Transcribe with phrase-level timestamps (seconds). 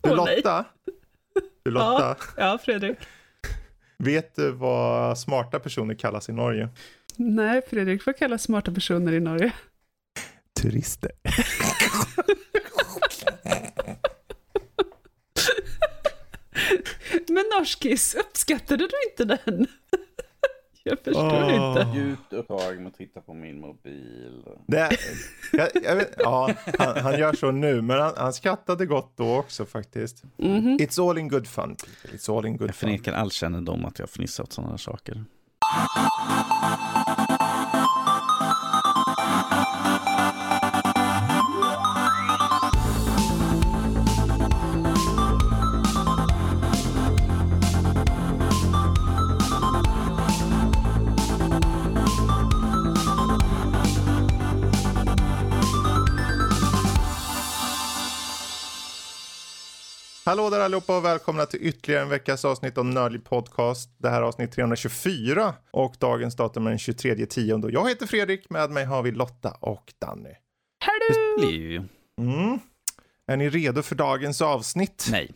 [0.00, 0.14] Du.
[0.14, 0.64] Lotta,
[1.64, 2.98] du Lotta, Ja, Fredrik.
[3.98, 6.68] vet du vad smarta personer kallas i Norge?
[7.16, 9.52] Nej, Fredrik får kalla smarta personer i Norge.
[10.62, 11.10] Turister.
[17.28, 19.66] Men norskis, uppskattade du inte den?
[20.90, 21.54] Jag förstår Åh.
[21.54, 21.98] inte.
[21.98, 24.42] Djupt upptagen med att titta på min mobil.
[24.66, 24.90] Det
[25.52, 29.36] jag, jag vet, ja, han, han gör så nu, men han, han skrattade gott då
[29.36, 30.22] också faktiskt.
[30.36, 30.76] Mhm.
[30.80, 31.76] It's all in good fun.
[31.76, 32.18] people.
[32.18, 32.88] It's all in good Jag fun.
[32.88, 35.24] förnekar all kännedom att jag fnissar åt sådana saker.
[60.30, 63.90] Hallå där allihopa och välkomna till ytterligare en veckas avsnitt av Nördlig Podcast.
[63.98, 67.72] Det här är avsnitt 324 och dagens datum är den 23 tionde.
[67.72, 70.34] Jag heter Fredrik, med mig har vi Lotta och Danny.
[70.84, 71.84] Hallå!
[72.20, 72.58] Mm.
[73.26, 75.08] Är ni redo för dagens avsnitt?
[75.10, 75.30] Nej.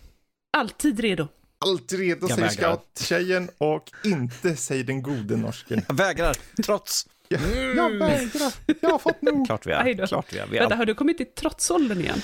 [0.57, 1.29] Alltid redo.
[1.59, 2.77] Alltid redo Jag säger vägrar.
[2.77, 5.83] scouttjejen och inte säger den gode norsken.
[5.89, 7.09] Jag vägrar, trots.
[7.29, 7.41] Jag,
[7.77, 9.47] jag vägrar, jag har fått nog.
[9.47, 10.07] Klart vi är.
[10.07, 10.47] Klart vi är.
[10.47, 12.23] Vi är Vänta, har du kommit i trotsåldern igen?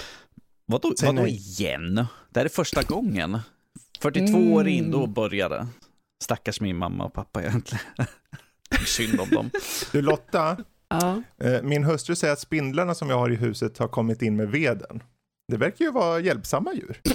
[0.71, 1.33] Vadå, Säg vadå nej.
[1.37, 1.95] igen?
[2.31, 3.39] Det här är första gången.
[4.01, 4.53] 42 Mm.
[4.53, 5.67] år in, då började.
[6.25, 7.85] Stackars min mamma och pappa egentligen.
[8.87, 9.51] Synd om dem.
[9.93, 10.57] Du Lotta,
[10.89, 11.23] Ja.
[11.45, 14.49] eh, min hustru säger att spindlarna som jag har i huset har kommit in med
[14.51, 15.03] veden.
[15.49, 17.01] Det verkar ju vara hjälpsamma djur.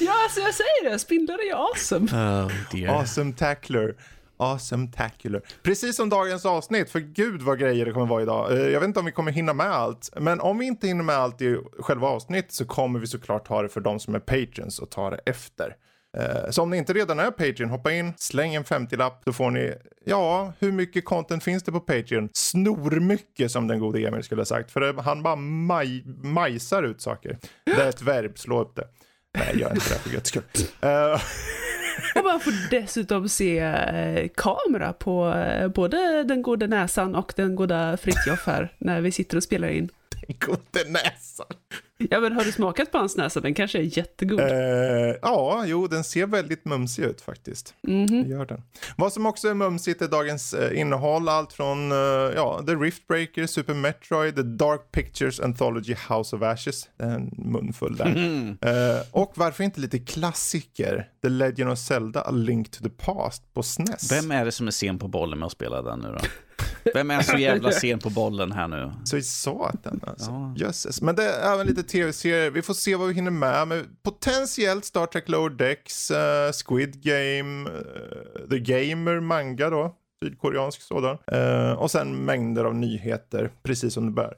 [0.00, 0.98] Ja, alltså jag säger det.
[0.98, 2.06] Spindlar är ju awesome.
[2.06, 2.94] Oh dear.
[3.00, 3.94] Awesome tackler.
[4.42, 5.42] Awesome tackler.
[5.62, 8.52] Precis som dagens avsnitt, för gud vad grejer det kommer vara idag.
[8.52, 11.04] Eh, jag vet inte om vi kommer hinna med allt, men om vi inte hinner
[11.04, 14.18] med allt i själva avsnitt så kommer vi såklart ta det för de som är
[14.18, 15.76] patrons och ta det efter.
[16.16, 19.50] Eh, så om ni inte redan är Patreon, hoppa in, släng en 50-lapp, då får
[19.50, 22.28] ni, ja, hur mycket content finns det på Patreon?
[22.32, 27.38] Snormycket som den gode Emil skulle ha sagt, för han bara maj, majsar ut saker.
[27.64, 28.84] Det är ett verb, slå upp det.
[29.38, 30.42] Nej, gör inte det för guds skull.
[30.80, 30.88] Eh,
[32.14, 37.56] Och man får dessutom se eh, kamera på eh, både den goda näsan och den
[37.56, 39.88] goda Fritjof här när vi sitter och spelar in.
[40.26, 41.46] Den goda näsan.
[42.10, 43.40] Ja, men har du smakat på hans näsa?
[43.40, 44.40] Den kanske är jättegod.
[44.40, 47.74] Eh, ja, jo, den ser väldigt mumsig ut faktiskt.
[47.82, 48.22] Mhm.
[48.22, 48.62] Det gör den.
[48.96, 51.28] Vad som också är mumsigt är dagens eh, innehåll.
[51.28, 51.98] Allt från eh,
[52.34, 56.88] ja, The Riftbreaker, Super Metroid, The Dark Pictures Anthology House of Ashes.
[56.96, 58.06] Det är en munfull där.
[58.06, 58.58] Mm.
[58.60, 61.08] Eh, och varför inte lite klassiker?
[61.22, 64.12] The Legend of Zelda, A Link to the Past på SNES.
[64.12, 66.18] Vem är det som är sen på bollen med att spela den nu då?
[66.94, 68.92] Vem är så jävla sen på bollen här nu?
[69.04, 70.30] Så i satan alltså.
[70.30, 70.54] Ja.
[70.56, 71.02] Jösses.
[71.02, 72.50] Men det är även lite tv-serier.
[72.50, 73.68] Vi får se vad vi hinner med.
[73.68, 79.96] Men potentiellt Star Trek Lower Decks, eh, Squid Game, eh, The Gamer, manga då.
[80.24, 81.18] Sydkoreansk sådan.
[81.32, 84.34] Eh, och sen mängder av nyheter, precis som det bör.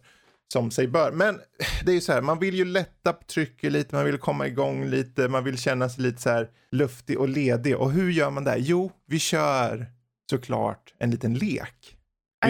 [0.53, 1.13] Som sig bör.
[1.13, 1.41] Men
[1.85, 4.47] det är ju så här, man vill ju lätta på trycket lite, man vill komma
[4.47, 7.77] igång lite, man vill känna sig lite så här luftig och ledig.
[7.77, 8.57] Och hur gör man det?
[8.59, 9.87] Jo, vi kör
[10.31, 11.97] såklart en liten lek.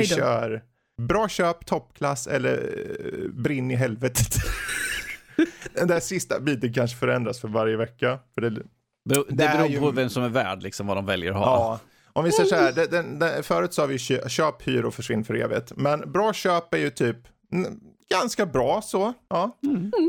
[0.00, 0.62] Vi kör
[1.02, 4.26] bra köp, toppklass eller eh, brinn i helvetet.
[5.74, 8.18] Den där sista biten kanske förändras för varje vecka.
[8.34, 8.62] För det, Det,
[9.04, 11.36] Det det är beror ju- på vem som är värd, liksom vad de väljer att
[11.36, 11.44] ha.
[11.46, 11.80] ja.
[12.12, 14.94] Om vi säger så här, den, den, den, förut sa vi kö, köp, hyr och
[14.94, 15.72] försvinn för evigt.
[15.76, 17.16] Men bra köp är ju typ
[17.52, 17.80] mm,
[18.10, 19.12] ganska bra så.
[19.28, 19.58] Ja.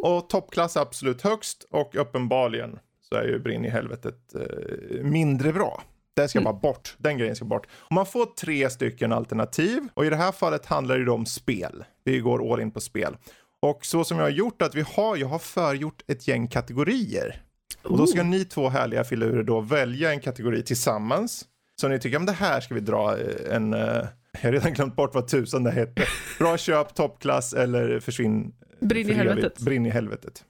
[0.04, 2.80] Och toppklass är absolut högst och uppenbarligen
[3.10, 5.84] så är ju brinn i helvetet eh, mindre bra.
[6.16, 6.96] Den ska bara bort.
[6.98, 7.68] Den grejen ska bort.
[7.72, 11.84] Och man får tre stycken alternativ och i det här fallet handlar det om spel.
[12.04, 13.18] Vi går all in på spel.
[13.62, 17.42] Och så som jag har gjort att vi har, jag har förgjort ett gäng kategorier.
[17.84, 21.46] Och då ska ni två härliga filurer då välja en kategori tillsammans.
[21.82, 23.80] Så ni tycker, om det här ska vi dra eh, en, eh,
[24.32, 26.04] jag har redan glömt bort vad tusan det hette.
[26.40, 28.54] Bra köp, toppklass eller försvinn.
[28.80, 29.60] Brinn i helvetet.
[29.60, 30.44] Brinn i helvetet.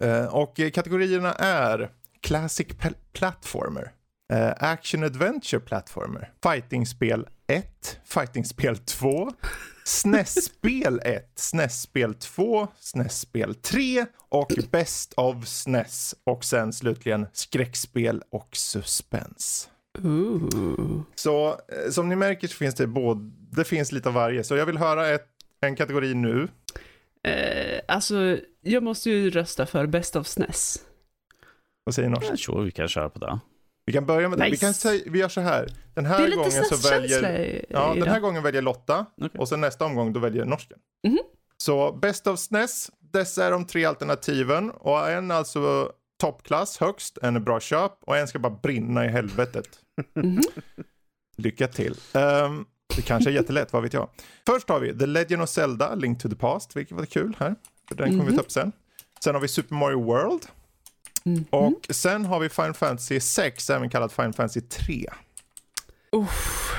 [0.00, 1.90] Eh, och kategorierna är
[2.20, 3.92] Classic Pl- Platformer,
[4.32, 9.32] eh, Action Adventure Platformer, Fightingspel 1, Fightingspel 2,
[9.84, 18.48] SNES-spel 1, SNES-spel 2, SNES-spel 3 och Best of SNES och sen slutligen skräckspel och
[18.52, 19.70] suspens.
[20.04, 21.00] Ooh.
[21.14, 24.44] Så eh, som ni märker så finns det både, det finns lite av varje.
[24.44, 25.28] Så jag vill höra ett,
[25.60, 26.48] en kategori nu.
[27.22, 30.78] Eh, alltså, jag måste ju rösta för Best of SNES.
[31.84, 32.24] Vad säger Nors?
[32.30, 33.38] Ja, sure, vi kan köra på det.
[33.86, 34.44] Vi kan börja med det.
[34.44, 34.60] Vi, Nice.
[34.66, 35.68] kan säga, vi gör så här.
[35.94, 37.40] Den här gången så väljer...
[37.40, 39.40] i, Ja, den här gången väljer Lotta Okej.
[39.40, 40.78] och sen nästa omgång då väljer norsken.
[41.06, 41.18] Mhm.
[41.56, 47.36] Så Best of SNES, dessa är de tre alternativen och en alltså toppklass högst, en
[47.36, 49.68] är bra köp och en ska bara brinna i helvetet.
[51.36, 51.94] Lycka till.
[52.12, 52.64] Ehm,
[52.96, 54.08] det kanske är jättelätt, vad vet jag.
[54.46, 57.54] Först har vi The Legend of Zelda, Link to the Past, vilket var kul här.
[57.90, 58.72] Den kommer vi ta upp sen.
[59.24, 60.42] Sen har vi Super Mario World.
[61.50, 65.06] Och sen har vi Final Fantasy 6, även kallat Final Fantasy 3.
[66.12, 66.72] Uff.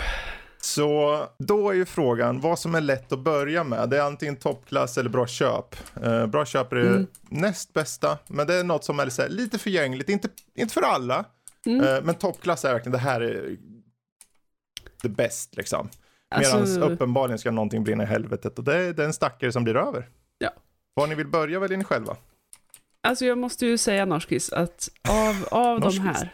[0.61, 3.89] Så då är ju frågan vad som är lätt att börja med.
[3.89, 5.75] Det är antingen toppklass eller bra köp.
[6.03, 9.59] Eh, bra köp är det näst bästa, men det är något som är här, lite
[9.59, 10.09] förgängligt.
[10.09, 11.25] Inte, inte för alla,
[11.65, 13.57] eh, men toppklass är verkligen det här är
[15.01, 15.89] the best liksom.
[16.37, 19.75] Medan Alltså- uppenbarligen ska någonting brinna i helvetet och det är den stackare som blir
[19.77, 20.09] över.
[20.37, 20.49] Ja.
[20.93, 22.17] Var ni vill börja väljer ni själva.
[23.07, 26.33] Alltså jag måste ju säga Norskis att av, av de här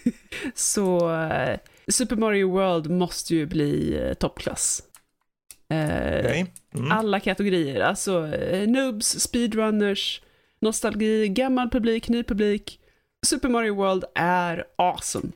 [0.54, 1.58] så eh,
[1.88, 4.82] Super Mario World måste ju bli eh, toppklass.
[5.68, 6.54] Eh, Okej?
[6.74, 6.92] Mm.
[6.92, 10.22] Alla kategorier, alltså eh, noobs, speedrunners,
[10.60, 12.80] nostalgi, gammal publik, ny publik.
[13.26, 15.28] Super Mario World är awesome.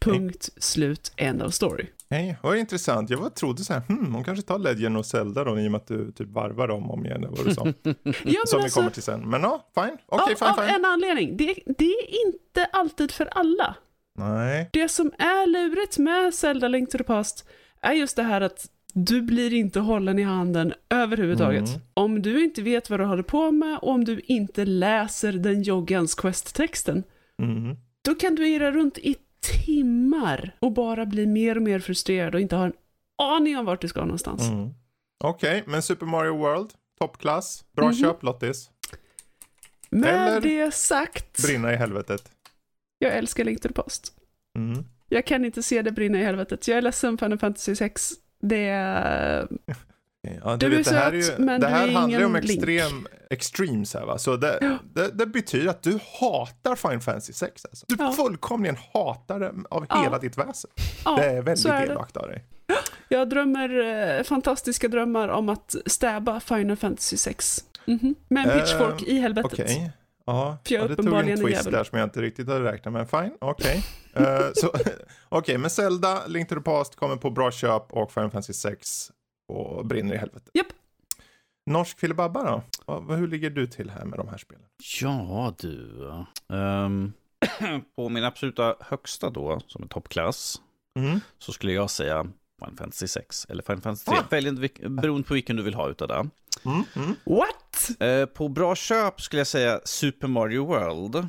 [0.00, 1.86] Punkt, slut, end of story.
[2.10, 3.10] Hej, vad intressant.
[3.10, 5.70] Jag bara trodde så här, hmm, hon kanske tar Legend och Zelda då i och
[5.72, 7.66] med att du typ varvar dem om igen, vad du sa.
[8.24, 9.30] Ja, Som vi alltså, kommer till sen.
[9.30, 9.96] Men ja, fine.
[10.06, 10.74] Okej, av, fine, av fine.
[10.74, 11.36] en anledning.
[11.36, 13.74] Det, det är inte alltid för alla.
[14.18, 14.70] Nej.
[14.72, 17.48] Det som är lurigt med Zelda Link to the Past
[17.82, 21.68] är just det här att du blir inte hållen i handen överhuvudtaget.
[21.68, 21.80] Mm.
[21.94, 25.62] Om du inte vet vad du håller på med och om du inte läser den
[25.62, 27.02] joggans quest-texten,
[27.42, 27.76] Mm.
[28.04, 32.40] då kan du irra runt i timmar och bara bli mer och mer frustrerad och
[32.40, 32.72] inte ha en
[33.22, 34.42] aning om vart du ska någonstans.
[34.48, 34.70] Mm.
[35.24, 37.64] Okej, men Super Mario World, toppklass.
[37.72, 37.94] Bra Mhm.
[37.94, 38.70] köp Lottis.
[39.90, 42.30] Med Eller- det sagt, Brinna i helvetet.
[42.98, 44.12] jag älskar Link to the Past.
[44.56, 44.84] Mm.
[45.08, 46.68] Jag kan inte se det brinna i helvetet.
[46.68, 48.10] Jag är ledsen Final Fantasy 6.
[48.40, 49.48] Det är...
[50.22, 52.46] Ja, Du är det här söt, ju, det du här är handlar ju om ingen
[52.46, 52.58] Link.
[52.62, 54.18] extrem, extremes här va.
[54.18, 57.86] Så det, det, det betyder att du hatar Final Fantasy 6 alltså.
[57.88, 58.12] Du Ja.
[58.12, 60.02] fullkomligen hatar det av Ja.
[60.02, 60.70] hela ditt väsen.
[61.04, 62.44] Ja, det är väldigt är elakt av dig.
[63.08, 63.78] Jag drömmer
[64.18, 67.64] eh, fantastiska drömmar om att stäba Final Fantasy 6.
[67.84, 68.14] Mhm.
[68.28, 69.52] Med en Eh, pitchfork i helvetet.
[69.52, 69.92] Okej.
[70.26, 72.72] Ja, För jag ja, är det tog en twist där som jag inte riktigt hade
[72.72, 73.10] räknat med.
[73.10, 73.84] Fine, okej.
[74.14, 74.72] Eh, så-
[75.28, 79.10] Okej, men Zelda, Link to the Past kommer på bra köp och Final Fantasy 6
[79.50, 80.50] och brinner i helvetet.
[80.54, 80.66] Japp.
[81.66, 82.62] Norsk filibabba då?
[82.86, 84.64] Vad- Hur ligger du till här med de här spelen?
[85.00, 86.10] Ja, du.
[86.52, 87.12] Ehm,
[87.96, 90.60] på min absoluta högsta då, som är toppklass,
[90.98, 91.20] Mm.
[91.38, 92.26] så skulle jag säga
[92.58, 94.18] Final Fantasy 6 eller Final Fantasy 3.
[94.20, 94.24] Ah.
[94.30, 94.50] Välj
[94.88, 96.14] beroende på vilken du vill ha utav det.
[96.64, 96.82] Mm.
[96.96, 97.14] Mm.
[97.24, 97.90] What?
[98.00, 101.26] Eh, på bra köp skulle jag säga Super Mario World.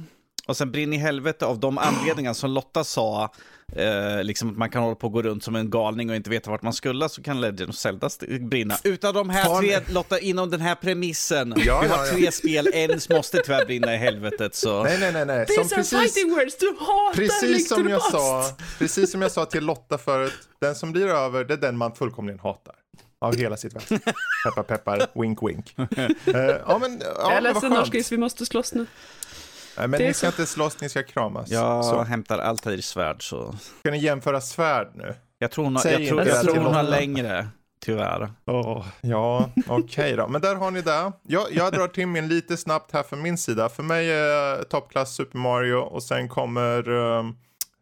[0.52, 3.34] Och sen Brinn i helvete av de anledningar som Lotta sa,
[3.76, 6.30] eh, liksom att man kan hålla på och gå runt som en galning och inte
[6.30, 8.10] veta vart man skulle, så kan Legend of Zelda
[8.40, 8.78] brinna.
[8.84, 11.54] Utav de här tre, Lotta, inom den här premissen.
[11.58, 12.14] Ja, vi har ja, ja.
[12.14, 14.56] tre spel, en måste tyvärr brinna i helvetet.
[14.56, 14.84] Så.
[14.84, 15.48] Nej, nej, nej, nej.
[15.48, 16.58] Som These are precis, fighting words!
[16.58, 18.12] Du hatar precis som jag Past!
[18.12, 21.78] sa, precis som jag sa till Lotta förut, den som blir över, det är den
[21.78, 22.76] man fullkomligen hatar.
[23.20, 24.00] Av hela sitt väsen.
[24.46, 25.76] Peppar, peppar, wink, wink.
[25.78, 27.72] Eh, ja, men, ja, jag är ledsen.
[27.72, 28.86] Norskis, vi måste slåss nu.
[29.78, 31.50] Nej, men Det ni ska så- inte slåss, ni ska kramas.
[31.50, 32.02] Jag Så.
[32.04, 33.56] hämtar Altairs svärd så.
[33.80, 35.16] Ska ni jämföra svärd nu?
[35.38, 37.48] Jag tror hon har, jag tror, jag det tror hon har längre,
[37.86, 38.32] tyvärr.
[38.46, 40.28] Åh, ja, okej då.
[40.28, 41.12] Men där har ni det.
[41.28, 43.70] Jag, jag drar till min lite snabbt här från min sida.
[43.70, 47.38] För mig är toppklass Super Mario och sen kommer um,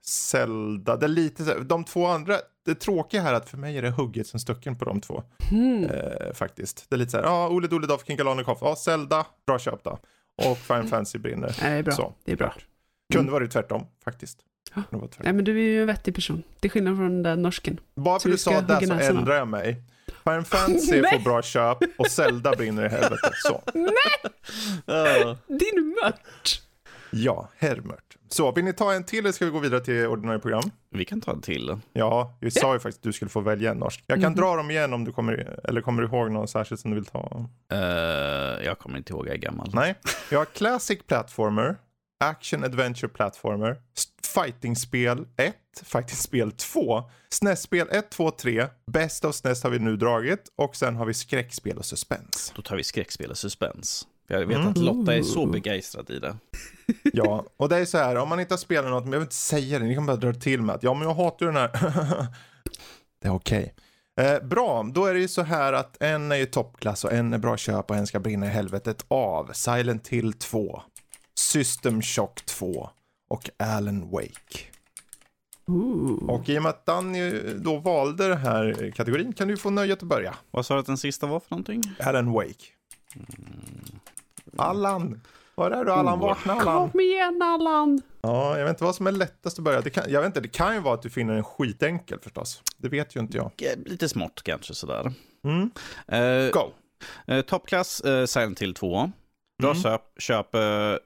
[0.05, 0.97] Zelda.
[0.97, 3.81] Det är lite så- de två andra, det tråkiga här är att för mig är
[3.81, 5.23] det hugget som stucken på de två.
[5.49, 5.85] Hmm.
[5.85, 6.85] Eh, faktiskt.
[6.89, 9.83] Det är lite så här, ja, Ole Dole Doff, King Kalonikoff, ja, Zelda, bra köp
[9.83, 9.99] då.
[10.45, 11.55] Och Final Fantasy brinner.
[11.61, 11.93] Nej, det är bra.
[11.93, 12.53] Så, det är bra.
[13.13, 14.39] Kunde varit tvärtom, faktiskt.
[14.75, 14.83] Ja.
[14.89, 15.09] Tvärtom.
[15.19, 16.43] Nej, men du är ju en vettig person.
[16.59, 17.79] Till skillnad från den där norsken.
[17.95, 19.81] Bara för vi du sa det så ändrar jag mig.
[20.23, 21.11] Final Fantasy Nej.
[21.11, 23.31] får bra köp och Zelda brinner i helvetet.
[23.35, 23.61] Så.
[25.47, 26.61] Din mört!
[27.11, 28.17] Ja, Hermert.
[28.31, 30.71] Så, vill ni ta en till eller ska vi gå vidare till ordinarie program?
[30.89, 31.77] Vi kan ta en till.
[31.93, 34.03] Ja, vi sa ju faktiskt att du skulle få välja en norsk.
[34.07, 34.39] Jag kan Mhm.
[34.41, 37.05] dra dem igen om du kommer, eller kommer du ihåg någon särskilt som du vill
[37.05, 37.49] ta?
[37.71, 37.79] Eh,
[38.65, 39.69] jag kommer inte ihåg, jag är gammal.
[39.73, 39.95] Nej,
[40.29, 41.75] vi har Classic Platformer,
[42.23, 43.77] Action Adventure Platformer,
[44.35, 50.43] Fighting-spel 1, Fighting-spel 2, SNES-spel 1, 2, 3, Best of SNES har vi nu dragit
[50.55, 52.53] och sen har vi skräckspel och suspens.
[52.55, 54.07] Då tar vi skräckspel och suspens.
[54.27, 54.67] Jag vet Mm.
[54.69, 56.35] att Lotta är så begeistrad i det.
[57.13, 59.25] Ja, och det är så här, om man inte har spelat något, men jag vill
[59.25, 61.51] inte säga det, ni kan bara dra till med att ja, men jag hatar ju
[61.51, 61.71] den här.
[63.21, 63.75] det är okej.
[64.19, 67.33] Eh, bra, då är det ju så här att en är ju toppklass och en
[67.33, 70.81] är bra köp och en ska brinna i helvetet av Silent Hill 2,
[71.35, 72.89] System Shock 2
[73.29, 74.59] och Alan Wake.
[75.67, 76.29] Ooh.
[76.29, 80.03] Och i och med att Danny då valde den här kategorin kan du få nöjet
[80.03, 80.35] att börja.
[80.51, 81.81] Vad sa du att den sista var för någonting?
[81.99, 82.65] Alan Wake.
[84.57, 85.21] Allan!
[85.59, 86.19] Var är du Allan?
[86.19, 86.89] Vakna Allan!
[86.91, 88.01] Kom igen Allan!
[88.21, 89.81] Ja, jag vet inte vad som är lättast att börja.
[89.81, 92.61] Det kan, jag vet inte, det kan ju vara att du finner en skitenkel förstås.
[92.77, 93.51] Det vet ju inte jag.
[93.85, 95.11] Lite smått kanske sådär.
[95.43, 95.71] Mm.
[96.07, 96.71] Eh, Go!
[97.27, 99.11] eh, Toppklass eh, Silent Hill 2.
[99.61, 99.83] Bra Mm.
[99.83, 100.61] köp, köp eh,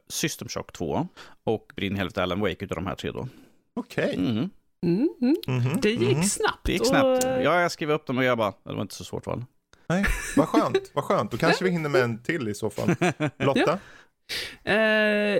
[0.10, 1.08] System Shock 2.
[1.44, 3.28] Och Brinn helvete Alan Wake utav de här tre då.
[3.76, 4.16] Okej.
[4.18, 4.50] Mm.
[4.86, 5.36] Mm, mm.
[5.48, 6.24] Mhm, Det gick mhm.
[6.24, 6.60] snabbt.
[6.64, 7.24] Det gick och, snabbt.
[7.24, 9.46] eh, Ja, jag skrev upp dem och jag bara, det var inte så svårt val.
[9.88, 10.06] Nej,
[10.38, 11.32] vad skönt, vad skönt.
[11.32, 12.96] Då kanske vi hinner med en till i så fall.
[13.40, 13.80] Lotta?
[14.64, 14.76] Eh,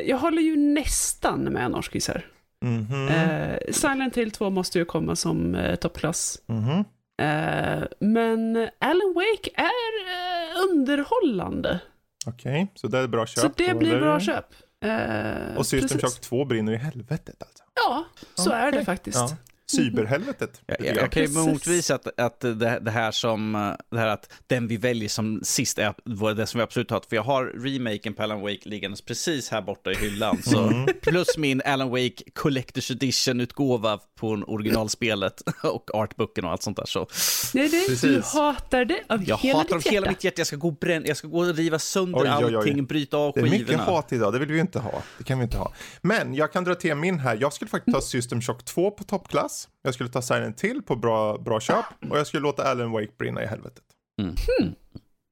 [0.10, 2.26] jag håller ju nästan med Norskis här.
[2.62, 3.08] Mhm.
[3.08, 6.38] Eh, Silent Hill 2 måste ju komma som eh, toppklass.
[6.46, 6.84] Mhm.
[7.22, 11.80] Eh, men Alan Wake är eh, underhållande.
[12.26, 13.40] Okej, så det är bra köp.
[13.42, 14.46] så det blir bra köp.
[14.86, 16.00] Eh, Och System.
[16.00, 17.64] Shock 2 brinner i helvetet alltså.
[17.76, 19.18] Ja, så är det faktiskt.
[19.18, 19.38] Ja.
[19.76, 20.62] Cyberhelvetet.
[20.66, 24.32] Jag, jag, jag kan ju motvisa att, att det, det här som, det här att
[24.48, 27.02] den vi väljer som sist är var det som vi absolut har.
[27.10, 30.42] För jag har remaken på Alan Wake liggandes precis här borta i hyllan.
[30.44, 30.86] Så, Mm.
[31.02, 36.86] Plus min Alan Wake Collector's Edition-utgåva på originalspelet och artbooken och allt sånt där.
[36.86, 37.08] Så
[37.54, 40.40] Nej, det, du hatar det av jag hela hatar ditt av hela mitt hjärta.
[40.40, 42.56] Jag ska gå, och bränna, jag ska gå och riva sönder Oj, oj, oj.
[42.56, 43.84] allting, bryta av Det är mycket skivorna.
[43.84, 45.02] hat idag, det vill vi inte ha.
[45.18, 45.74] Det kan vi inte ha.
[46.02, 47.38] Men jag kan dra till min här.
[47.42, 49.63] Jag skulle faktiskt ta System Shock 2 på toppklass.
[49.82, 51.86] Jag skulle ta Silent Hill på bra, bra köp.
[52.10, 53.84] Och jag skulle låta Alan Wake brinna i helvetet.
[54.22, 54.36] Mm.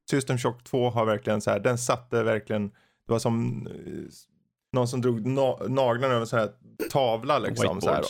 [0.09, 2.67] System Shock 2 har verkligen så här, den satte verkligen,
[3.07, 3.73] det var som eh,
[4.73, 6.49] någon som drog na- naglarna över en sån här
[6.91, 7.81] tavla liksom.
[7.81, 8.03] Så här.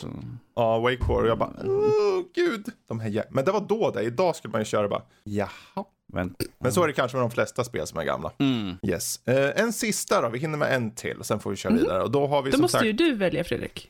[0.55, 1.23] Ja, wakeboard.
[1.23, 2.65] Och jag bara, åh gud.
[2.87, 4.01] De här Men det var då det.
[4.03, 5.85] Idag skulle man ju köra bara, jaha.
[6.13, 8.31] Men, Men så är det kanske med de flesta spel som är gamla.
[8.39, 8.75] mm.
[8.83, 9.27] Yes.
[9.27, 12.03] Eh, en sista då, vi hinner med en till och sen får vi köra vidare.
[12.03, 13.89] Och då har vi Då som måste sagt, ju du välja Fredrik.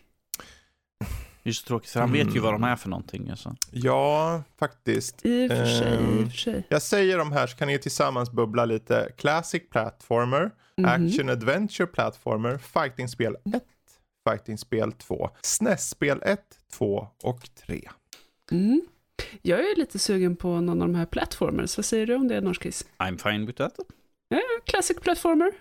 [1.43, 3.29] Det är så tråkigt, för han vet ju vad de är för någonting.
[3.29, 3.55] Alltså.
[3.71, 5.25] ja, faktiskt.
[5.25, 6.63] I och för sig, i Ehm, och för sig.
[6.69, 9.09] Jag säger de här så kan ni tillsammans bubbla lite.
[9.17, 10.85] Classic Platformer, Mhm.
[10.85, 13.63] Action Adventure Platformer, Fighting-spel 1,
[14.29, 16.39] Fighting-spel 2, SNES-spel 1,
[16.73, 17.89] 2 och 3.
[18.51, 18.81] Mm.
[19.41, 21.77] Jag är lite sugen på någon av de här platformers.
[21.77, 22.85] Vad säger du om det, Norskis?
[22.97, 23.73] I'm fine with that.
[24.27, 25.51] Ja, classic platformer.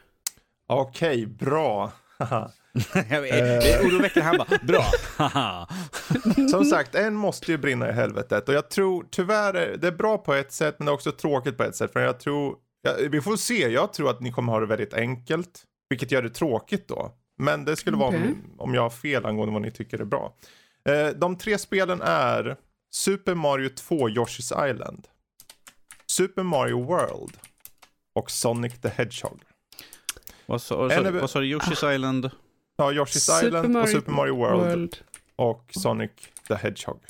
[0.67, 1.93] Okej, bra.
[2.73, 4.85] det är oroväckande, han bara, bra.
[5.17, 5.69] haha."
[6.51, 8.49] Som sagt, en måste ju brinna i helvetet.
[8.49, 11.13] Och jag tror, tyvärr, är- det är bra på ett sätt, men det är också
[11.13, 11.93] tråkigt på ett sätt.
[11.93, 14.95] För jag tror, ja, vi får se, jag tror att ni kommer ha det väldigt
[14.95, 15.63] enkelt.
[15.89, 17.13] Vilket gör det tråkigt då.
[17.39, 18.21] Men det skulle vara Okej.
[18.23, 20.35] om, om jag har fel angående vad ni tycker är bra.
[20.89, 22.57] Eh, de tre spelen är
[22.93, 25.07] Super Mario 2 Yoshi's Island,
[26.07, 27.37] Super Mario World
[28.15, 29.41] och Sonic the Hedgehog.
[30.47, 31.21] Vad sa vad du?
[31.41, 32.31] Yoshi's Island?
[32.81, 34.97] Ja, Yoshi's Island och Super Mario World,
[35.37, 36.11] och Sonic
[36.49, 37.01] the Hedgehog.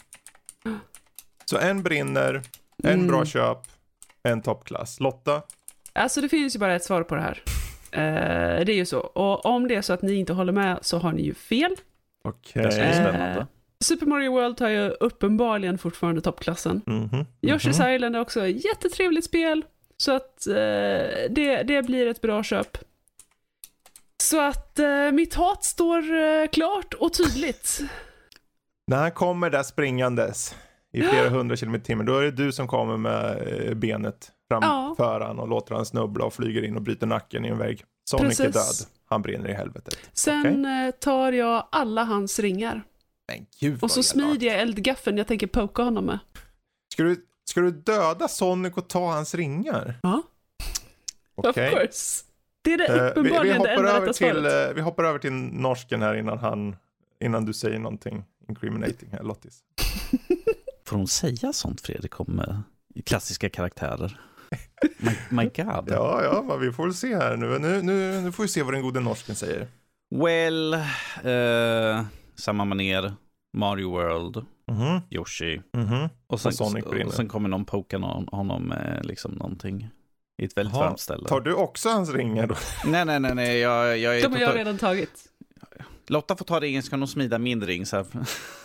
[1.45, 2.43] Så en brinner,
[2.83, 3.07] en Mm.
[3.07, 3.59] bra köp,
[4.23, 5.01] en toppklass.
[5.01, 5.43] Lotta?
[5.93, 7.43] Alltså det finns ju bara ett svar på det här.
[7.93, 8.99] Eh, det är ju så.
[9.01, 11.77] Och om det är så att ni inte håller med så har ni ju fel.
[12.25, 12.63] Okej.
[12.67, 13.45] Bli Eh.
[13.85, 16.83] Super Mario World har ju uppenbarligen fortfarande toppklassen.
[16.87, 17.95] Mhm, Yoshi's mhm.
[17.95, 19.65] Island är också ett jättetrevligt spel.
[19.97, 20.55] Så att eh,
[21.31, 22.79] det, det blir ett bra köp.
[24.31, 27.81] Så att eh, mitt hat står eh, klart och tydligt.
[28.87, 30.55] När han kommer där springandes
[30.93, 34.33] i flera hundra kilometer i timmen, då är det du som kommer med eh, benet
[34.49, 37.85] framför han och låter han snubbla och flyger in och bryter nacken i en vägg.
[38.05, 38.79] Sonic är Precis.
[38.79, 38.89] död.
[39.05, 39.99] Han brinner i helvetet.
[40.13, 42.83] Sen eh, tar jag alla hans ringar.
[43.29, 46.19] Men gud Och så smider jag eldgaffeln jag tänker poka honom med.
[46.93, 49.99] Ska du, ska du döda Sonic och ta hans ringar?
[50.03, 50.23] Ja,
[51.35, 51.69] Okej.
[51.69, 52.30] of course.
[52.63, 54.69] Det är det Eh, vi, vi, uppenbarligen det hoppar enda över rätta till, svaret.
[54.71, 56.77] eh, vi hoppar över till norsken här innan, han,
[57.21, 59.59] innan du säger någonting incriminating här, Lottis.
[60.87, 64.21] Får hon säga sånt Fredrik om eh, klassiska karaktärer?
[64.99, 65.85] My, my God.
[65.89, 67.59] Ja, ja, men vi får väl se här nu.
[67.59, 68.21] Nu, nu.
[68.21, 69.67] nu får vi se vad den gode norsken säger.
[70.15, 73.13] Well, eh, samma maner.
[73.57, 75.63] Mario World, Mhm, Yoshi.
[75.77, 76.09] mhm.
[76.27, 76.53] Och sen,
[76.87, 79.89] Och och sen kommer någon poka någon, honom med liksom någonting.
[80.41, 81.29] I ett väldigt Jaha, varmt ställe.
[81.29, 82.55] Tar du också hans ringar då?
[82.85, 83.59] Nej, nej, nej, nej.
[83.59, 85.11] Jag, jag är De har jag redan tagit.
[86.07, 87.87] Lotta får ta ringen så kan hon smida min ring.
[87.87, 88.07] Så här.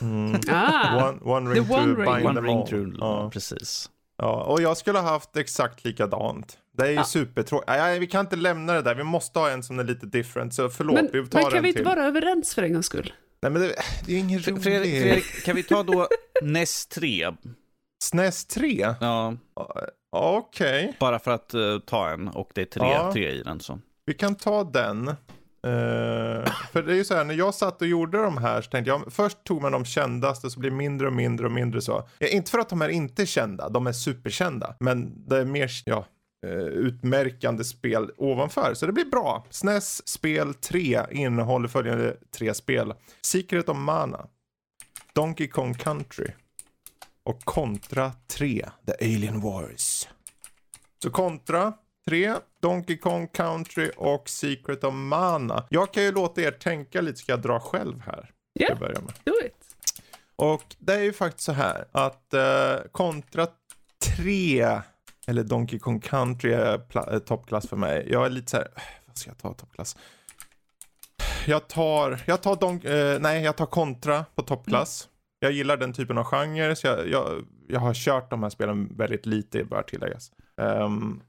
[0.01, 0.41] Mm.
[0.51, 2.23] Ah, One, one ring The to one bind ring.
[2.23, 2.67] them One ring all.
[2.67, 2.95] through.
[2.99, 3.29] Ja.
[3.33, 3.89] Precis.
[4.17, 6.57] ja, och jag skulle ha haft exakt likadant.
[6.77, 7.03] Det är ju Ja.
[7.03, 7.67] supertråkigt.
[7.67, 8.95] Nej, vi kan inte lämna det där.
[8.95, 10.53] Vi måste ha en som är lite different.
[10.53, 11.85] Så förlåt, men, vi tar men kan vi inte till.
[11.85, 13.13] vara överens för en gångs skull?
[13.41, 13.67] Nej, men det,
[14.05, 14.63] det är ju ingen rolig.
[14.63, 16.07] Fredrik, Fredrik, kan vi ta då
[16.43, 17.27] NES 3?
[18.03, 18.93] SNES 3?
[19.01, 19.33] Ja,
[20.15, 20.95] Okej.
[20.99, 23.11] bara för att eh, ta en och det är tre, Ja.
[23.13, 23.59] tre i den.
[23.59, 23.79] Så.
[24.05, 25.07] Vi kan ta den.
[25.07, 25.13] Eh,
[26.71, 28.89] för det är ju så här, när jag satt och gjorde de här så tänkte
[28.89, 32.07] jag, först tog man de kändaste så blir det mindre och mindre och mindre så.
[32.19, 34.75] Ja, inte för att de är inte kända, de är superkända.
[34.79, 36.05] Men det är mer, ja,
[36.47, 38.73] eh, utmärkande spel ovanför.
[38.73, 39.45] Så det blir bra.
[39.49, 42.93] SNES spel 3 innehåller följande tre spel.
[43.25, 44.27] Secret of Mana,
[45.13, 46.27] Donkey Kong Country
[47.25, 50.07] och Contra 3, The Alien Wars.
[51.03, 51.73] Så Contra
[52.07, 55.67] 3, Donkey Kong Country och Secret of Mana.
[55.69, 58.31] Jag kan ju låta er tänka lite, ska jag dra själv här?
[58.53, 58.75] Ja.
[58.75, 59.13] Börja med.
[59.23, 59.55] Do it.
[60.35, 63.47] Och det är ju faktiskt så här att eh, kontra
[64.17, 64.81] 3
[65.27, 66.81] eller Donkey Kong Country är
[67.13, 68.07] eh, toppklass för mig.
[68.11, 69.97] Jag är lite så här, "Äh, vad ska jag ta toppklass?
[71.47, 75.09] Jag tar, jag tar Don- eh, nej jag tar kontra på toppklass.
[75.45, 78.97] Jag gillar den typen av genre så jag, jag, jag har kört de här spelen
[78.97, 80.31] väldigt lite bör tilläggas.
[80.57, 81.21] Um,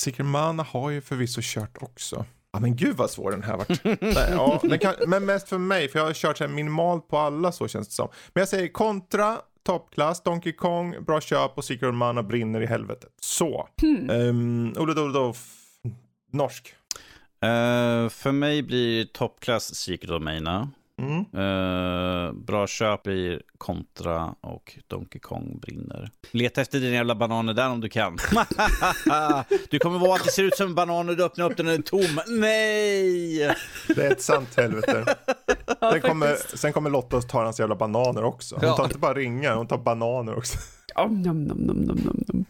[0.00, 2.24] Secret Mana har ju förvisso kört också.
[2.52, 3.84] Ja men gud vad svår den här vart.
[4.00, 7.18] Nej, ja, den kan, men mest för mig, för jag har kört så minimalt på
[7.18, 8.08] alla så känns det som.
[8.32, 13.10] Men jag säger kontra, toppklass, Donkey Kong, bra köp och Secret Mana brinner i helvetet.
[13.20, 13.68] Så.
[14.10, 15.34] Um, Olle Dolo
[16.32, 16.74] norsk.
[17.42, 20.70] Eh, för mig blir toppklass Secret of Mana.
[20.98, 21.20] Mm.
[21.20, 26.10] Eh, bra köp blir Contra och Donkey Kong brinner.
[26.30, 28.16] Leta efter dina jävla bananer där om du kan.
[29.70, 31.66] du kommer vara att det ser ut som en banan när du öppnar upp den
[31.66, 32.38] och den är tom.
[32.40, 33.56] Nej!
[33.88, 35.16] Det är ett sant helvete.
[35.92, 38.58] Sen kommer, sen kommer Lotta och tar hans jävla bananer också.
[38.60, 40.58] Hon tar inte bara ringar, hon tar bananer också.
[40.94, 42.44] Om, nom, nom, nom, nom, nom, nom.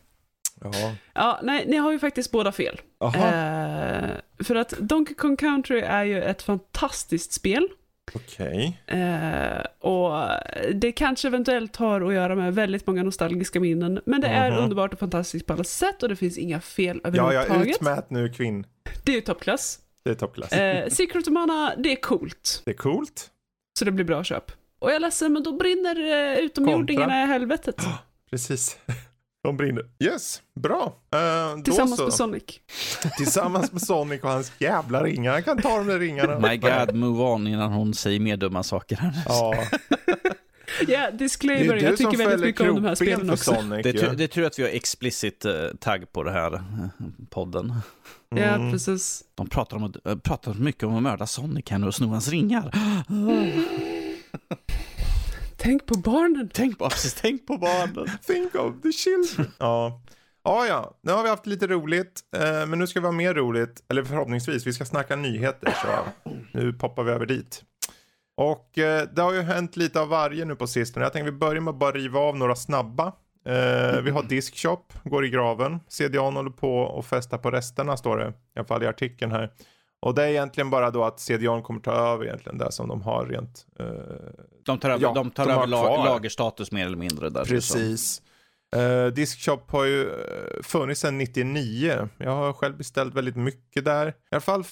[0.60, 0.92] Ja.
[1.14, 2.80] Ja, nej, ni har ju faktiskt båda fel.
[3.04, 4.10] Eh,
[4.44, 7.68] för att Donkey Kong Country är ju ett fantastiskt spel.
[8.14, 8.82] Okej.
[8.86, 10.28] Eh, och
[10.74, 14.00] det kanske eventuellt har att göra med väldigt många nostalgiska minnen.
[14.06, 14.60] Men det är Mhm.
[14.62, 17.76] underbart och fantastiskt på alla sätt och det finns inga fel Ja, jag är överhuvudtaget.
[17.76, 18.66] utmät nu kvinn.
[19.04, 19.78] det är ju toppklass.
[20.04, 20.52] Det är toppklass.
[20.52, 22.62] Eh, Secret of Mana, det är coolt.
[22.64, 23.30] Det är coolt.
[23.78, 24.52] Så det blir bra köp.
[24.78, 25.96] Och jag är ledsen, men då brinner
[26.32, 27.76] eh, utomjordingarna i helvetet.
[28.30, 28.78] Precis.
[29.42, 29.84] De brinner.
[30.04, 30.96] Yes, bra.
[31.14, 32.04] Uh, då Tillsammans så.
[32.04, 32.42] med Sonic.
[33.16, 35.32] Tillsammans med Sonic och hans jävla ringar.
[35.32, 36.38] Han kan ta de där ringarna.
[36.38, 39.12] My God, move on innan hon säger mer dumma saker.
[39.26, 39.54] Ja,
[40.80, 41.76] Ja, det är disclaimer.
[41.76, 43.54] Jag tycker väldigt mycket om de här spelen också.
[43.54, 43.82] Sonic.
[43.82, 46.60] Det, tr- det tror jag att vi har explicit eh, tagg på det här eh,
[47.30, 47.74] podden.
[48.34, 48.72] Ja, Mm.
[48.72, 49.22] precis.
[49.34, 52.28] De pratar, om att, pratar mycket om att mörda Sonic här nu och sno hans
[52.28, 52.70] ringar.
[55.62, 56.50] Tänk på barnen.
[56.54, 58.06] Tänk på, precis, tänk på barnen.
[58.26, 59.52] Think of the children.
[59.58, 60.02] ja.
[60.44, 60.98] Ja, ja.
[61.02, 62.20] Nu har vi haft lite roligt.
[62.36, 63.84] Eh, men nu ska vi ha mer roligt.
[63.88, 64.66] Eller förhoppningsvis.
[64.66, 65.74] Vi ska snacka nyheter.
[65.82, 67.62] Så nu poppar vi över dit.
[68.36, 71.04] Och eh, det har ju hänt lite av varje nu på sistone.
[71.04, 73.12] Jag tänkte vi börjar med att bara riva av några snabba.
[73.46, 75.80] Eh, vi har Diskshop, går i graven.
[75.88, 78.28] CDON håller på och fästa på resterna står det.
[78.28, 79.50] I alla fall i artikeln här.
[80.02, 83.02] Och det är egentligen bara då att CDON kommer ta över egentligen det som de
[83.02, 83.66] har rent.
[83.78, 83.86] Eh,
[84.64, 87.30] De tar över, Ja, de tar de över lag, lagerstatus mer eller mindre.
[87.30, 87.44] Där.
[87.44, 88.22] Precis.
[88.76, 92.08] Uh, Diskshop har ju eh, funnits sedan 99.
[92.18, 94.08] Jag har själv beställt väldigt mycket där.
[94.08, 94.64] I alla fall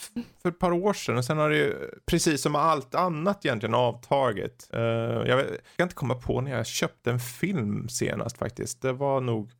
[0.42, 1.16] för ett par år sedan.
[1.16, 1.74] Och sen har det ju,
[2.06, 4.68] precis som allt annat egentligen, avtagit.
[4.72, 8.82] Eh, jag, vet, jag kan inte komma på när jag köpte en film senast faktiskt.
[8.82, 9.50] Det var nog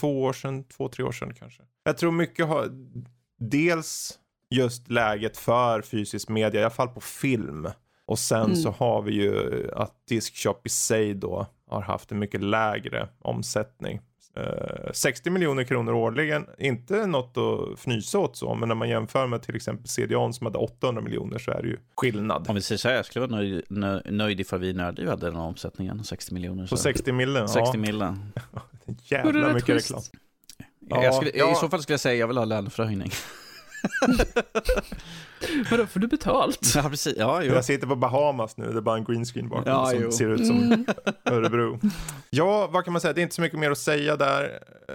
[0.00, 1.62] två år sedan, två, tre år sedan kanske.
[1.84, 2.68] Jag tror mycket har,
[3.38, 4.18] dels
[4.52, 7.68] just läget för fysisk media, i alla fall på film.
[8.06, 8.56] Och sen Mm.
[8.56, 14.00] så har vi ju att Diskshop i sig då har haft en mycket lägre omsättning.
[14.36, 19.26] Eh, 60 miljoner kronor årligen, inte något att fnysa åt så, men när man jämför
[19.26, 22.46] med till exempel CDON som hade 800 miljoner så är det ju skillnad.
[22.48, 25.26] Om vi säger så här, jag skulle vara nöjd, nö, nöjd ifall vi nördliv hade
[25.26, 26.62] den här omsättningen, 60 miljoner.
[26.62, 27.80] På så- 60 miljoner, 60 ja.
[27.80, 28.32] millen.
[29.04, 30.00] Jävla mycket reklam.
[30.88, 31.52] jag Ja, skulle, ja.
[31.52, 33.10] I så fall skulle jag säga jag vill ha löneförhöjning.
[35.70, 36.72] Vadå, får du betalt?
[36.74, 37.14] Ja, precis.
[37.18, 37.54] Ja, jo.
[37.54, 40.12] Jag sitter på Bahamas nu, det är bara en green screen bakom Ja, som jo.
[40.12, 40.84] ser ut som Mm.
[41.24, 41.80] Örebro.
[42.30, 43.12] Ja, vad kan man säga?
[43.12, 44.44] Det är inte så mycket mer att säga där.
[44.88, 44.94] eh,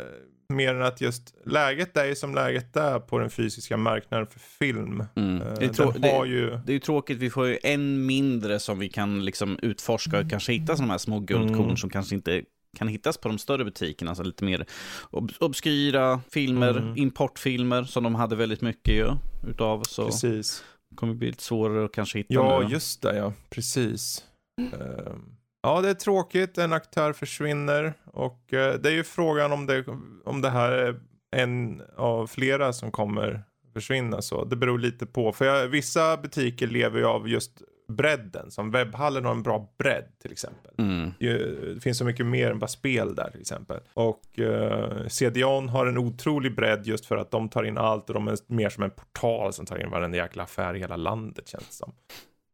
[0.53, 5.03] Mer än att just läget är som läget är på den fysiska marknaden för film.
[5.15, 5.41] Mm.
[5.41, 6.59] Eh, Det, är trå- den har det, ju...
[6.65, 10.51] det är tråkigt, vi får ju en mindre som vi kan liksom utforska och kanske
[10.53, 11.77] hitta sådana här små guldkorn Mm.
[11.77, 12.41] som kanske inte
[12.77, 14.65] kan hittas på de större butikerna, alltså lite mer
[15.11, 16.97] ob- obskyra filmer, Mm.
[16.97, 19.07] importfilmer som de hade väldigt mycket ju,
[19.49, 19.83] utav.
[19.83, 20.63] Så Precis.
[20.95, 22.73] kommer bli lite svårare att kanske hitta Ja, nu.
[22.73, 23.33] just det ja.
[23.49, 24.23] Precis.
[24.61, 26.57] Ehm, ja, det är tråkigt.
[26.57, 27.93] En aktör försvinner.
[28.05, 29.85] Och eh, det är ju frågan om det,
[30.25, 30.99] om det här är
[31.35, 34.21] en av flera som kommer försvinna.
[34.21, 35.31] Så det beror lite på.
[35.33, 38.51] För jag, vissa butiker lever ju av just bredden.
[38.51, 40.71] Som webbhallen har en bra bredd till exempel.
[40.77, 41.11] Mm.
[41.19, 43.79] Det finns så mycket mer än bara spel där till exempel.
[43.93, 48.13] Och eh, CDON har en otrolig bredd just för att de tar in allt och
[48.13, 51.47] de är mer som en portal som tar in varenda jäkla affär i hela landet
[51.47, 51.93] känns det som.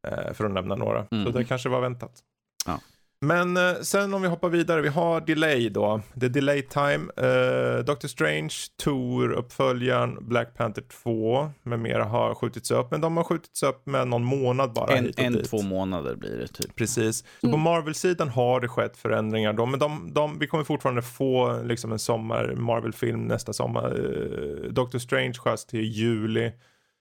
[0.07, 1.07] Eh, för att nämna några.
[1.11, 1.25] Mm.
[1.25, 2.19] Så det kanske var väntat.
[2.65, 2.79] Ja.
[3.23, 6.01] Men eh, sen om vi hoppar vidare, vi har delay då.
[6.13, 7.11] Det är delay time.
[7.17, 12.91] Eh, Doctor Strange, Tor, uppföljaren, Black Panther 2 med mera har skjutits upp.
[12.91, 15.49] Men de har skjutits upp med någon månad bara En, hit och en dit.
[15.49, 16.75] två månader blir det typ.
[16.75, 17.23] Precis.
[17.41, 21.61] Så på Marvel-sidan har det skett förändringar då, men de, de, vi kommer fortfarande få
[21.63, 23.85] liksom en sommar Marvel-film nästa sommar.
[23.85, 26.51] Eh, Doctor Strange sköts till juli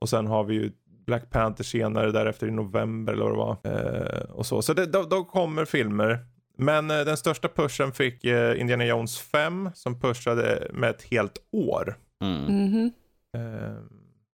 [0.00, 0.70] och sen har vi ju
[1.06, 3.56] Black Panther senare därefter i november eller vad det var.
[3.64, 6.18] Eh, och så så det, då, då kommer filmer.
[6.58, 11.38] Men eh, den största pushen fick eh, Indiana Jones 5 som pushade med ett helt
[11.52, 11.96] år.
[12.24, 12.44] Mm.
[12.44, 12.92] Mhm.
[13.36, 13.74] Eh,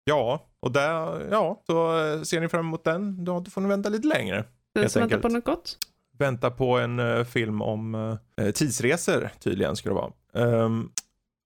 [0.05, 3.89] ja, och där, ja, så eh, ser ni fram emot den, då, får ni vänta
[3.89, 4.45] lite längre.
[4.75, 5.79] Den som väntar på något gott?
[6.19, 7.95] väntar på en eh, film om
[8.41, 10.13] uh, tidsresor tydligen ska det vara.
[10.35, 10.91] Ehm,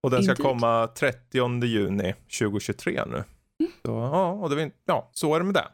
[0.03, 0.47] och den ska Indeed.
[0.47, 3.23] komma 30 juni 2023 nu.
[3.85, 5.67] Så, ja, och det ja, så är det med det.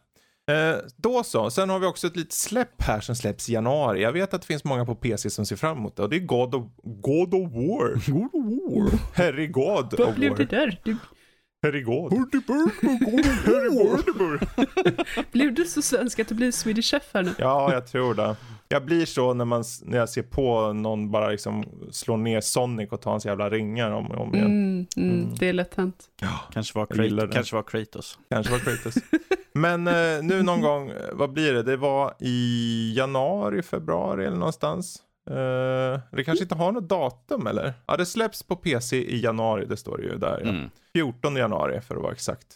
[0.50, 4.02] Eh, då så, sen har vi också ett litet släpp här som släpps i januari.
[4.02, 6.16] Jag vet att det finns många på PC som ser fram emot det och det
[6.16, 8.12] är God of, God of War.
[8.12, 9.00] God of War.
[9.16, 10.80] Harry God Vad blev det där?
[10.84, 10.98] Du.
[11.64, 12.14] Harry God.
[15.32, 17.34] blev du så svensk att du blir Swedish Chef här nu?
[17.38, 18.36] Ja, jag tror det.
[18.72, 22.92] Jag blir så när, man, när jag ser på någon bara liksom slå ner Sonic
[22.92, 24.46] och ta hans jävla ringar om och om igen.
[24.46, 25.36] Mm, mm, Mm.
[25.36, 26.04] Det är lätt hänt.
[26.52, 27.28] Kanske, var Kratos, det.
[27.34, 28.20] kanske var Kratos.
[28.30, 28.96] Kanske var Kratos.
[29.54, 31.64] Men eh, nu någon gång, eh, vad blir det?
[31.64, 35.02] Det var i januari, februari eller någonstans.
[35.30, 37.74] Eh, det kanske inte har något datum eller?
[37.86, 40.42] Ja, det släpps på PC i januari, det står det ju där.
[40.44, 40.50] Ja.
[40.50, 40.70] Mm.
[40.94, 42.48] 14 januari för att vara exakt.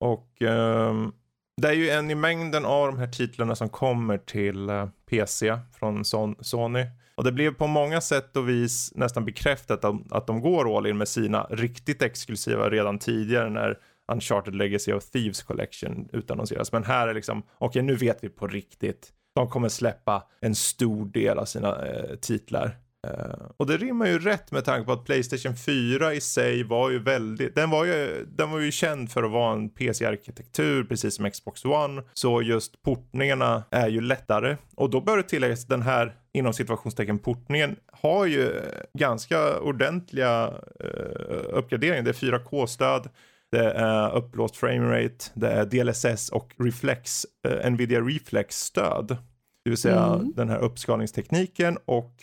[0.00, 1.12] Och ehm,
[1.56, 5.58] det är ju en i mängden av de här titlarna som kommer till eh, PC
[5.78, 6.04] från
[6.40, 6.86] Sony.
[7.16, 10.98] Och det blev på många sätt och vis nästan bekräftat att de, går all in
[10.98, 13.78] med sina riktigt exklusiva redan tidigare när
[14.12, 16.72] Uncharted Legacy of Thieves Collection utannonseras.
[16.72, 19.12] Men här är liksom, okej nu vet vi på riktigt.
[19.34, 22.76] De kommer släppa en stor del av sina eh, titlar.
[23.04, 26.90] Eh, och det rimmar ju rätt med tanke på att Playstation 4 i sig var
[26.90, 31.14] ju väldigt, den var ju, den var ju känd för att vara en PC-arkitektur precis
[31.14, 32.02] som Xbox One.
[32.12, 34.56] Så just portningarna är ju lättare.
[34.76, 38.60] Och då bör det tilläggas att den här inom situationstecken portningen har ju
[38.98, 42.02] ganska ordentliga eh, uppgraderingar.
[42.02, 43.08] Det är 4K-stöd.
[43.50, 49.16] Det är upplåst framerate, det är DLSS och Reflex, eh, Nvidia Reflex-stöd.
[49.64, 50.32] Det vill säga Mm.
[50.36, 52.14] den här uppskalningstekniken och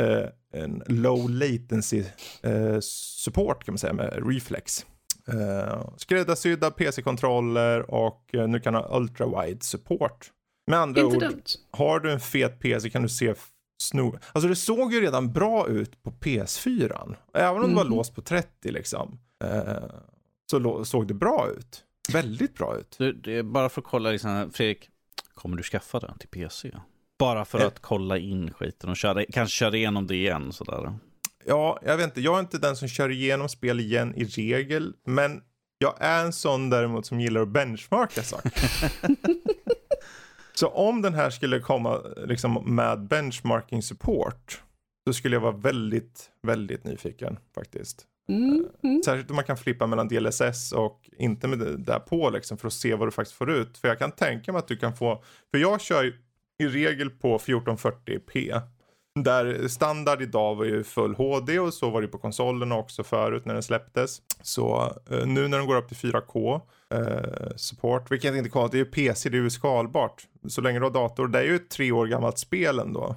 [0.00, 2.04] eh, en low latency
[2.42, 4.86] eh, support kan man säga med reflex.
[5.28, 10.30] Eh, skräddarsydda PC-kontroller och eh, nu kan ha ultra-wide support.
[10.66, 11.42] Med andra Inte ord, dumt.
[11.70, 13.48] har du en fet PC kan du se f-
[13.82, 14.18] sno...
[14.32, 17.16] Alltså det såg ju redan bra ut på PS4.
[17.34, 17.92] Även om det var Mhm.
[17.94, 19.18] låst på 30 liksom.
[19.44, 19.84] Eh,
[20.50, 21.84] så såg det bra ut.
[22.12, 22.94] Väldigt bra ut.
[22.98, 24.88] Du, det är bara för att kolla, liksom, Fredrik,
[25.34, 26.70] kommer du skaffa den till PC?
[27.24, 27.66] Bara för Eh.
[27.66, 30.92] att kolla in skiten och köra, kanske köra igenom det igen sådär.
[31.46, 32.20] Ja, jag vet inte.
[32.20, 34.92] Jag är inte den som kör igenom spel igen i regel.
[35.06, 35.42] Men
[35.78, 38.52] jag är en sån däremot som gillar att benchmarka saker.
[40.54, 44.62] så om den här skulle komma liksom med benchmarking support.
[45.06, 48.06] Så skulle jag vara väldigt, väldigt nyfiken faktiskt.
[48.28, 49.02] Mm, mm.
[49.04, 52.66] Särskilt om man kan flippa mellan DLSS och inte med det där på liksom för
[52.66, 53.78] att se vad du faktiskt får ut.
[53.78, 56.12] För jag kan tänka mig att du kan få, för jag kör ju
[56.62, 58.60] i regel på 1440p.
[59.20, 63.44] Där standard idag var ju full HD och så var det på konsolerna också förut
[63.44, 64.22] när den släpptes.
[64.42, 66.60] Så eh, nu när den går upp till 4K
[66.94, 70.26] eh, support, vilket inte är konstigt, det är ju PC, det är ju skalbart.
[70.48, 73.16] Så länge du har dator, det är ju ett tre år gammalt spel ändå.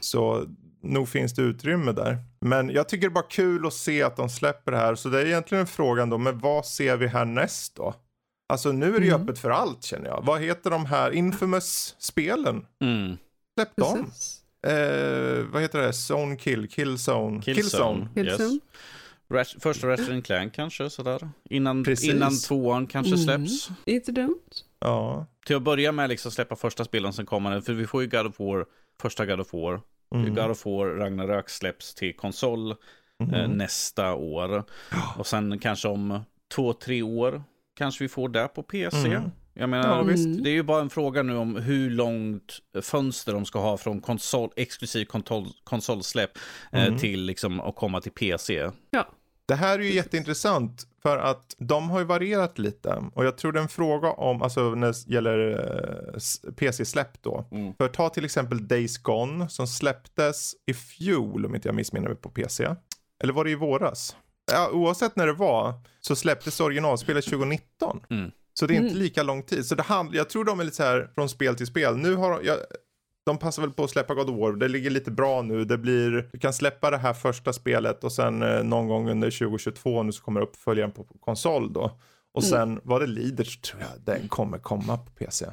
[0.00, 0.46] Så
[0.82, 2.18] nog finns det utrymme där.
[2.40, 4.94] Men jag tycker det är bara kul att se att de släpper det här.
[4.94, 7.94] Så det är egentligen frågan då, men vad ser vi härnäst då?
[8.52, 9.22] Alltså nu är det ju Mm.
[9.22, 10.22] öppet för allt känner jag.
[10.24, 12.66] Vad heter de här Infamous-spelen?
[12.80, 13.16] Mm.
[13.54, 14.10] Släpp dem.
[14.66, 15.92] Eh, vad heter det?
[16.14, 17.42] Zone kill, killzone.
[17.42, 18.08] Killzone.
[18.14, 18.60] Killzone.
[19.30, 21.28] Rat- första Ratchet Clank kanske sådär.
[21.50, 22.14] Innan, Precis.
[22.14, 23.46] innan tvåan kanske Mm.
[23.48, 23.68] släpps.
[23.86, 24.40] Inte dumt.
[24.80, 25.26] Ja.
[25.46, 27.60] Till att börja med liksom släppa första spelen som kommer.
[27.60, 28.66] För vi får ju God of War,
[29.00, 29.80] första God of War.
[30.14, 30.34] Mm.
[30.34, 32.76] God of War, Ragnarök släpps till konsol eh,
[33.44, 33.50] Mm.
[33.50, 34.64] nästa år.
[35.18, 36.20] Och sen kanske om
[36.54, 37.42] två, tre år
[37.74, 38.96] kanske vi får det på PC.
[39.08, 39.30] Mm.
[39.54, 40.44] Jag menar, Ja, visst.
[40.44, 44.00] det är ju bara en fråga nu om hur långt fönster de ska ha från
[44.00, 46.30] konsol, exklusiv kontroll, konsolsläpp
[46.72, 46.98] eh, Mm.
[46.98, 48.70] till liksom att komma till PC.
[48.90, 49.08] Ja.
[49.46, 53.52] Det här är ju jätteintressant för att de har ju varierat lite och jag tror
[53.52, 55.50] det är en fråga om, alltså när det gäller
[56.14, 57.44] eh, PC-släpp då.
[57.50, 57.74] Mm.
[57.74, 62.16] För ta till exempel Days Gone som släpptes i fjol om inte jag missminner mig
[62.16, 62.74] på PC.
[63.22, 64.16] Eller var det i våras?
[64.52, 68.00] Ja, oavsett när det var så släpptes originalspelet 2019.
[68.10, 68.30] Mm.
[68.54, 68.98] Så det är inte Mm.
[69.02, 69.66] lika lång tid.
[69.66, 71.96] Så det hand, jag tror de är lite så här från spel till spel.
[71.96, 72.58] Nu har jag,
[73.26, 74.52] de passar väl på att släppa God of War.
[74.52, 75.64] Det ligger lite bra nu.
[75.64, 79.30] Det blir, du kan släppa det här första spelet och sen eh, någon gång under
[79.30, 81.98] 2022 nu så kommer uppföljaren på, på konsol då.
[82.34, 85.46] Och sen var det Leaders tror jag, den kommer komma på PC.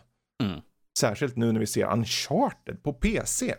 [0.43, 0.59] Mm.
[0.99, 3.55] Särskilt nu när vi ser Uncharted på PC.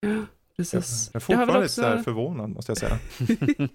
[0.00, 0.08] Ja,
[0.56, 1.10] precis.
[1.12, 2.98] Jag är Det har väl fortfarande också- lite förvånad måste jag säga.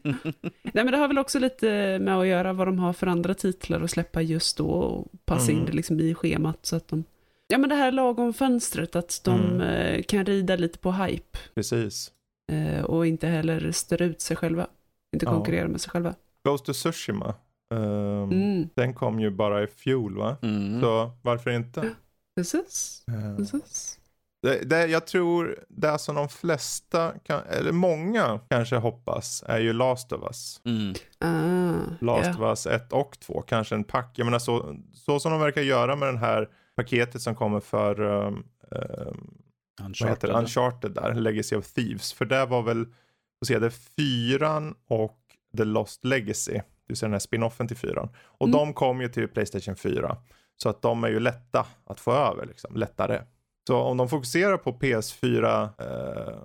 [0.64, 3.34] Nej, men det har väl också lite med att göra vad de har för andra
[3.34, 5.70] titlar att släppa just då och passa in Mm.
[5.70, 7.04] det liksom i schemat så att de...
[7.48, 9.62] Ja, men det här lagom fönstret, att de Mm.
[9.62, 12.12] eh, kan rida lite på hype Precis.
[12.52, 14.68] eh, och inte heller störa ut sig själva.
[15.14, 15.32] Inte Ja.
[15.32, 16.16] konkurrera med sig själva.
[16.44, 17.36] Ghost of Tsushima.
[17.74, 20.38] ehm, Mm, Den kom ju bara i fjol va?
[20.42, 20.82] Mm.
[20.82, 21.90] Så varför inte?
[22.36, 23.99] precis, Ehm, precis.
[24.42, 29.74] Det, det, jag tror det som de flesta, kan, eller många kanske hoppas är ju
[29.74, 30.62] Last of Us.
[30.66, 30.94] Mm.
[31.20, 32.32] Ah, Last ja.
[32.32, 34.12] of Us 1 och 2, kanske en pack.
[34.16, 38.02] Jag menar så, så som de verkar göra med den här paketet som kommer för
[38.02, 39.38] um, um,
[40.22, 40.28] det?
[40.34, 42.14] Uncharted där, Legacy of Thieves.
[42.14, 42.86] För det var väl,
[43.40, 45.20] får se, det fyran och
[45.58, 46.54] The Lost Legacy.
[46.54, 48.10] Det vill säga den här spinoffen till fyran.
[48.20, 48.58] Och Mm.
[48.60, 50.18] de kom ju till Playstation 4.
[50.58, 53.22] Så att de är ju lätta att få över, liksom, lättare.
[53.70, 56.38] Så om de fokuserar på PS4 eh,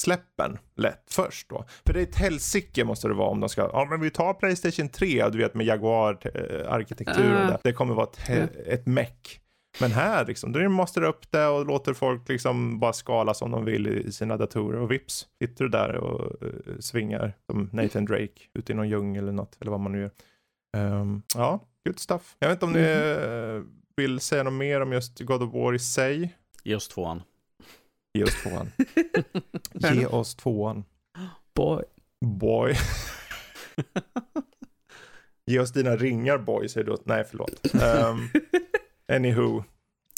[0.00, 1.64] släppen lätt först då.
[1.86, 4.34] För det är ett helsike måste det vara om de ska, ja men vi tar
[4.34, 6.72] Playstation 3, du vet med Jaguar eh,
[7.42, 7.46] Ah.
[7.46, 7.58] det.
[7.62, 9.40] Det kommer vara ett, he- ett meck.
[9.80, 13.50] Men här liksom, då måste du upp det och låter folk liksom bara skala som
[13.50, 18.04] de vill i sina datorer och vips sitter du där och eh, svingar som Nathan
[18.04, 20.10] Drake ute i någon djungel eller något eller vad man nu gör.
[20.76, 22.36] Ehm, ja, good stuff.
[22.38, 23.62] Jag vet inte om ni eh,
[23.96, 26.34] vill säga något mer om just God of War i sig.
[26.62, 27.22] Ge oss tvåan.
[28.14, 28.72] Ge oss tvåan.
[29.94, 30.84] Ge oss tvåan.
[31.54, 31.84] Boy.
[32.20, 32.74] Boy.
[35.46, 36.96] Ge oss dina ringar boy, säger du.
[37.04, 37.74] Nej, förlåt.
[37.74, 38.28] Um,
[39.16, 39.62] anywho.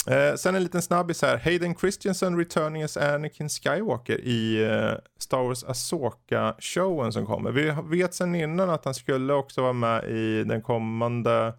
[0.07, 1.37] Eh, sen en liten snabbis här.
[1.37, 7.51] Hayden Christensen returning as Anakin Skywalker i eh, Star Wars Asoka-showen som kommer.
[7.51, 11.53] Vi vet sen innan att han skulle också vara med i den kommande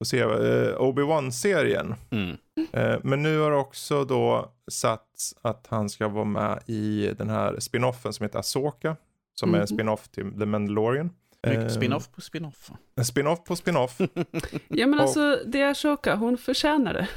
[0.00, 1.94] får se, eh, Obi-Wan-serien.
[2.10, 2.36] Mm.
[2.72, 7.56] Eh, men nu har också då satts att han ska vara med i den här
[7.60, 8.96] spinoffen som heter Asoka.
[9.40, 9.66] Som är en Mhm.
[9.66, 11.10] spinoff till The Mandalorian.
[11.46, 12.70] Mycket Eh, spin-off på spin-off.
[12.96, 13.98] En spinoff på spinoff.
[14.68, 17.08] Ja, men Och- alltså, det är Ashoka, hon förtjänar det.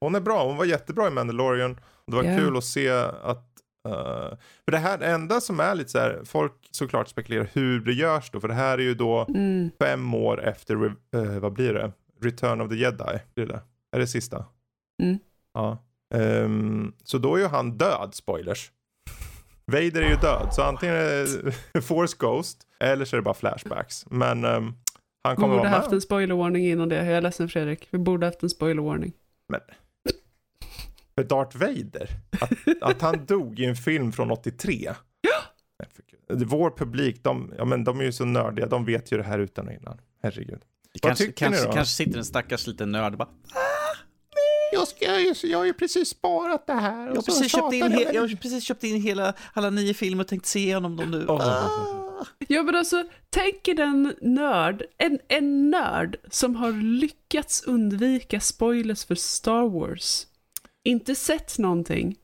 [0.00, 1.80] Hon är bra, hon var jättebra i Mandalorian.
[2.06, 2.38] Det var Ja.
[2.38, 2.88] kul att se
[3.22, 3.48] att
[3.88, 7.80] eh, för det här det enda som är lite så här, folk såklart spekulerar hur
[7.80, 9.70] det görs då, för det här är ju då Mm.
[9.78, 10.74] fem år efter,
[11.14, 11.92] eh, vad blir det?
[12.24, 13.60] Return of the Jedi, blir det?
[13.92, 14.44] Är det sista?
[15.02, 15.18] Mm.
[15.54, 15.84] Ja.
[16.14, 18.72] Ehm, så då är ju han död, spoilers.
[19.66, 21.26] Vader är ju död, så antingen är
[21.72, 24.06] det Force Ghost eller så är det bara flashbacks.
[24.10, 24.74] Men ehm,
[25.22, 25.94] han Vi kommer borde vara haft med.
[25.94, 26.94] en spoiler warning innan det.
[26.96, 27.88] Jag är ledsen Fredrik.
[27.90, 29.12] Vi borde haft en spoiler warning.
[31.14, 34.92] För Darth Vader, att, att han dog i en film från 83.
[35.78, 36.02] Nej, för
[36.36, 36.48] gud.
[36.48, 39.38] Vår publik, de, ja, men de är ju så nördiga, de vet ju det här
[39.38, 40.00] utan och innan.
[40.22, 40.62] Herregud.
[41.00, 41.72] Kanske, tycker ni kanske, då?
[41.74, 43.28] kanske sitter en stackars liten nörd och bara
[44.72, 47.06] Jag, ska, jag, jag har ju precis sparat det här.
[47.06, 50.24] jag har, precis köpt in he- jag har precis köpt in hela, alla nio filmer
[50.24, 51.26] och tänkt se igenom dem nu.
[51.28, 51.40] Åh.
[51.48, 52.24] Ah.
[52.48, 59.04] Ja, men alltså, tänk er den nörd, en, en nörd som har lyckats undvika spoilers
[59.04, 60.26] för Star Wars.
[60.84, 62.16] Inte sett någonting.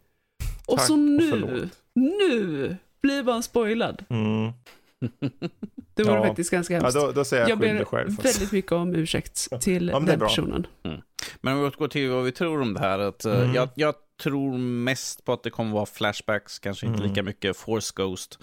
[0.66, 1.70] Och Tack så och nu, förlåt.
[1.94, 4.04] nu blir man spoilad.
[4.08, 4.52] Mm.
[6.02, 6.26] Det vore Ja.
[6.26, 6.96] faktiskt ganska Ja, hemskt.
[6.96, 8.16] då, då säger jag, jag ber själv.
[8.22, 10.66] väldigt mycket om ursäkt till Ja, den personen.
[11.40, 12.98] Men om vi återgår till vad vi tror om det här.
[12.98, 13.54] Att, eh, Mm.
[13.54, 17.08] jag, jag tror mest på att det kommer vara flashbacks, kanske inte Mm.
[17.10, 18.38] lika mycket Force Ghost.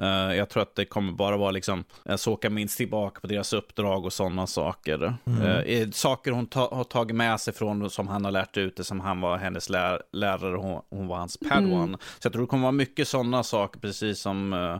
[0.00, 0.06] Eh,
[0.36, 1.84] jag tror att det kommer bara vara liksom,
[2.16, 5.14] Soka minst tillbaka på deras uppdrag och sådana saker.
[5.26, 5.42] Mm.
[5.42, 8.76] Eh, eh, saker hon ta, har tagit med sig från som han har lärt ut
[8.76, 11.82] det, som han var hennes lär, lärare, hon, hon var hans padawan.
[11.88, 11.98] Mm.
[12.18, 14.78] Så jag tror det kommer vara mycket sådana saker, precis som eh,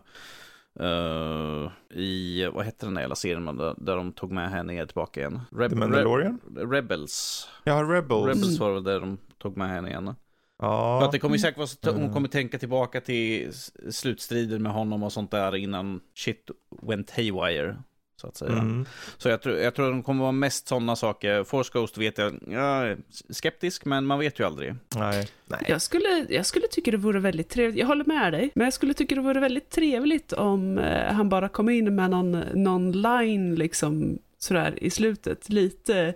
[0.81, 5.21] eh, i, vad hette den där jävla serien där, där de tog med henne tillbaka
[5.21, 5.41] igen?
[5.51, 6.41] Reb- The Mandalorian?
[6.51, 7.49] Re- Rebels.
[7.65, 8.27] Ja, Rebels.
[8.27, 10.15] Rebels var väl där de tog med henne igen.
[10.59, 10.99] Ja.
[11.01, 12.15] För att det kommer säkert vara så att hon Mm.
[12.15, 13.53] kommer tänka tillbaka till
[13.91, 16.51] slutstriden med honom och sånt där innan shit
[16.83, 17.77] went haywire.
[18.21, 18.53] Så att säga.
[18.53, 18.87] Mm.
[19.19, 21.45] Så jag tror, jag tror att de kommer vara mest sådana saker.
[21.45, 22.99] Force Ghost vet jag, jag är
[23.31, 24.75] skeptisk men man vet ju aldrig.
[24.97, 25.29] Nej.
[25.47, 25.65] Nej.
[25.69, 28.75] Jag skulle, jag skulle tycka det vore väldigt trevligt, jag håller med dig, men jag
[28.75, 32.93] skulle tycka det vore väldigt trevligt om eh, han bara kom in med någon, någon
[32.93, 36.15] line liksom sådär i slutet, lite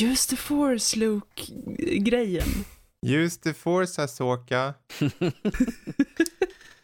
[0.00, 2.64] Use the force Luke-grejen.
[3.06, 4.74] Use the force Asoka.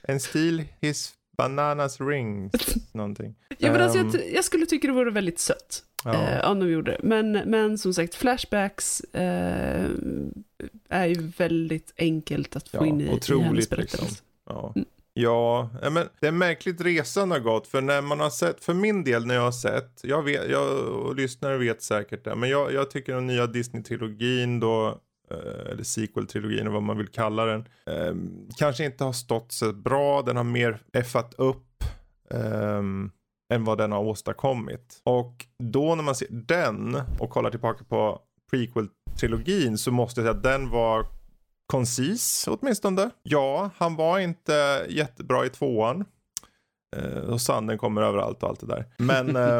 [0.08, 2.52] And steal his bananas rings.
[2.92, 3.34] Någonting.
[3.58, 6.14] Ja, men alltså, Ehm, jag, jag skulle tycka det vore väldigt sött ja.
[6.28, 6.98] eh, om de gjorde det.
[7.02, 9.86] Men, men som sagt, flashbacks, eh,
[10.88, 14.02] är ju väldigt enkelt att få Ja, in i, i hennes otroligt, berättelse.
[14.04, 14.16] liksom.
[14.46, 14.72] Ja.
[14.76, 14.86] Mm.
[15.12, 17.66] Ja, ja, men det är märkligt resan har gått.
[17.66, 20.78] För när man har sett, för min del när jag har sett, jag, vet, jag
[20.88, 22.34] och lyssnare vet säkert det.
[22.34, 24.98] Men jag, jag tycker den nya Disney-trilogin då,
[25.30, 27.68] eller sequel-trilogin eller vad man vill kalla den.
[27.86, 28.14] Eh,
[28.58, 31.64] kanske inte har stått så bra, den har mer effat upp.
[32.30, 33.10] ehm,
[33.54, 35.00] än vad den har åstadkommit.
[35.04, 38.20] Och då när man ser den och kollar tillbaka på
[38.52, 41.06] prequel-trilogin så måste jag säga att den var
[41.66, 43.10] koncis åtminstone.
[43.22, 46.04] Ja, han var inte jättebra i tvåan.
[46.96, 48.84] Eh, och sanden kommer överallt och allt det där.
[48.98, 49.58] Men, eh,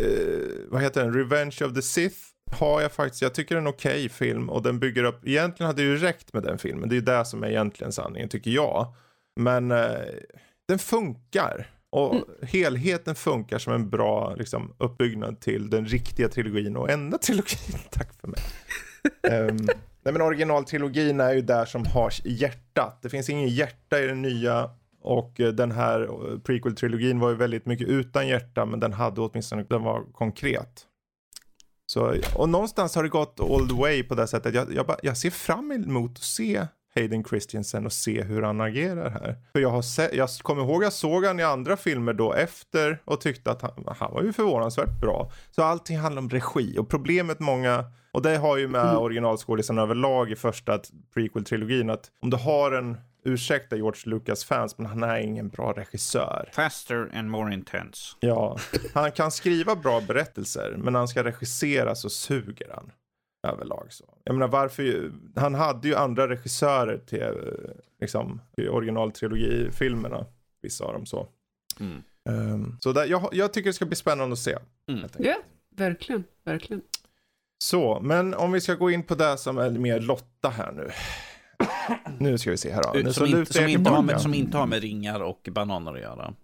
[0.00, 1.14] eh, vad heter den?
[1.14, 2.18] Revenge of the Sith
[2.52, 5.66] har jag faktiskt, jag tycker det är en okej film och den bygger upp, egentligen
[5.66, 6.88] hade det ju räckt med den filmen.
[6.88, 8.94] Det är ju det som är egentligen sanningen tycker jag.
[9.36, 9.96] Men eh,
[10.68, 11.66] den funkar.
[11.92, 17.78] Och helheten funkar som en bra liksom, uppbyggnad till den riktiga trilogin och enda trilogin.
[17.90, 18.40] Tack för mig.
[19.22, 19.56] Ehm,
[20.02, 22.98] nej men originaltrilogin är ju där som har hjärtat.
[23.02, 24.70] Det finns ingen hjärta i den nya.
[25.02, 29.20] Och eh, den här eh, prequel-trilogin var ju väldigt mycket utan hjärta men den hade
[29.20, 30.86] åtminstone, den var konkret.
[31.90, 34.54] Så, och någonstans har det gått all the way på det sättet.
[34.54, 39.10] Jag, jag, jag ser fram emot att se Hayden Christensen och se hur han agerar
[39.10, 39.36] här.
[39.52, 43.02] För jag, har sett, jag kommer ihåg jag såg han i andra filmer då efter
[43.04, 45.30] och tyckte att han, han var ju förvånansvärt bra.
[45.50, 50.30] Så allting handlar om regi och problemet många, och det har ju med originalskådisarna överlag
[50.30, 50.80] i första
[51.14, 55.72] prequel-trilogin att om du har en, ursäkta George Lucas fans, men han är ingen bra
[55.72, 56.50] regissör.
[56.52, 58.16] Faster and more intense.
[58.20, 58.58] Ja,
[58.94, 62.92] han kan skriva bra berättelser, men när han ska regissera så suger han
[63.48, 63.86] överlag.
[63.90, 64.04] Så.
[64.24, 67.34] Jag menar varför, han hade ju andra regissörer till
[68.00, 70.26] liksom, originaltrilogifilmerna,
[70.62, 71.28] vissa av dem så.
[71.80, 72.02] Mm.
[72.28, 74.56] Ehm, så där, jag, jag tycker det ska bli spännande att se.
[74.88, 75.08] Mm.
[75.18, 75.36] Ja,
[75.76, 76.82] verkligen, verkligen.
[77.58, 80.90] Så, men om vi ska gå in på det som är mer Lotta här nu.
[82.20, 82.90] Nu ska vi se här då.
[82.94, 85.48] Nu så Som, inte, lutar som, inte har med, som inte har med ringar och
[85.50, 86.34] bananer att göra.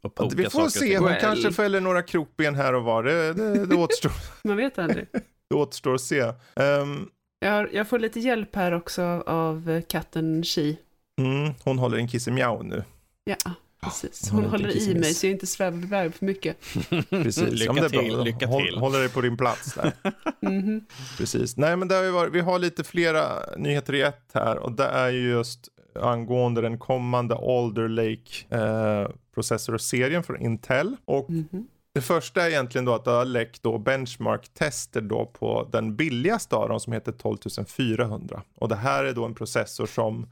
[0.00, 1.20] Och poka Vi får se, hon Well.
[1.20, 3.02] kanske fäller några krokben här och var.
[3.02, 4.12] Det, det, det, återstår,
[4.48, 5.06] Man vet aldrig.
[5.50, 6.20] det återstår att se.
[6.56, 10.78] Ehm, Jag, har, jag får lite hjälp här också av eh, katten Chi.
[11.20, 12.84] mm, hon håller en kissemjau nu.
[13.24, 13.36] Ja,
[13.84, 14.30] precis.
[14.30, 16.56] hon Hon håller i mig så jag inte svävar iväg för mycket.
[17.10, 17.50] Precis.
[17.52, 18.02] Lycka men det är bra.
[18.02, 18.78] till, lycka Håll, till.
[18.78, 19.92] Håller dig på din plats där.
[20.40, 20.84] Mhm.
[21.18, 21.56] Precis.
[21.56, 23.24] Nej, men det har ju varit, vi har lite flera
[23.56, 25.68] nyheter i ett här och det är ju just
[26.00, 30.96] angående den kommande Alder Lake eh, processorserien från Intel.
[31.04, 31.66] Och Mhm.
[31.94, 36.56] det första är egentligen då att det har läckt då benchmark-tester då på den billigaste
[36.56, 38.42] av dem som heter 12400.
[38.58, 40.26] Och det här är då en processor som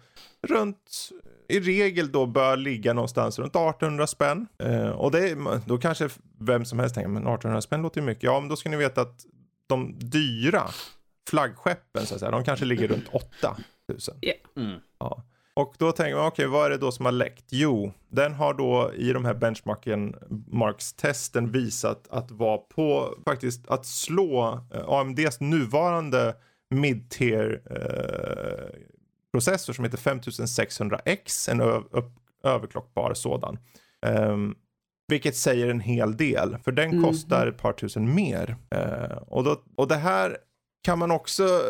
[0.49, 1.11] runt
[1.53, 4.47] i regel då bör ligga någonstans runt 1800 spänn.
[4.59, 5.37] Eh, och det
[5.67, 6.09] då kanske
[6.41, 8.23] vem som helst tänker, men 1800 spänn låter ju mycket.
[8.23, 9.27] Ja, men då ska ni veta att
[9.67, 10.63] de dyra
[11.31, 13.09] flaggskeppen så att säga, de kanske ligger runt
[13.89, 14.15] 8000.
[14.57, 14.81] Mm.
[14.99, 15.23] Ja.
[15.55, 17.45] Och då tänker man, okej, vad är det då som har läckt?
[17.51, 20.17] Jo, den har då i de här benchmarken
[20.51, 26.35] marks-testen visat att vara på, faktiskt, att slå eh, AMDs nuvarande
[26.71, 28.79] mid-tier eh,
[29.33, 31.61] processor som heter 5600X, en
[32.45, 33.59] överklockbar sådan.
[34.07, 34.55] Ehm,
[35.09, 37.05] vilket säger en hel del, för den Mhm.
[37.05, 38.57] kostar ett par tusen mer.
[38.71, 40.37] Eh, och, då, och det här
[40.83, 41.61] kan man också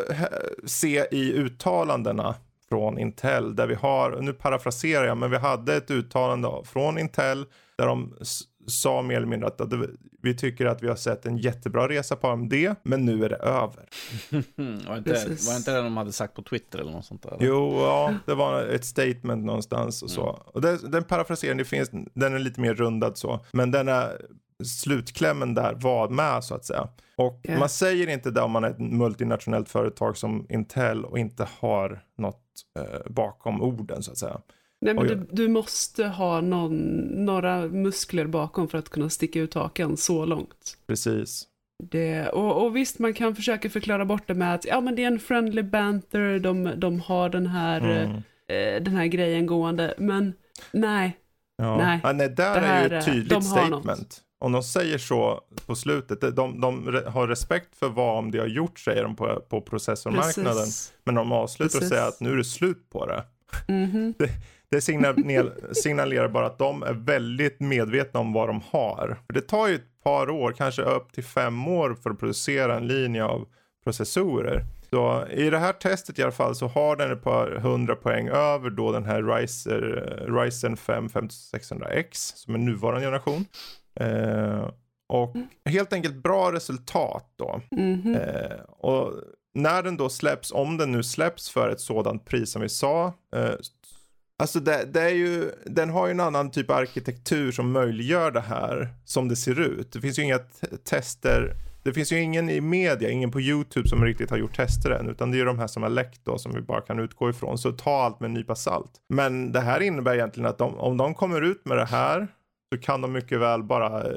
[0.66, 2.35] se i uttalandena
[2.68, 7.46] från Intel där vi har, nu parafraserar jag, men vi hade ett uttalande från Intel
[7.79, 8.16] där de
[8.66, 9.72] sa mer eller mindre att, att
[10.22, 13.37] vi tycker att vi har sett en jättebra resa på AMD, men nu är det
[13.37, 13.88] över.
[14.88, 15.48] Var, inte, Precis.
[15.48, 17.37] var inte det de hade sagt på Twitter eller något sånt där?
[17.40, 20.29] Jo, ja, det var ett statement någonstans och så.
[20.29, 20.40] Mm.
[20.46, 24.27] Och det, den parafraseringen, finns, den är lite mer rundad så, men den är
[24.64, 26.88] slutklämmen där var med så att säga.
[27.16, 27.59] Och Ja.
[27.59, 32.03] man säger inte det om man är ett multinationellt företag som Intel och inte har
[32.18, 32.42] något
[32.79, 34.40] eh, bakom orden så att säga.
[34.82, 36.76] Nej, men du, du måste ha någon,
[37.24, 40.76] några muskler bakom för att kunna sticka ut hakan så långt.
[40.86, 41.44] Precis.
[41.90, 45.02] Det, och, och visst, man kan försöka förklara bort det med att ja, men det
[45.02, 48.10] är en friendly banter, de, de har den här, Mm.
[48.16, 50.32] eh, den här grejen gående, men
[50.72, 51.18] nej.
[51.56, 51.76] Ja.
[51.76, 52.00] Nej.
[52.02, 53.84] Ja, nej, där Det är här ju ett är- tydligt statement.
[53.84, 54.20] något.
[54.38, 58.46] Om de säger så på slutet, de, de, har respekt för vad om de har
[58.46, 60.52] gjort säger de på, på processormarknaden.
[60.54, 60.92] Precis.
[61.04, 61.88] Men de avslutar och Precis.
[61.88, 63.24] säger att nu är det slut på det.
[63.68, 64.14] Mhm.
[64.18, 64.28] Det
[64.81, 69.18] signalerar, signalerar bara att de är väldigt medvetna om vad de har.
[69.27, 72.77] För det tar ju ett par år, kanske upp till fem år för att producera
[72.77, 73.46] en linje av
[73.85, 74.64] processorer.
[74.90, 78.29] Så i det här testet i alla fall så har den ett par hundra poäng
[78.29, 83.44] över då den här eh, Ryzen 5 5600X som är nuvarande generation.
[84.00, 84.68] Eh,
[85.08, 87.60] och helt enkelt bra resultat då.
[87.70, 88.14] Mhm.
[88.14, 89.12] Eh, och
[89.54, 93.12] när den då släpps, om den nu släpps för ett sådant pris som vi sa.
[93.37, 93.54] Eh,
[94.42, 98.30] alltså det, det, är ju, den har ju en annan typ av arkitektur som möjliggör
[98.30, 99.92] det här som det ser ut.
[99.92, 100.38] Det finns ju inga
[100.84, 104.90] tester det finns ju ingen i media, ingen på YouTube som riktigt har gjort tester
[104.90, 106.98] än, utan det är ju de här som har läckt då som vi bara kan
[106.98, 107.58] utgå ifrån.
[107.58, 108.90] Så ta allt med en nypa salt.
[109.08, 112.28] Men det här innebär egentligen att de, om de kommer ut med det här
[112.72, 114.16] så kan de mycket väl bara eh,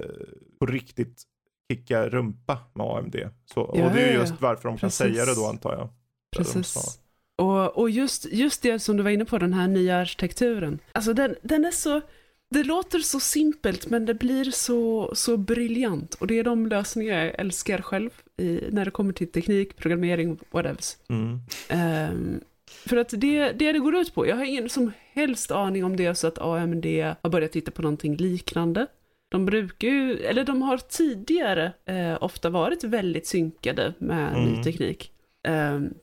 [0.60, 1.24] på riktigt
[1.72, 3.16] kicka rumpa med AMD.
[3.54, 4.98] Så, Ja, och det är ju just varför de kan precis.
[4.98, 5.90] säga det då antar jag.
[6.38, 7.00] Precis.
[7.38, 10.80] Och, och just, just det som du var inne på, den här nya arkitekturen.
[10.92, 12.02] Alltså den, den är så,
[12.50, 16.14] det låter så simpelt men det blir så, så briljant.
[16.14, 20.40] Och det är de lösningar jag älskar själv i, när det kommer till teknik, programmering,
[20.52, 20.98] whatevs.
[21.10, 21.40] Mm.
[21.70, 22.42] Ehm,
[22.88, 25.96] för att det, det det går ut på, jag har ingen som helst aning om
[25.96, 26.86] det så att AMD
[27.22, 28.88] har börjat titta på någonting liknande.
[29.30, 34.46] De brukar ju, eller de har tidigare eh, ofta varit väldigt synkade med Mm.
[34.46, 35.12] ny teknik.
[35.48, 35.94] Ehm,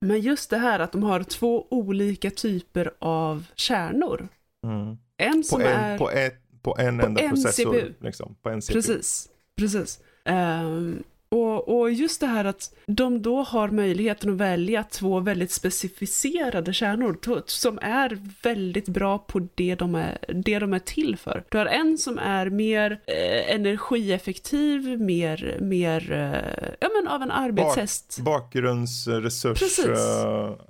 [0.00, 4.28] men just det här att de har två olika typer av kärnor.
[4.66, 4.96] Mm.
[5.16, 5.98] En På, som en, är...
[5.98, 7.72] på, ett, på en på enda en processor.
[7.72, 7.92] CPU.
[8.00, 8.74] Liksom, på en CPU.
[8.74, 10.00] Precis, precis.
[10.24, 11.02] Ehm,
[11.34, 16.72] och, och just det här att de då har möjligheten att välja två väldigt specificerade
[16.72, 21.44] kärnor som är väldigt bra på det de är, det de är till för.
[21.48, 27.30] Du har en som är mer eh, energieffektiv, mer, mer eh, ja, men av en
[27.30, 28.18] arbetshäst.
[28.18, 29.58] Bakgrundsresurs.
[29.58, 29.98] Precis.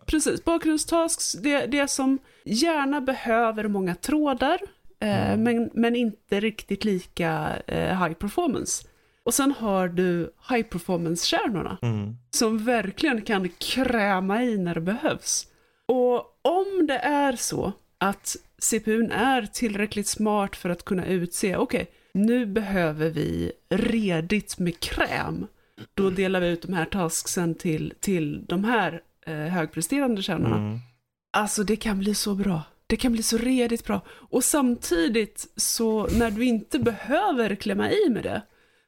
[0.06, 4.58] Precis, bakgrundstasks, det, det som gärna behöver många trådar,
[5.00, 5.42] eh, Mm.
[5.42, 8.84] men, men inte riktigt lika eh, high performance.
[9.24, 12.16] Och sen har du high performance-kärnorna mm.
[12.30, 15.46] som verkligen kan kräma i när det behövs.
[15.88, 21.90] Och om det är så att CPUn är tillräckligt smart för att kunna utse, okej,
[22.14, 25.46] nu behöver vi redigt med kräm.
[25.94, 30.56] Då delar vi ut de här tasksen till, till de här eh, högpresterande kärnorna.
[30.56, 30.78] Mm.
[31.32, 32.62] Alltså det kan bli så bra.
[32.86, 34.00] Det kan bli så redigt bra.
[34.08, 38.42] Och samtidigt så när du inte behöver klämma i med det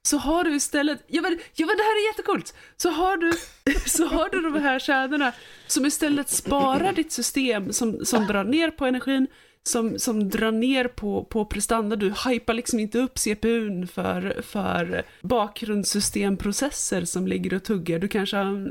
[0.06, 3.32] så har du istället, ja men, ja men det här är jättekult, så har du,
[3.86, 5.32] så har du de här kärnorna
[5.66, 9.26] som istället sparar ditt system, som, som drar ner på energin,
[9.62, 11.96] som, som drar ner på, på prestanda.
[11.96, 17.98] Du hypar liksom inte upp CPUn för, för bakgrundssystemprocesser som ligger och tuggar.
[17.98, 18.66] Du kanske har en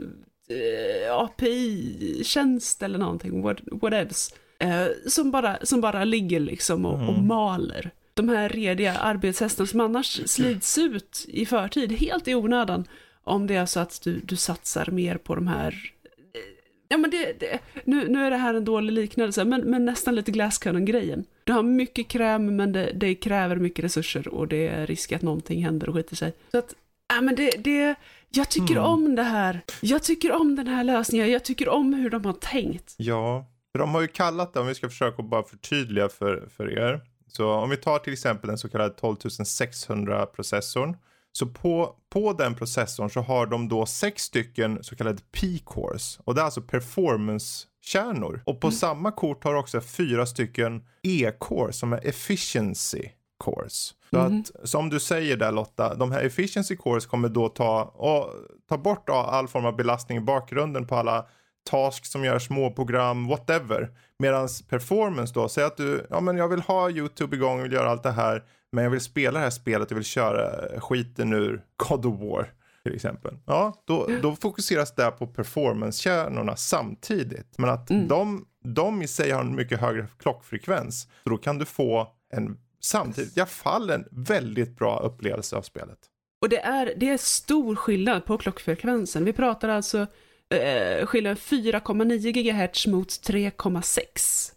[0.50, 4.34] eh, API-tjänst eller någonting, what, whatevs.
[4.60, 7.92] Eh, som, bara, som bara ligger liksom och, och maler.
[8.16, 12.88] De här rediga arbetshästarna som annars slits ut i förtid, helt i onödan.
[13.24, 15.92] Om det är så att du, du satsar mer på de här
[16.34, 16.40] eh,
[16.88, 20.16] Ja men det, det, nu, nu är det här en dålig liknelse, men, men nästan
[20.16, 21.26] lite Glasscannon-grejen.
[21.44, 25.22] Du har mycket kräm, men det, det kräver mycket resurser och det är risk att
[25.22, 26.34] någonting händer och skiter sig.
[26.52, 26.74] Så att,
[27.16, 27.96] ja men det, det
[28.30, 28.84] jag tycker Mm.
[28.86, 29.62] om det här.
[29.82, 32.94] Jag tycker om den här lösningen, jag tycker om hur de har tänkt.
[32.98, 36.78] Ja, för de har ju kallat det, om vi ska försöka bara förtydliga för, för
[36.80, 37.02] er.
[37.36, 40.98] Så om vi tar till exempel den så kallade 12600 processorn.
[41.32, 46.20] Så på, på den processorn så har de då sex stycken så kallade P-cores.
[46.24, 48.42] Och det är alltså performance-kärnor.
[48.46, 53.94] Och på samma kort har också fyra stycken E-cores som är efficiency cores.
[54.10, 58.30] Så att som du säger där Lotta, de här efficiency cores kommer då ta, och,
[58.70, 61.26] ta bort all form av belastning i bakgrunden på alla
[61.66, 63.90] tasks som gör små program, whatever.
[64.20, 67.90] Medan performance då, säg att du, ja men jag vill ha YouTube igång, vill göra
[67.90, 71.62] allt det här, men jag vill spela det här spelet, jag vill köra skiten ur
[71.78, 72.54] God of War
[72.84, 73.38] till exempel.
[73.46, 77.58] Ja, då, då fokuseras det på performance-kärnorna samtidigt.
[77.58, 81.66] Men att de, de i sig har en mycket högre klockfrekvens, så då kan du
[81.66, 85.98] få en samtidigt, i alla fall en väldigt bra upplevelse av spelet.
[86.42, 89.26] Och det är, det är stor skillnad på klockfrekvensen.
[89.26, 90.08] Vi pratar alltså
[90.50, 94.52] eh, skillnad 4,9 GHz mot 3,6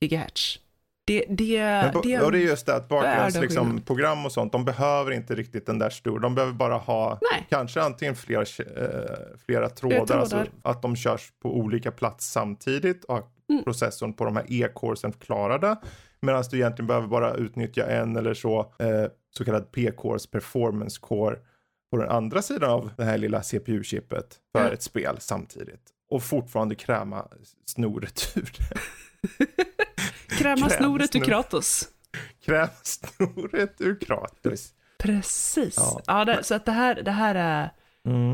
[0.00, 0.58] GHz.
[1.04, 1.90] Det, det, Mm.
[1.92, 4.32] Men, det, det, och det är just det att värld bakgrunds av liksom, program och
[4.32, 6.18] sånt, de behöver inte riktigt den där stora.
[6.20, 7.46] De behöver bara ha Nej.
[7.50, 9.16] kanske antingen flera, eh,
[9.46, 10.20] flera trådar, trådar.
[10.20, 13.64] Alltså att de körs på olika plats samtidigt och Mm.
[13.64, 15.76] processorn på de här E-coresen klarade.
[16.22, 19.04] Medan du egentligen behöver bara utnyttja en eller så, eh,
[19.36, 21.36] så kallad P-cores performance core
[21.90, 24.68] på den andra sidan av det här lilla CPU-chippet för Ja.
[24.72, 25.82] ett spel samtidigt.
[26.10, 27.28] Och fortfarande kräma
[27.66, 29.46] snoret ur det.
[30.38, 31.20] kräma kräm- snoret ur.
[31.24, 31.88] Kratos.
[32.44, 34.72] Kräma snoret ur Kratos.
[34.98, 35.74] Precis.
[35.76, 36.00] Ja.
[36.06, 37.70] Ja, det, så att det här, det här är,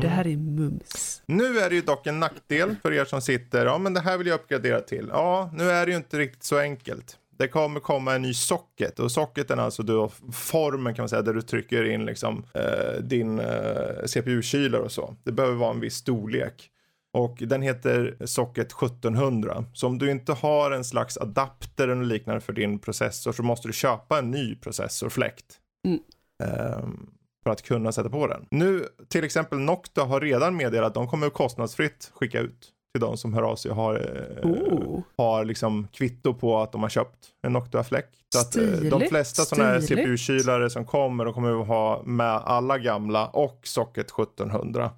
[0.01, 1.21] det här är mums.
[1.25, 4.17] Nu är det ju dock en nackdel för er som sitter, ja men det här
[4.17, 5.07] vill jag uppgradera till.
[5.11, 7.17] Ja, nu är det ju inte riktigt så enkelt.
[7.37, 11.21] Det kommer komma en ny socket och socketen är alltså då formen kan man säga
[11.21, 15.15] där du trycker in liksom eh, din eh, CPU-kylare och så.
[15.23, 16.71] Det behöver vara en viss storlek.
[17.13, 19.65] Och den heter Socket 1700.
[19.73, 23.67] Så om du inte har en slags adapter eller liknande för din processor så måste
[23.67, 25.45] du köpa en ny processorfläkt.
[25.85, 25.99] Mm.
[26.43, 27.09] Ehm,
[27.43, 28.45] för att kunna sätta på den.
[28.51, 33.17] Nu till exempel Nocta har redan meddelat att de kommer kostnadsfritt skicka ut till de
[33.17, 33.95] som hör av sig och har,
[34.43, 35.01] Oh.
[35.17, 38.15] har liksom kvitto på att de har köpt en Noctua-fläkt.
[38.33, 39.81] Så att eh, de Stiligt, flesta sådana här.
[39.81, 44.91] CPU-kylare som kommer, de kommer att ha med alla gamla och Socket 1700.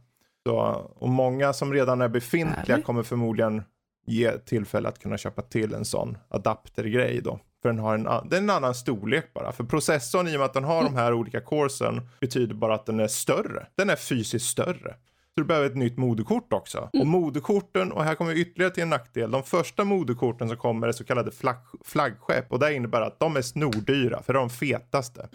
[0.47, 0.55] Så,
[0.95, 2.85] och många som redan är befintliga Härligt.
[2.85, 3.63] kommer förmodligen
[4.07, 7.39] ge tillfälle att kunna köpa till en sån adaptergrej då.
[7.61, 9.51] För den har en, det är en annan storlek bara.
[9.51, 12.85] För processorn i och med att den har de här olika coresen betyder bara att
[12.85, 13.67] den är större.
[13.75, 14.95] Den är fysiskt större.
[15.39, 16.89] Så du behöver ett nytt moderkort också.
[16.93, 19.31] Och moderkorten, och här kommer vi ytterligare till en nackdel.
[19.31, 22.51] De första moderkorten som kommer är så kallade flagg, flaggskepp.
[22.51, 25.29] Och det innebär att de är snordyra, för de är de fetaste.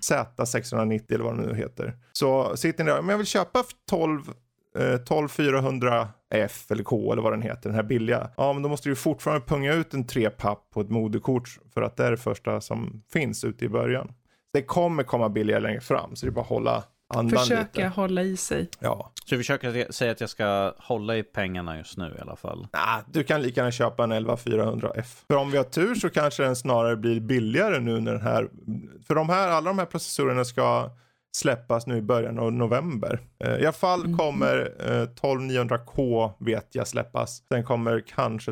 [0.00, 1.96] Z690 eller vad de nu heter.
[2.12, 4.20] Så sitter ni där, men jag vill köpa 12,
[4.78, 8.30] eh, 12400F eller K eller vad den heter, den här billiga.
[8.36, 11.96] Ja, men då måste du fortfarande punga ut en trepapp på ett moderkort för att
[11.96, 14.12] det är det första som finns ute i början.
[14.52, 16.84] Det kommer komma billigare längre fram, så det är bara att hålla
[17.16, 17.88] andan Försöka lite.
[17.88, 18.68] hålla i sig.
[18.78, 22.36] Ja, Så vi försöker säga att jag ska hålla i pengarna just nu i alla
[22.36, 22.66] fall.
[22.72, 25.24] nah, du kan lika gärna köpa en 11400F.
[25.26, 28.48] För om vi har tur så kanske den snarare blir billigare nu när den här,
[29.06, 30.90] för de här, alla de här processorerna ska
[31.36, 33.20] släppas nu i början av november.
[33.44, 37.42] Eh, I alla fall kommer eh, 12900K vet jag släppas.
[37.52, 38.50] Sen kommer kanske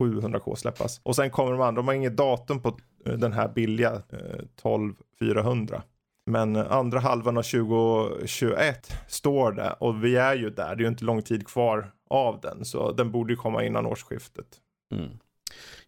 [0.00, 1.00] 12700K släppas.
[1.02, 2.68] Och sen kommer de andra, de har inget datum på
[3.06, 5.82] eh, den här billiga eh, 12400.
[6.26, 10.76] Men andra halvan av 2021 står det och vi är ju där.
[10.76, 12.64] Det är ju inte lång tid kvar av den.
[12.64, 14.46] Så den borde ju komma innan årsskiftet.
[14.94, 15.10] Mm.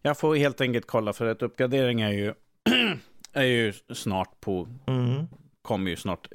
[0.01, 2.33] Jag får helt enkelt kolla för att uppgradering är ju,
[3.33, 5.27] är ju snart på, Mm.
[5.61, 6.27] kommer ju snart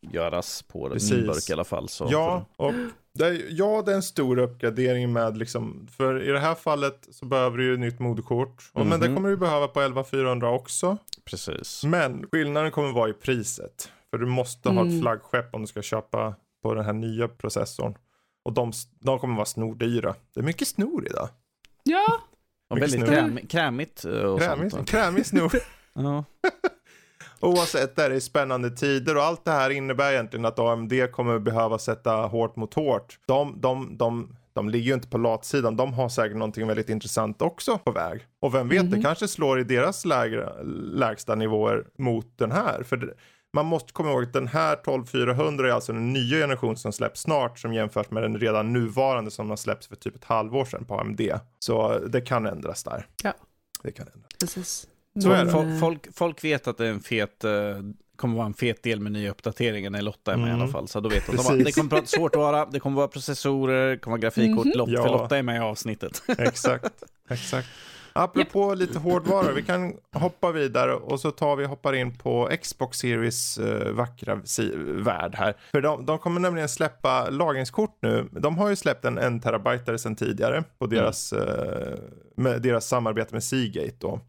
[0.00, 1.88] göras på min burk i alla fall.
[1.88, 2.72] Så Ja, och
[3.18, 7.06] det är, ja, det är en stor uppgradering med liksom, för i det här fallet
[7.10, 8.70] så behöver du ju ett nytt moderkort.
[8.72, 9.16] Och, Men det Mhm.
[9.16, 10.98] kommer du behöva på 11400 också.
[11.24, 11.84] precis.
[11.84, 13.90] Men skillnaden kommer vara i priset.
[14.10, 15.00] För du måste ha ett Mm.
[15.00, 17.94] flaggskepp om du ska köpa på den här nya processorn.
[18.44, 20.14] Och de, de kommer vara snordyra.
[20.34, 21.28] Det är mycket snor idag.
[21.82, 22.20] Ja,
[22.70, 24.88] Och väldigt kräm, krämigt eh, och Krämig, sånt.
[24.88, 25.52] krämig snor.
[25.94, 26.24] Ja.
[27.40, 31.78] Oavsett, det är spännande tider och allt det här innebär egentligen att AMD kommer behöva
[31.78, 33.18] sätta hårt mot hårt.
[33.26, 37.42] De, de, de, de ligger ju inte på latsidan, de har säkert någonting väldigt intressant
[37.42, 38.26] också på väg.
[38.40, 40.52] Och vem vet, det kanske slår i deras lägre,
[40.92, 42.82] lägsta nivåer mot den här.
[42.82, 43.14] För det,
[43.52, 47.20] man måste komma ihåg att den här 12400 är alltså den nya generation som släpps
[47.20, 50.84] snart som jämförs med den redan nuvarande som har släppts för typ ett halvår sedan
[50.84, 51.20] på AMD.
[51.58, 53.06] Så det kan ändras där.
[53.22, 53.32] Ja.
[53.82, 54.30] Det kan ändras.
[54.40, 54.88] precis.
[55.22, 55.50] Så är det.
[55.50, 57.50] Folk, eh, folk, folk vet att det är en fet, eh,
[58.16, 60.58] kommer vara en fet del med nya uppdateringar när Lotta är med Mm.
[60.58, 60.88] i alla fall.
[60.88, 63.90] Så då vet de, de det kommer vara svårt att vara, det kommer vara processorer,
[63.90, 64.72] det kommer vara grafikkort, Mhm.
[64.76, 65.02] Lotta, Ja.
[65.02, 66.22] för Lotta är med i avsnittet.
[66.38, 67.68] Exakt, exakt.
[68.12, 72.50] Apropå lite hårdvara, vi kan hoppa vidare och så tar vi och hoppar in på
[72.62, 75.54] Xbox Series eh, vackra si- värld här.
[75.70, 78.28] För de, de kommer nämligen släppa lagringskort nu.
[78.32, 81.98] De har ju släppt en 1 terabyte sedan tidigare på deras, eh,
[82.36, 84.20] med deras samarbete med Seagate då.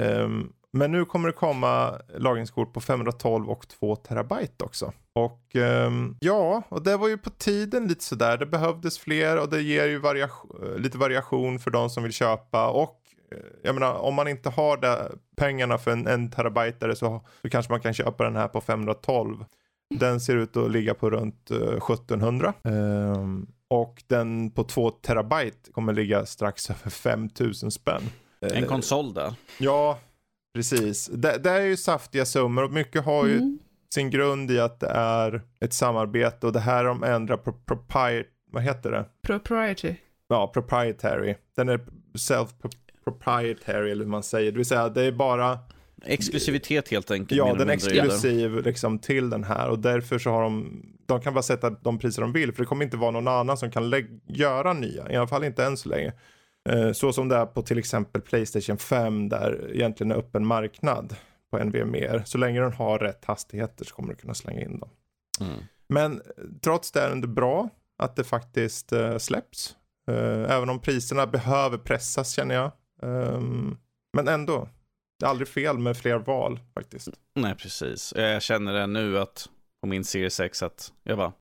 [0.00, 4.92] Um, men nu kommer det komma lagringskort på 512 och 2 terabyte också.
[5.12, 8.38] Och um, ja, och det var ju på tiden lite sådär.
[8.38, 12.12] Det behövdes fler och det ger ju variation, eh, lite variation för de som vill
[12.12, 12.68] köpa.
[12.68, 13.00] Och
[13.32, 17.50] eh, jag menar, om man inte har det, pengarna för en, en terabyte så, så
[17.50, 19.44] kanske man kan köpa den här på 512.
[19.94, 22.54] Den ser ut att ligga på runt eh, 1700.
[22.62, 28.02] Um, ehm, och den på 2 terabyte kommer ligga strax över 5000 spänn.
[28.40, 29.34] En Eh, konsol där.
[29.58, 29.98] Ja,
[30.54, 31.06] precis.
[31.06, 33.58] Det, det är ju saftiga summor och mycket har ju Mm.
[33.94, 38.26] sin grund i att det är ett samarbete och det här de ändrar pro, propriet,
[38.52, 39.04] vad heter det?
[39.22, 39.94] Propriety.
[40.28, 41.34] Ja, proprietary.
[41.56, 41.80] Den är
[42.18, 42.48] self
[43.04, 44.52] proprietary eller hur man säger.
[44.52, 45.58] Det vill säga det är bara,
[46.04, 47.38] Exklusivitet helt enkelt.
[47.38, 51.34] ja den är exklusiv liksom till den här och därför så har de, de kan
[51.34, 53.92] bara sätta de priser de vill för det kommer inte vara någon annan som kan
[54.26, 56.12] göra nya, i alla fall inte än så länge.
[56.68, 61.16] Eh, Så som det är på till exempel Playstation 5 där egentligen är öppen marknad
[61.50, 62.22] på NVMe.
[62.26, 64.90] Så länge den har rätt hastigheter så kommer du kunna slänga in dem.
[65.40, 65.62] Mm.
[65.88, 69.76] Men eh, trots det är det bra att det faktiskt eh, släpps.
[70.48, 72.72] Även om priserna behöver pressas känner jag.
[73.02, 73.76] Ehm,
[74.12, 74.68] men ändå,
[75.18, 77.08] det är aldrig fel med fler val faktiskt.
[77.34, 78.12] Nej, precis.
[78.16, 79.48] Jag känner det nu att
[79.80, 81.32] på min Series X att jag bara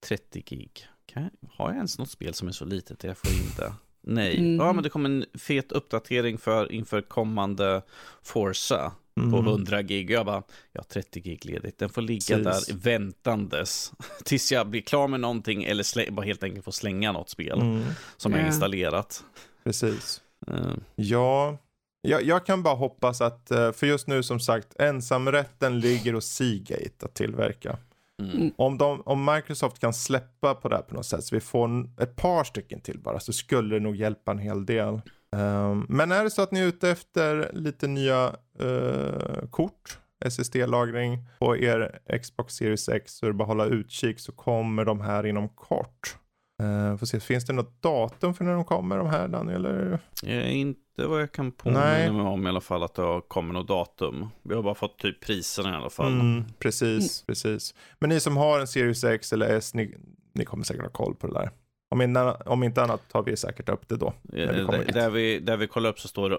[0.00, 0.86] 30 gig.
[1.14, 3.72] Jag, har jag ens något spel som är så litet jag får in det?
[4.02, 4.40] Nej.
[4.40, 4.56] Mhm.
[4.60, 7.82] Ja, men det kommer en fet uppdatering för inför kommande
[8.22, 8.92] Forza.
[9.16, 9.32] Mm.
[9.32, 10.06] på 100 gig.
[10.10, 10.42] Och jag bara,
[10.72, 11.78] jag har 30 gig ledigt.
[11.78, 12.66] Den får ligga Precis.
[12.66, 13.92] där väntandes
[14.24, 17.60] tills jag blir klar med någonting eller slä- bara helt enkelt får slänga något spel
[17.60, 17.82] Mm.
[18.16, 18.46] som jag Ja.
[18.46, 19.24] installerat.
[19.64, 20.20] Precis.
[20.46, 21.58] Eh, Ja,
[22.02, 26.26] jag, jag kan bara hoppas att, eh, för just nu som sagt, ensamrätten ligger hos
[26.26, 27.78] Seagate att tillverka
[28.20, 28.52] mm.
[28.56, 31.64] Om, de, om Microsoft kan släppa på det här på något sätt så vi får
[31.64, 35.00] en, ett par stycken till bara så skulle det nog hjälpa en hel del.
[35.36, 41.18] Um, men är det så att ni är ute efter lite nya uh, kort, SSD-lagring
[41.38, 45.00] på er Xbox Series X så är det bara att hålla utkik så kommer de
[45.00, 46.16] här inom kort.
[46.60, 49.66] Uh, får se, finns det något datum för när de kommer de här Daniel?
[49.66, 49.98] Eller?
[50.26, 51.54] Eh, inte vad jag kan Nej.
[51.56, 54.28] påminna mig om i alla fall att det kommit något datum.
[54.42, 56.12] Vi har bara fått typ priserna i alla fall.
[56.12, 57.74] Mm, precis, precis.
[57.98, 59.94] Men ni som har en Series X eller S, ni,
[60.34, 61.50] ni kommer säkert ha koll på det där.
[61.92, 64.12] Om inte, om inte annat tar vi säkert upp det då.
[64.22, 66.36] när vi Eh, kommer där, vi, där vi kollar upp så står det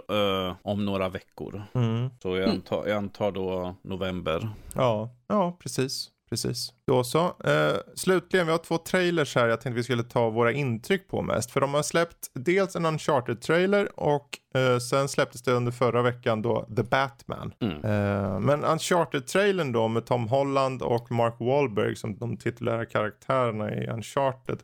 [0.48, 1.64] eh, om några veckor.
[1.74, 2.10] Mm.
[2.22, 4.50] Så jag antar, jag antar då november.
[4.76, 6.10] Ja, ja, precis.
[6.32, 6.74] Precis.
[6.88, 7.26] Då så.
[7.44, 11.22] Eh, slutligen, vi har två trailers här jag tänkte vi skulle ta våra intryck på
[11.22, 11.52] mest.
[11.52, 16.42] För de har släppt dels en Uncharted-trailer och eh, sen släpptes det under förra veckan
[16.42, 17.54] då The Batman.
[17.60, 17.76] Mm.
[17.76, 23.88] Eh, men Uncharted-trailern då med Tom Holland och Mark Wahlberg som de titulära karaktärerna i
[23.88, 24.60] Uncharted.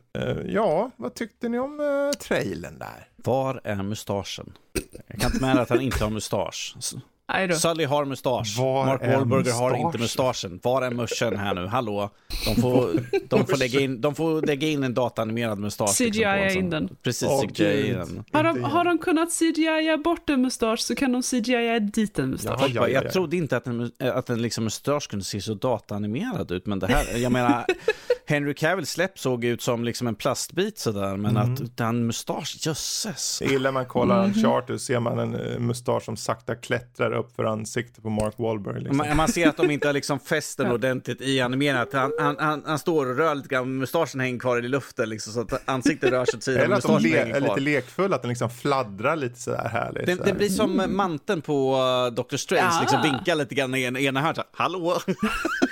[0.46, 1.78] Ja, vad tyckte ni om
[2.20, 3.08] trailern där?
[3.16, 4.52] Var är mustaschen?
[5.06, 6.76] Jag kan inte med att han inte har mustasch.
[7.54, 8.58] Sully har mustasch.
[8.58, 10.60] Var Mark är Wahlberger har inte mustaschen?
[10.62, 11.66] Var är muschen här nu?
[11.66, 12.10] Hallå?
[12.44, 12.90] De får,
[13.28, 16.00] de får, lägga, in, de får lägga in en dataanimerad mustasch.
[16.00, 16.58] liksom, en CGI sån.
[16.64, 16.96] in den.
[17.02, 18.24] Precis, Åh, CGI den.
[18.32, 22.30] Har de, har de kunnat CGI bort en mustasch så kan de CGI dit en
[22.30, 22.60] mustasch.
[22.60, 23.10] Ja, ja, ja, Jag ja.
[23.10, 26.86] trodde inte att en, att en liksom mustasch kunde se så dataanimerad ut, men det
[26.86, 27.64] här, jag menar,
[28.26, 31.52] Henry Cavill släpp såg ut som liksom en plastbit sådär, men Mm.
[31.54, 33.38] att den mustasch, jösses.
[33.42, 34.36] Jag gillar när man kollar Mhm.
[34.36, 38.34] Uncharted så ser man en eh, mustasch som sakta klättrar upp för ansiktet på Mark
[38.36, 38.78] Wahlberg.
[38.80, 38.96] Liksom.
[38.96, 41.82] Man, man ser att de inte har liksom fäst den ordentligt i animeringen.
[41.82, 45.08] Att han, han, han, han står och rör lite grann, mustaschen hänger kvar i luften
[45.08, 46.62] liksom, så att ansiktet rör sig åt sidan.
[46.64, 50.06] Eller att de le- är lite lekfulla, att den liksom fladdrar lite sådär härligt.
[50.06, 50.32] Det, sådär.
[50.32, 52.36] det blir som manteln på uh, Dr.
[52.36, 52.80] Strange, Ah.
[52.80, 54.36] liksom vinkar lite grann i ena, ena hörnet.
[54.36, 54.98] så här, Hallå!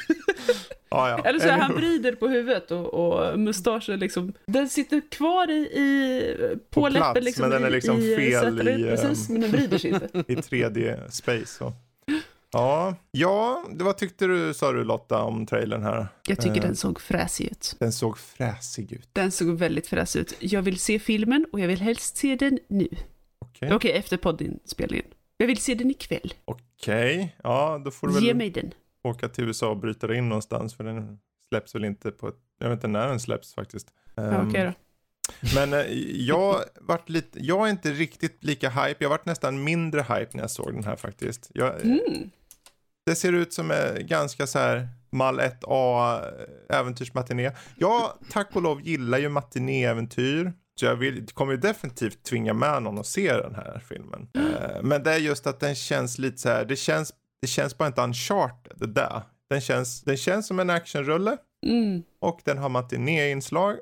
[0.90, 1.24] ja, ja.
[1.24, 5.54] Eller så är han vrider på huvudet och, och mustaschen liksom, den sitter kvar i,
[5.54, 6.36] i
[6.70, 7.42] på, På läppen liksom.
[7.42, 9.90] men den är i- liksom i, fel sätter- i, Precis, ehm, men den vrider sig
[9.90, 10.08] inte.
[10.32, 11.46] I 3D-space.
[11.46, 11.72] Så.
[12.52, 16.06] Ja, ja, det- vad tyckte du, sa du Lotta, om trailern här?
[16.28, 16.62] Jag tycker Eh.
[16.62, 17.76] den såg fräsig ut.
[17.78, 19.08] Den såg fräsig ut.
[19.12, 20.34] Den såg väldigt fräsig ut.
[20.38, 22.88] Jag vill se filmen och jag vill helst se den nu.
[23.38, 25.06] Okej, Okej, efter poddinspelningen.
[25.36, 26.34] Jag vill se den ikväll.
[26.44, 27.36] Okej.
[27.42, 28.70] ja, då får du Ge väl mig den.
[29.06, 32.68] Åka till USA och bryta in någonstans, för den släpps väl inte på ett, jag
[32.68, 33.88] vet inte när den släpps faktiskt.
[34.14, 34.72] Ja, Ehm, Okej då.
[35.54, 35.80] Men eh,
[36.12, 39.04] jag vart lite, jag är inte riktigt lika hype.
[39.04, 41.50] Jag vart nästan mindre hype när jag såg den här faktiskt.
[41.54, 42.30] Jag, Mm.
[43.06, 46.20] Det ser ut som en ganska så här mall 1A
[46.68, 47.52] äventyrsmatiné.
[47.76, 50.52] Jag tack och lov gillar ju matinéäventyr.
[50.80, 54.28] Så jag vill, kommer ju definitivt tvinga med någon att se den här filmen.
[54.34, 57.78] Eh, Men det är just att den känns lite så här, det känns, det känns
[57.78, 59.22] bara inte uncharted det där.
[59.50, 62.02] Den känns, den känns som en actionrulle Mm.
[62.20, 63.76] och den har matinéinslag,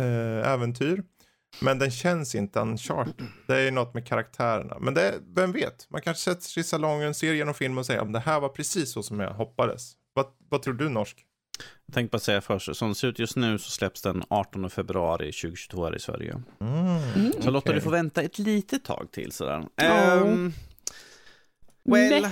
[0.00, 1.02] eh, äventyr.
[1.60, 3.26] Men den känns inte uncharted.
[3.46, 4.76] Det är något med karaktärerna.
[4.80, 5.90] Men det, vem vet?
[5.90, 8.48] Man kanske sätter sig i salongen, ser igenom filmen och säger om det här var
[8.48, 9.92] precis så som jag hoppades.
[10.12, 11.24] Vad, vad tror du Norsk?
[11.86, 14.70] Jag tänkte bara säga först, som det ser ut just nu så släpps den 18
[14.70, 16.42] februari 2022 här i Sverige.
[16.60, 17.32] Mm.
[17.32, 17.74] Så Lotta, okej.
[17.74, 19.64] du får vänta ett litet tag till sådär.
[19.76, 19.84] Ja.
[19.84, 20.52] Ehm,
[21.84, 22.30] well, Nej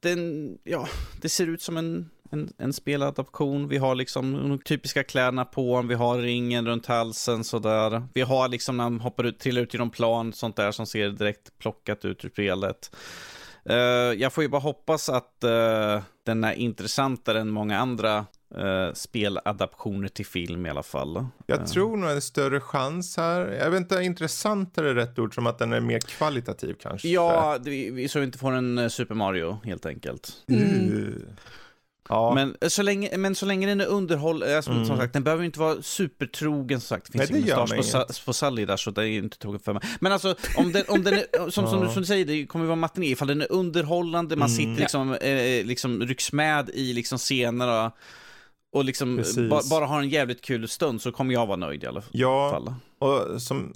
[0.00, 0.88] den, ja,
[1.20, 3.68] det ser ut som en, en, en speladaption.
[3.68, 8.02] Vi har liksom de typiska kläderna på, vi har ringen runt halsen sådär.
[8.14, 11.08] Vi har liksom när han hoppar ut, trillar ut genom plan, sånt där som ser
[11.08, 12.96] direkt plockat ut ur spelet.
[13.70, 13.76] Uh,
[14.16, 18.26] jag får ju bara hoppas att uh, den är intressantare än många andra
[18.58, 21.26] uh, speladaptioner till film i alla fall.
[21.46, 23.40] Jag Eh, tror nog en större chans här.
[23.52, 27.08] Jag vet inte, intressantare är rätt ord som att den är mer kvalitativ kanske.
[27.08, 30.32] Ja, det, så vi inte får en eh, Super Mario helt enkelt.
[30.52, 31.08] Uh.
[32.10, 34.86] Ja, Men, eh, så länge, men så länge den är underhåll, eh, som, Mm.
[34.86, 37.12] som sagt, den behöver inte vara supertrogen som sagt.
[37.12, 39.64] Det finns Nej, ingen mustasch på, Sa- på Sally där så det är inte troget
[39.64, 39.82] för mig.
[40.00, 42.64] Men alltså, om den, om den är, som, som, du, som du säger, det kommer
[42.64, 44.56] vara matiné, ifall den är underhållande, man Mm.
[44.56, 47.92] sitter liksom, eh, liksom, rycks med i liksom scenerna och
[48.74, 49.50] liksom Precis.
[49.50, 52.50] ba, bara har en jävligt kul stund så kommer jag vara nöjd i alla ja
[52.50, 52.74] fall.
[52.98, 53.72] och som,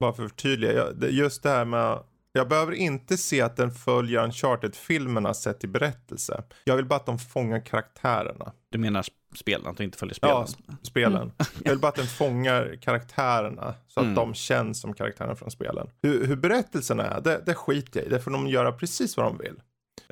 [0.00, 1.98] bara för att förtydliga, just det här med
[2.32, 6.42] jag behöver inte se att den följer Uncharted-filmerna sett i berättelse.
[6.64, 8.52] Jag vill bara att de fångar karaktärerna.
[8.70, 9.04] Du menar
[9.36, 10.36] spelen, att du inte följer spelen?
[10.36, 11.32] Ja, sp- spelen.
[11.64, 14.14] Jag vill bara att den fångar karaktärerna så att Mm.
[14.14, 15.86] de känns som karaktärerna från spelen.
[16.02, 18.10] Hur, hur berättelserna är, det, det skiter jag i.
[18.10, 19.54] Det får de göra precis vad de vill.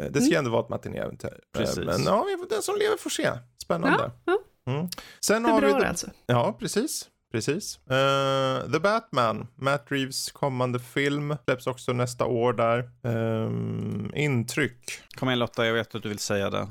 [0.01, 1.29] Eh, Det ska ju ändå vara ett matinéäventyr.
[1.29, 1.79] Eh, Precis.
[1.79, 3.31] Men ja, den som lever får se.
[3.63, 4.11] Spännande.
[4.25, 4.39] Ja,
[4.69, 4.89] Mm.
[5.21, 5.85] Sen har är vi...
[5.85, 6.07] alltså.
[6.27, 7.09] Ja, precis.
[7.33, 7.79] Precis.
[7.91, 12.91] Eh, The Batman, Matt Reeves kommande film, släpps också nästa år där.
[13.03, 14.91] Ehm, intryck.
[15.19, 16.69] Kom igen Lotta, jag vet att du vill säga det.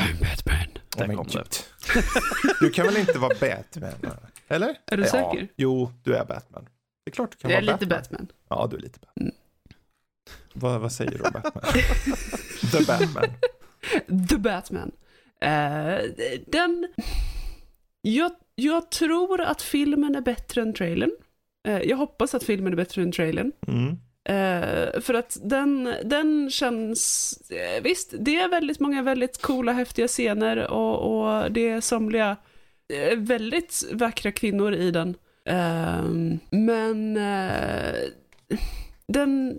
[0.00, 0.68] I'm Batman.
[0.96, 1.64] Där Oh, kom det.
[2.60, 4.16] Du kan väl inte vara Batman?
[4.48, 4.76] Eller?
[4.86, 5.08] Är du ja.
[5.10, 5.48] säker?
[5.56, 6.68] Jo, du är Batman.
[7.04, 8.20] Det är klart du kan Jag är vara lite Batman.
[8.20, 8.58] Batman.
[8.60, 9.22] Ja, du är lite Batman.
[9.26, 9.34] Mm.
[10.52, 11.64] Vad, vad säger om Batman?
[12.72, 13.28] The Batman.
[14.28, 14.92] The Batman.
[15.40, 16.10] Eh,
[16.46, 16.88] den...
[18.00, 21.10] Jag, jag tror att filmen är bättre än trailern.
[21.66, 23.52] Eh, jag hoppas att filmen är bättre än trailern.
[23.66, 23.98] Mm.
[24.28, 27.34] Eh, för att den, den känns...
[27.50, 32.36] eh, visst, det är väldigt många väldigt coola, häftiga scener och, och det är somliga
[32.92, 35.16] eh, väldigt vackra kvinnor i den.
[36.50, 37.18] Men
[39.08, 39.58] den...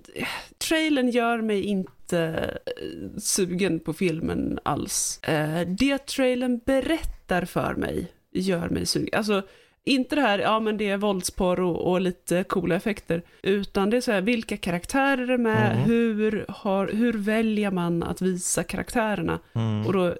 [0.57, 2.19] Trailern gör mig inte
[2.65, 5.19] eh, sugen på filmen alls.
[5.23, 9.17] Eh, det trailern berättar för mig gör mig sugen.
[9.17, 9.41] Alltså,
[9.83, 13.97] inte det här, ja men det är våldsporr och, och lite coola effekter, utan det
[13.97, 15.83] är så här, vilka karaktärer är med, Mm.
[15.83, 19.39] hur, har, hur väljer man att visa karaktärerna?
[19.53, 19.85] Mm.
[19.87, 20.13] Och då eh,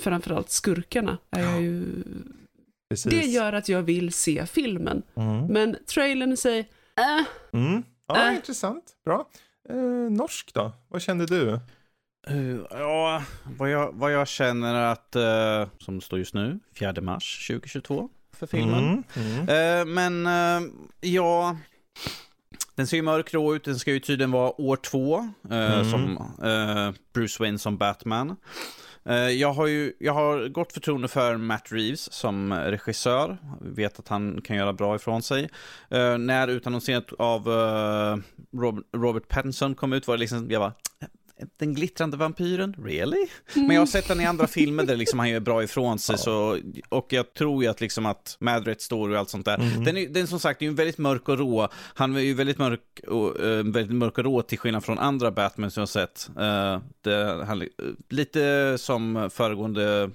[0.00, 1.84] framförallt skurkarna är jag ju...
[2.90, 3.12] Precis.
[3.12, 5.02] Det gör att jag vill se filmen.
[5.14, 5.46] Mm.
[5.46, 6.64] Men trailern säger,
[6.96, 7.24] äh,
[7.60, 7.82] Mm.
[8.08, 8.36] Ja, Äh.
[8.36, 8.84] intressant.
[9.04, 9.28] Bra.
[9.68, 9.76] Eh,
[10.10, 10.72] norsk då?
[10.88, 11.60] Vad kände du?
[12.30, 13.22] Uh, ja,
[13.58, 18.46] vad jag, vad jag känner att, eh, som står just nu, 4 mars 2022 för
[18.46, 19.04] filmen.
[19.16, 19.48] Mm.
[19.48, 19.48] Mm.
[19.88, 20.26] Eh, men
[21.00, 21.56] ja,
[22.74, 23.64] den ser ju mörkrå ut.
[23.64, 25.90] Den ska ju tydligen vara år två Mm.
[25.90, 26.18] som
[27.14, 28.36] Bruce Wayne som Batman.
[29.08, 33.38] Eh, jag har ju jag har gott förtroende för Matt Reeves som regissör.
[33.60, 35.48] Vet att han kan göra bra ifrån sig.
[35.90, 38.16] Eh, när utannonseringen av eh,
[38.96, 40.72] Robert Pattinson kom ut var det liksom, jag bara,
[41.56, 43.26] den glittrande vampyren, really?
[43.54, 46.18] Men jag har sett den i andra filmer där liksom han gör bra ifrån sig.
[46.18, 46.58] Så,
[46.88, 49.54] och jag tror ju att, liksom att Mad Red Story och allt sånt där.
[49.54, 49.84] Mm.
[49.84, 51.68] Den, är, den som sagt är ju väldigt mörk och rå.
[51.74, 55.30] Han är ju väldigt mörk och, eh, väldigt mörk och rå till skillnad från andra
[55.30, 56.30] Batman som jag har sett.
[56.38, 57.68] Eh, det, han, eh,
[58.08, 60.10] lite som föregående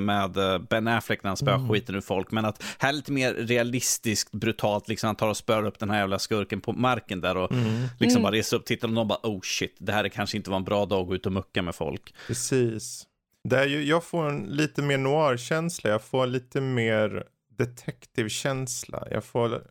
[0.00, 1.68] med eh, Ben Affleck när han spöar Mm.
[1.70, 2.30] skiten ur folk.
[2.30, 4.88] Men att här är lite mer realistiskt, brutalt.
[4.88, 7.64] Liksom han tar och spör upp den här jävla skurken på marken där och Mm.
[7.98, 8.22] liksom Mm.
[8.22, 10.56] bara reser upp titeln och de bara oh shit, det här är kanske inte var
[10.56, 12.14] en bra dag att gå ut och mucka med folk.
[12.26, 13.06] Precis.
[13.48, 15.90] Det är ju, jag får en llite mer noir-känsla.
[15.90, 17.24] Jag får lite mer
[17.58, 19.06] detektivkänsla.
[19.10, 19.62] Jag får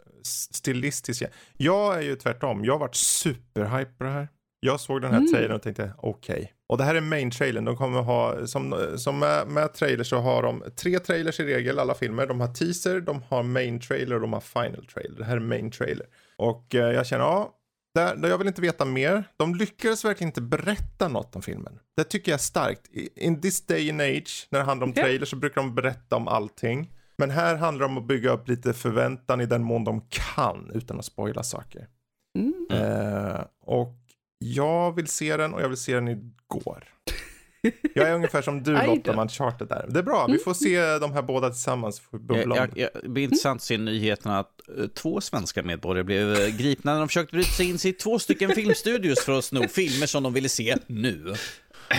[0.52, 1.24] stilistisk.
[1.58, 2.66] Jag är ju tvärtom.
[2.66, 4.28] Jag har varit superhype på det här.
[4.60, 5.32] Jag såg den här Mm.
[5.34, 6.54] trailern och tänkte okej.
[6.74, 7.66] Och det här är main-trailern.
[7.66, 11.80] De kommer ha, som, som med, med trailer så har de tre trailers i regel,
[11.80, 12.28] alla filmer.
[12.28, 15.18] De har teaser, de har main-trailer och de har final trailer.
[15.18, 16.06] Det här är main-trailer.
[16.38, 17.54] Och eh, jag känner, ja,
[17.96, 19.24] där, jag vill inte veta mer.
[19.38, 21.80] De lyckades verkligen inte berätta något om filmen.
[21.98, 22.88] Det tycker jag är starkt.
[23.16, 26.28] In this day and age, när det handlar om trailers så brukar de berätta om
[26.28, 26.94] allting.
[27.18, 30.72] Men här handlar det om att bygga upp lite förväntan i den mån de kan
[30.74, 31.88] utan att spoila saker.
[32.38, 32.68] mm.
[32.72, 34.03] Eh, och
[34.44, 36.84] jag vill se den och jag vill se den igår.
[37.96, 38.72] Jag är ungefär som du.
[38.72, 39.86] Lotta med Uncharted där.
[39.90, 42.02] Det är bra, vi får se de här båda tillsammans.
[42.30, 42.82] Jag, jag, det.
[42.82, 46.94] jag, det blir intressant att se nyheterna att eh, två svenska medborgare blev eh, gripna
[46.94, 50.24] när de försökte bryta sig in i två stycken filmstudios för att sno filmer som
[50.24, 51.34] de ville se nu.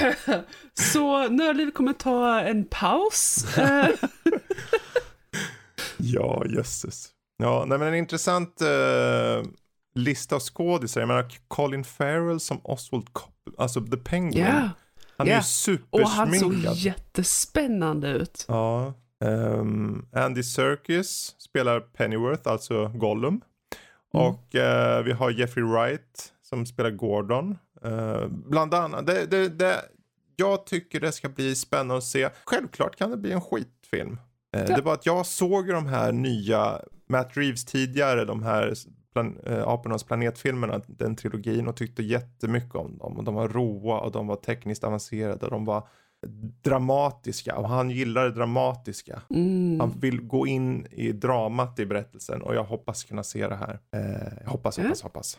[0.75, 3.47] Så Nördliv kommer ta en paus.
[5.97, 7.09] Ja, jösses.
[7.37, 9.43] Ja, nej men en intressant eh,
[9.95, 11.01] lista av skådisar.
[11.01, 14.45] Jag menar Colin Farrell som Oswald Cobb, alltså The Penguin.
[14.47, 14.69] Ja,
[15.19, 15.43] Han är ja.
[15.67, 16.77] ju och han såg supersminkad.
[16.77, 18.45] jättespännande ut.
[18.49, 18.95] Ja.
[19.25, 23.41] ehm, Andy Serkis spelar Pennyworth, alltså Gollum.
[24.15, 24.27] Mm.
[24.27, 27.59] Och eh, vi har Jeffrey Wright som spelar Gordon.
[27.85, 29.07] Eh, bland annat.
[29.07, 29.81] Det, det, det,
[30.37, 32.29] jag tycker det ska bli spännande att se.
[32.45, 34.13] Självklart kan det bli en skitfilm.
[34.57, 34.77] Eh, Ja.
[34.77, 38.75] Det var att jag såg de här nya Matt Reeves tidigare, de här
[39.15, 43.17] plan, eh, Apornas planetfilmerna, den trilogin och tyckte jättemycket om dem.
[43.17, 45.89] Och de var roa och de var tekniskt avancerade och de var
[46.63, 49.23] dramatiska och han gillar det dramatiska.
[49.31, 49.81] Mm.
[49.81, 53.79] Han vill gå in i dramat i berättelsen och jag hoppas kunna se det här.
[53.97, 55.39] Eh, jag hoppas, hoppas, hoppas.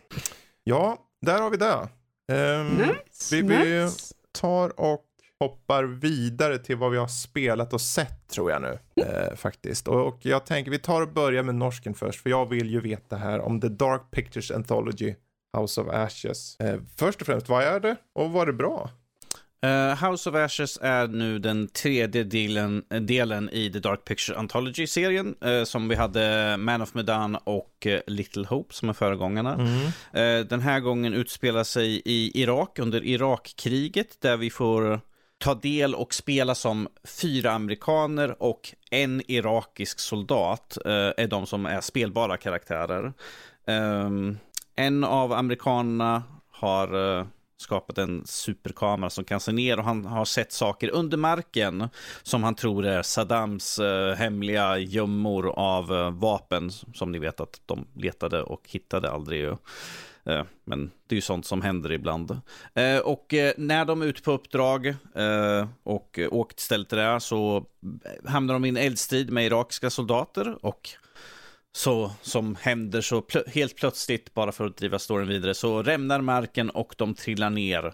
[0.64, 1.88] Ja, där har vi det.
[2.34, 4.14] Ehm, Nice, vi- vi- nice.
[4.32, 5.05] tar och
[5.40, 8.80] hoppar vidare till vad vi har spelat och sett tror jag nu.
[9.04, 9.88] Eh, faktiskt.
[9.88, 12.22] Och, och jag tänker vi tar och börjar med norsken först.
[12.22, 15.16] För jag vill ju veta här om The Dark Pictures Anthology
[15.58, 16.60] House of Ashes.
[16.60, 18.90] Eh, först och främst, vad är det och var det bra?
[19.62, 25.36] Eh, House of Ashes är nu den tredje delen, delen i The Dark Picture Anthology-serien
[25.46, 29.54] uh, som vi hade Man of Medan och uh, Little Hope som är föregångarna.
[30.14, 30.48] Mm.
[30.48, 35.02] den här gången utspelar sig i Irak under Irakkriget där vi får
[35.46, 41.66] ta del och spela som fyra amerikaner och en irakisk soldat eh, är de som
[41.66, 43.14] är spelbara karaktärer.
[43.68, 44.10] Eh,
[44.76, 47.26] en av amerikanerna har eh,
[47.58, 51.90] skapat en superkamera som kan se ner och han har sett saker under marken
[52.24, 57.62] som han tror är Saddams eh, hemliga gömmor av eh, vapen som ni vet att
[57.66, 59.46] de letade och hittade aldrig.
[59.46, 59.58] Eh,
[60.26, 62.40] Eh, men det är ju sånt som händer ibland.
[62.74, 64.96] Eh, och eh, när de är ute på uppdrag
[65.84, 67.66] och åkt till stället där så
[68.26, 70.90] hamnar de i en eldstrid med irakiska soldater och
[71.76, 76.22] så som händer så plö helt plötsligt, bara för att driva storyn vidare, så rämnar
[76.22, 77.94] marken och de trillar ner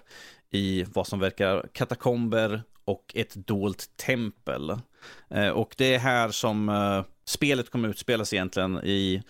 [0.52, 4.70] i vad som verkar katakomber och ett dolt tempel.
[5.30, 9.24] Eh, och det är här som eh, spelet kommer utspelas egentligen i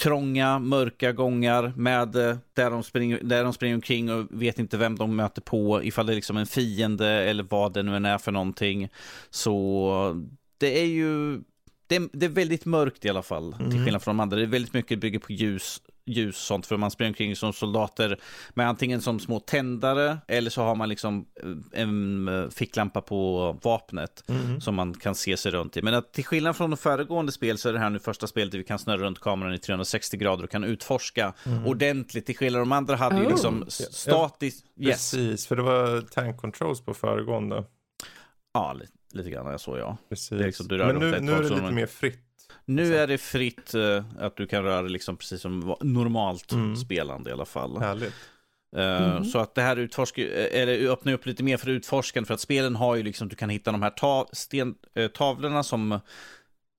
[0.00, 4.76] trånga, mörka gångar med eh, där de, springer, där de springer omkring och vet inte
[4.76, 8.04] vem de möter på, ifall det är liksom en fiende eller vad det nu än
[8.04, 8.88] är för någonting.
[9.30, 10.24] Så
[10.58, 11.40] det är ju
[11.86, 13.70] det är, det är väldigt mörkt i alla fall, mm.
[13.70, 14.36] till skillnad från de andra.
[14.36, 17.52] Det är väldigt mycket bygger på ljus, ljus och sånt, för man springer omkring som
[17.52, 18.20] soldater
[18.54, 23.52] med antingen som små tändare eller så har man liksom eh, en eh, ficklampa på
[23.62, 24.60] vapnet mm.
[24.60, 25.82] som man kan se sig runt i.
[25.82, 28.52] Men att till skillnad från de föregående spel så är det här nu första spelet
[28.52, 31.66] där vi kan snurra runt kameran i 360 grader och kan utforska mm.
[31.66, 32.26] ordentligt.
[32.26, 33.22] Till skillnad från de andra hade oh.
[33.22, 34.66] ju liksom statiskt...
[34.74, 35.10] Ja, yes.
[35.10, 37.64] Precis, för det var tank controls på föregående.
[38.54, 39.96] Ja, lite lite grann, så ja.
[40.08, 40.30] Precis.
[40.30, 42.31] Liksom, Men nu, nu är det lite mer fritt.
[42.64, 46.76] Nu är det fritt uh, att du kan röra liksom precis som normalt mm.
[46.76, 47.78] spelande i alla fall.
[47.78, 48.14] Härligt.
[48.76, 49.24] Uh, mm.
[49.24, 50.22] Så att det här utforskar,
[50.52, 53.50] eller öppnar upp lite mer för utforskande för att spelen har ju liksom, du kan
[53.50, 56.00] hitta de här ta, sten, uh, tavlorna som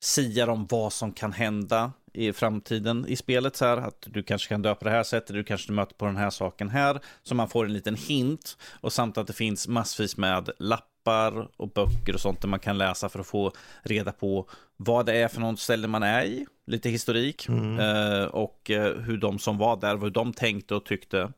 [0.03, 3.55] siar om vad som kan hända i framtiden i spelet.
[3.55, 6.05] Så här, att du kanske kan dö på det här sättet, du kanske möter på
[6.05, 6.99] den här saken här.
[7.23, 8.57] Så man får en liten hint.
[8.81, 12.59] Och samt att det finns massvis med lappar appar och böcker och sånt där man
[12.59, 13.51] kan läsa för att få
[13.83, 14.49] reda på
[14.83, 17.79] vad det är för något ställe man är i, lite historik mm.
[17.79, 21.31] eh, och eh, hur de som var där, vad de tänkte och tyckte.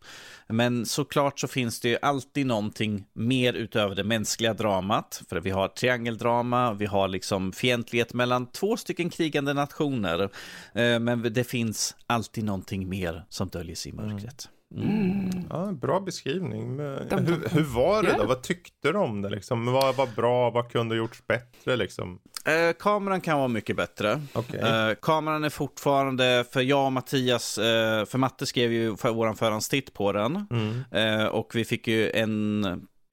[0.48, 5.50] Men såklart så finns det ju alltid någonting mer utöver det mänskliga dramat, för vi
[5.50, 10.30] har triangeldrama, vi har liksom fientlighet mellan två stycken krigande nationer,
[10.74, 14.46] eh, men det finns alltid någonting mer som döljer sig i mörkret.
[14.46, 14.55] Mm.
[14.78, 15.30] Mm.
[15.50, 16.80] Ja, bra beskrivning.
[16.80, 18.26] hur, hur, var det då?
[18.26, 19.30] Vad tyckte du om det?
[19.30, 19.66] Liksom?
[19.66, 20.50] Vad var bra?
[20.50, 21.76] Vad kunde gjorts bättre?
[21.76, 22.20] Liksom?
[22.46, 24.22] Eh, kameran kan vara mycket bättre.
[24.34, 24.60] Okay.
[24.60, 29.36] Eh, kameran är fortfarande, för jag och Mattias, eh, för Matte skrev ju för våran
[29.36, 30.48] förhandstitt på den.
[30.52, 30.84] Mm.
[30.92, 32.66] Eh, och vi fick ju en,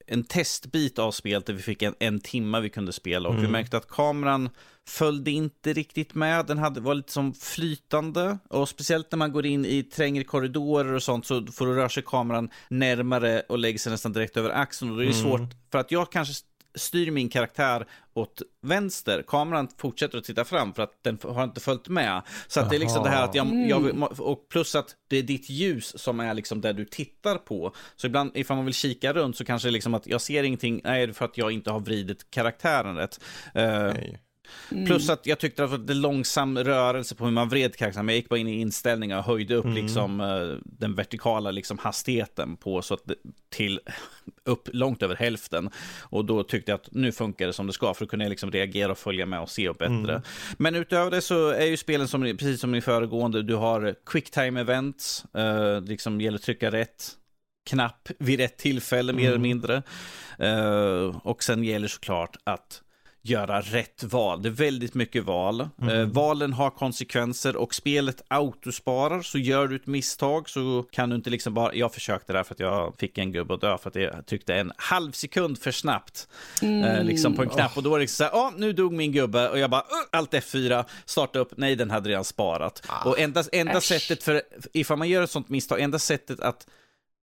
[0.07, 3.29] en testbit av spelet där vi fick en, en timme vi kunde spela.
[3.29, 3.45] Och mm.
[3.45, 4.49] vi märkte att kameran
[4.87, 6.45] följde inte riktigt med.
[6.45, 8.37] Den hade, var lite som flytande.
[8.49, 11.89] Och speciellt när man går in i trängre korridorer och sånt så får du röra
[11.89, 14.91] sig kameran närmare och lägger sig nästan direkt över axeln.
[14.91, 15.21] Och det är mm.
[15.21, 16.33] svårt, för att jag kanske
[16.75, 19.23] styr min karaktär åt vänster.
[19.27, 22.21] Kameran fortsätter att titta fram för att den har inte följt med.
[22.47, 24.03] Så att det är liksom det här att jag, jag, mm.
[24.03, 27.75] och plus att det är ditt ljus som är liksom det du tittar på.
[27.95, 31.07] Så ibland ifall man vill kika runt så kanske liksom att jag ser ingenting, nej,
[31.07, 33.19] det är för att jag inte har vridit karaktären rätt.
[33.57, 34.15] Uh,
[34.71, 34.85] Mm.
[34.85, 38.07] Plus att jag tyckte att det var långsam rörelse på hur man vred karaktären.
[38.07, 39.77] Jag gick bara in i inställningar och höjde upp mm.
[39.77, 43.01] liksom, uh, den vertikala liksom, hastigheten på så att
[43.49, 43.79] till
[44.43, 45.69] upp långt över hälften.
[46.01, 48.51] Och då tyckte jag att nu funkar det som det ska för att kunna liksom
[48.51, 50.13] reagera och följa med och se upp bättre.
[50.13, 50.21] Mm.
[50.57, 54.61] Men utöver det så är ju spelen som, precis som i föregående, du har quicktime
[54.61, 57.17] events, uh, liksom gäller att trycka rätt
[57.65, 59.41] knapp vid rätt tillfälle mer eller mm.
[59.41, 59.83] mindre.
[60.41, 62.82] Uh, och sen gäller såklart att
[63.25, 64.41] göra rätt val.
[64.41, 65.69] Det är väldigt mycket val.
[65.81, 65.99] Mm.
[65.99, 69.21] Eh, valen har konsekvenser och spelet autosparar.
[69.21, 72.53] Så gör du ett misstag så kan du inte liksom bara, jag försökte där för
[72.53, 75.71] att jag fick en gubbe att dö för att jag tyckte en halv sekund för
[75.71, 76.27] snabbt.
[76.61, 76.83] Eh, mm.
[76.83, 77.77] Eh, liksom på en knapp oh.
[77.77, 79.81] och då var det liksom så här, ja nu dog min gubbe och jag bara,
[79.81, 82.83] uh, allt F4, starta upp, nej den hade redan sparat.
[82.87, 83.09] Ah.
[83.09, 84.41] Och enda, enda sättet för,
[84.73, 86.67] ifall man gör ett sånt misstag, enda sättet att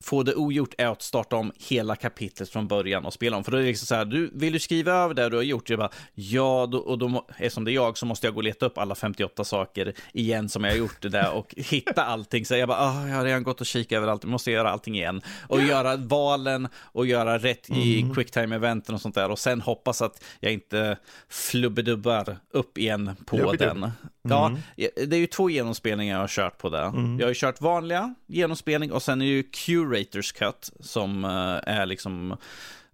[0.05, 3.45] få det ogjort är att starta om hela kapitlet från början och spela om.
[3.45, 5.43] För då är det liksom så här, du, vill du skriva över det du har
[5.43, 5.71] gjort?
[5.71, 8.45] Jag bara, ja, då, och då, eftersom det är jag så måste jag gå och
[8.45, 12.47] leta upp alla 58 saker igen som jag har gjort det där och hitta allting.
[12.47, 14.95] Så jag bara, ah, jag har redan gått och kikat över allt, måste göra allting
[14.95, 15.21] igen.
[15.49, 18.15] Och göra valen och göra rätt i mm.
[18.15, 19.31] quicktime-eventen och sånt där.
[19.31, 20.97] Och sen hoppas att jag inte
[21.29, 23.59] flubbedubbar upp igen på Jubbidubb.
[23.59, 23.93] den.
[24.23, 24.61] Ja, mm.
[25.07, 26.83] det är ju två genomspelningar jag har kört på det.
[26.83, 27.19] Mm.
[27.19, 29.43] Jag har ju kört vanliga genomspelning och sen är ju
[29.91, 32.37] Curators Cut som uh, är liksom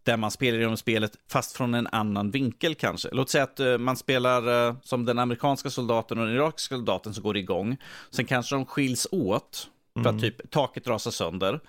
[0.03, 3.09] där man spelar genom spelet fast från en annan vinkel kanske.
[3.13, 7.15] Låt säga att uh, man spelar uh, som den amerikanska soldaten och den irakiska soldaten
[7.15, 7.77] som går igång.
[8.11, 10.21] Sen kanske de skiljs åt för att Mm.
[10.21, 11.61] typ taket rasar sönder.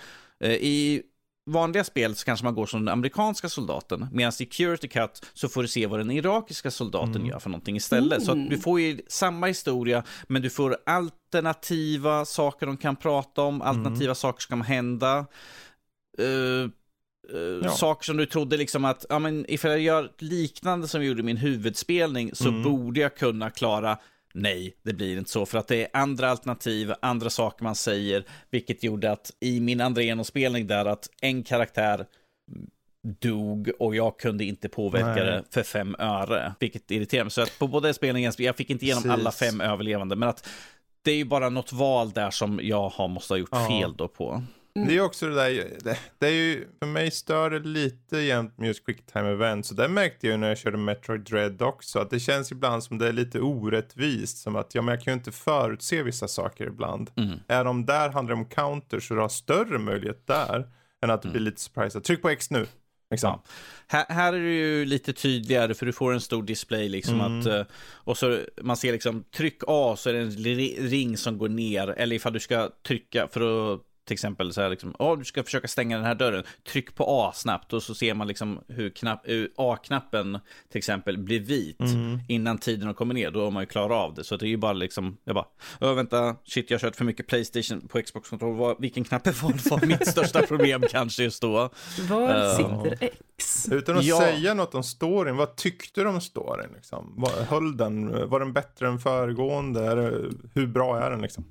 [0.43, 1.03] Uh, I
[1.47, 5.49] vanliga spel så kanske man går som den amerikanska soldaten, medan i Curity Cut så
[5.49, 7.27] får du se vad den irakiska soldaten Mm.
[7.27, 8.23] gör för någonting istället.
[8.23, 13.41] Så att du får ju samma historia, men du får alternativa saker de kan prata
[13.41, 15.25] om, alternativa saker som kan hända.
[16.21, 16.69] Uh,
[17.63, 17.69] Ja.
[17.69, 21.19] Saker som du trodde liksom att, ja men ifall jag gör liknande som jag gjorde
[21.19, 22.63] i min huvudspelning så Mm.
[22.63, 23.97] borde jag kunna klara
[24.39, 28.23] Nej, det blir inte så, för att det är andra alternativ, andra saker man säger,
[28.49, 32.05] vilket gjorde att i min andra genomspelning där att en karaktär
[33.19, 35.25] dog och jag kunde inte påverka Nej.
[35.25, 37.31] det för fem öre, vilket irriterar mig.
[37.31, 39.19] Så att på båda spelningarna, jag fick inte igenom Precis.
[39.19, 40.47] alla fem överlevande, men att
[41.01, 43.67] det är ju bara något val där som jag har måste ha gjort Ja.
[43.67, 44.43] fel då på.
[44.87, 48.57] Det är också det där, det, det är ju, för mig stör det lite jämt
[48.57, 49.69] med just quick time events.
[49.69, 52.83] Så det märkte jag ju när jag körde Metroid Dread också, att det känns ibland
[52.83, 54.37] som det är lite orättvist.
[54.37, 57.09] Som att, ja men jag kan ju inte förutse vissa saker ibland.
[57.17, 57.39] Mm.
[57.47, 60.67] Är de där handlar om counters så du har större möjlighet där
[61.03, 62.03] än att du blir lite surprised.
[62.03, 62.65] Tryck på X nu.
[63.11, 63.29] Liksom.
[63.29, 63.43] Ja.
[63.87, 67.39] Här, här är det ju lite tydligare för du får en stor display liksom Mm.
[67.39, 67.63] att eh,
[67.93, 71.49] och så man ser liksom tryck A så är det en ri- ring som går
[71.49, 75.25] ner eller ifall du ska trycka för att till exempel så här liksom, oh, du
[75.25, 78.59] ska försöka stänga den här dörren, tryck på A snabbt och så ser man liksom
[78.67, 80.39] hur knapp, hur A-knappen
[80.71, 82.19] till exempel blir vit Mm.
[82.27, 84.23] innan tiden har kommit ner, då har man ju klarat av det.
[84.23, 85.45] Så det är ju bara liksom, jag bara,
[85.81, 89.27] "Åh, vänta, shit jag har kört för mycket Playstation på Xbox kontroll, Vad- vilken knapp
[89.27, 91.69] är vad var mitt största problem kanske just då?
[92.09, 92.97] Var Eh, sitter
[93.37, 93.67] X?
[93.71, 94.19] Utan att Ja.
[94.19, 96.69] säga något om storyn, vad tyckte du om storyn?
[96.75, 97.25] Liksom?
[97.49, 98.29] Höll den?
[98.29, 99.81] Var den bättre än föregående?
[100.53, 101.45] Hur bra är den liksom?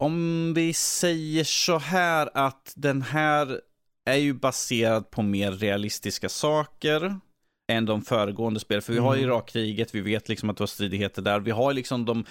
[0.00, 3.60] Om vi säger så här att den här
[4.04, 7.20] är ju baserad på mer realistiska saker
[7.72, 8.80] än de föregående spel.
[8.80, 9.24] För vi har Mm.
[9.24, 11.40] Irakkriget, vi vet liksom att det var stridigheter där.
[11.40, 12.24] Vi har liksom de,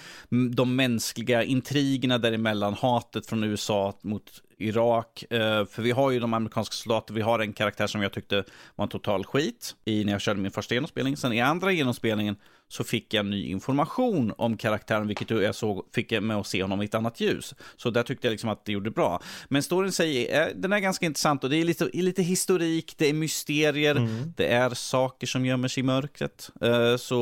[0.54, 5.24] de mänskliga intrigerna däremellan, hatet från USA mot Irak.
[5.30, 8.44] Eh, för vi har ju de amerikanska soldater, vi har en karaktär som jag tyckte
[8.76, 11.16] var en total skit i när jag körde min första genomspelning.
[11.16, 12.36] Sen i andra genomspelningen
[12.72, 16.82] så fick jag ny information om karaktären, vilket jag såg, fick med att se honom
[16.82, 17.54] i ett annat ljus.
[17.76, 19.22] Så där tyckte jag liksom att det gjorde bra.
[19.48, 23.06] Men storyn säger, eh, den är ganska intressant och det är lite, lite historik, det
[23.08, 24.32] är mysterier, Mm.
[24.36, 26.50] det är saker som gömmer sig i mörkret.
[26.62, 27.20] Eh, så,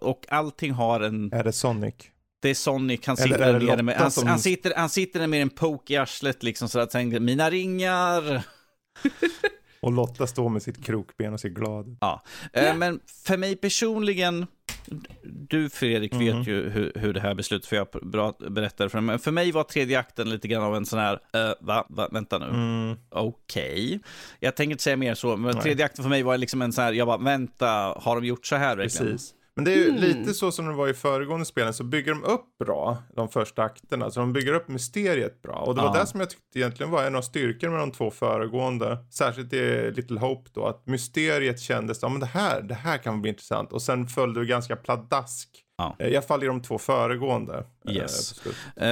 [0.00, 1.94] och allting har en, Är det Sonic?
[2.42, 4.88] det är Sonic, han Eller sitter där det nere med, han, som- han, sitter, han
[4.90, 8.42] sitter där med en poke i arslet liksom så att han tänker, mina ringar.
[9.82, 11.98] Och Lotta står med sitt krokben och ser glad ut.
[12.00, 12.22] Ja.
[12.52, 14.46] Eh, Men för mig personligen,
[15.24, 17.86] du Fredrik vet ju hur, hur det här beslutet, för jag
[18.52, 21.52] berättade för men för mig var tredje akten lite grann av en sån här, eh,
[21.60, 22.96] va, va, vänta nu, Mm.
[23.10, 24.00] okej.
[24.40, 25.62] Jag tänker inte säga mer så, men Nej.
[25.62, 27.66] tredje akten för mig var liksom en sån här, jag bara, vänta,
[27.96, 29.12] har de gjort så här verkligen?
[29.12, 29.34] Precis.
[29.54, 30.00] Men det är ju Mm.
[30.00, 33.62] lite så som det var i föregående spelen så bygger de upp bra de första
[33.62, 34.10] akterna.
[34.10, 35.54] Så de bygger upp mysteriet bra.
[35.54, 36.00] Och det var Ja.
[36.00, 38.98] det som jag tyckte egentligen var en av styrkorna med de två föregående.
[39.10, 40.66] Särskilt i Little Hope då.
[40.66, 43.72] Att mysteriet kändes, ja men det här, det här kan bli intressant.
[43.72, 45.48] Och sen följde det ganska pladask.
[45.78, 45.96] Ja.
[45.98, 47.64] Eh, I alla fall i de två föregående.
[47.88, 48.46] eh, Yes.
[48.76, 48.88] Eh,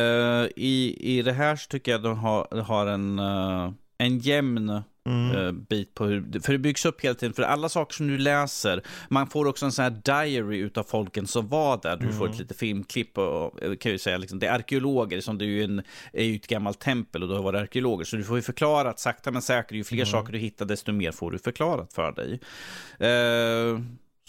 [0.56, 5.36] i, I det här så tycker jag de har, har en, eh, en jämn Mm.
[5.46, 8.18] eh, bit på hur, för det byggs upp hela tiden, för alla saker som du
[8.18, 12.24] läser, man får också en sån här diary utav folken som var där, du får
[12.24, 12.32] Mm.
[12.32, 15.46] ett litet filmklipp och eh, kan ju säga liksom, det är arkeologer, som det är
[15.46, 15.82] ju, en,
[16.12, 19.00] är ju ett gammalt tempel och då har varit arkeologer, så du får ju förklarat
[19.00, 20.06] sakta men säkert, ju fler Mm.
[20.06, 22.40] saker du hittar, desto mer får du förklarat för dig.
[22.98, 23.80] Eh,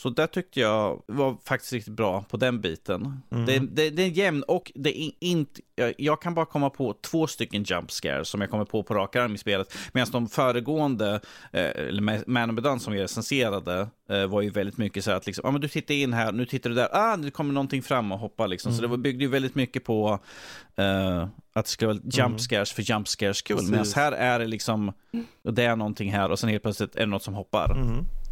[0.02, 3.22] så där tyckte jag var faktiskt riktigt bra på den biten.
[3.32, 3.46] Mm.
[3.46, 6.94] Det, det, det är jämn och det är inte, jag, jag kan bara komma på
[7.02, 9.74] två stycken jump scares som jag kommer på på rak arm i spelet.
[9.94, 11.20] Medan de föregående,
[11.52, 15.12] eh, eller Ma- Man of Medan som vi recenserade, eh, var ju väldigt mycket så
[15.12, 17.54] att liksom, ah, men du tittar in här, nu tittar du där, ah, nu kommer
[17.54, 18.74] någonting fram och hoppar liksom.
[18.74, 20.20] Så det var, byggde ju väldigt mycket på
[20.76, 22.40] eh, att det skulle vara jump Mm.
[22.40, 23.58] scares för jump scares skull.
[23.70, 24.94] Medan här är det liksom,
[25.44, 27.78] det är någonting här och sen helt plötsligt är det något som hoppar.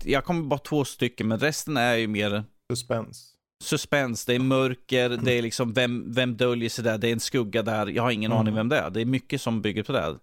[0.01, 0.11] Mm.
[0.13, 2.43] Jag kommer bara två stycken, men resten är ju mer
[2.73, 3.33] Suspens.
[3.63, 7.19] suspens, det är mörker, det är liksom vem, vem döljer sig där, det är en
[7.19, 8.41] skugga där, jag har ingen Mm.
[8.41, 8.89] aning vem det är.
[8.89, 10.15] Det är mycket som bygger på det.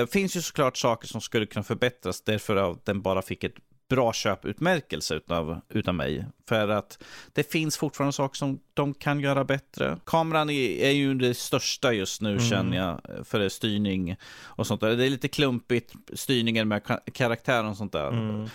[0.00, 3.54] Uh, finns ju såklart saker som skulle kunna förbättras därför att den bara fick ett
[3.88, 6.26] bra köputmärkelse utav, utav mig.
[6.48, 7.02] För att
[7.32, 9.98] det finns fortfarande saker som de kan göra bättre.
[10.06, 12.44] Kameran är, är ju det största just nu Mm.
[12.50, 14.96] känner jag, för det styrning och sånt där.
[14.96, 18.08] Det är lite klumpigt, styrningen med ka- karaktären och sånt där.
[18.08, 18.48] Mm.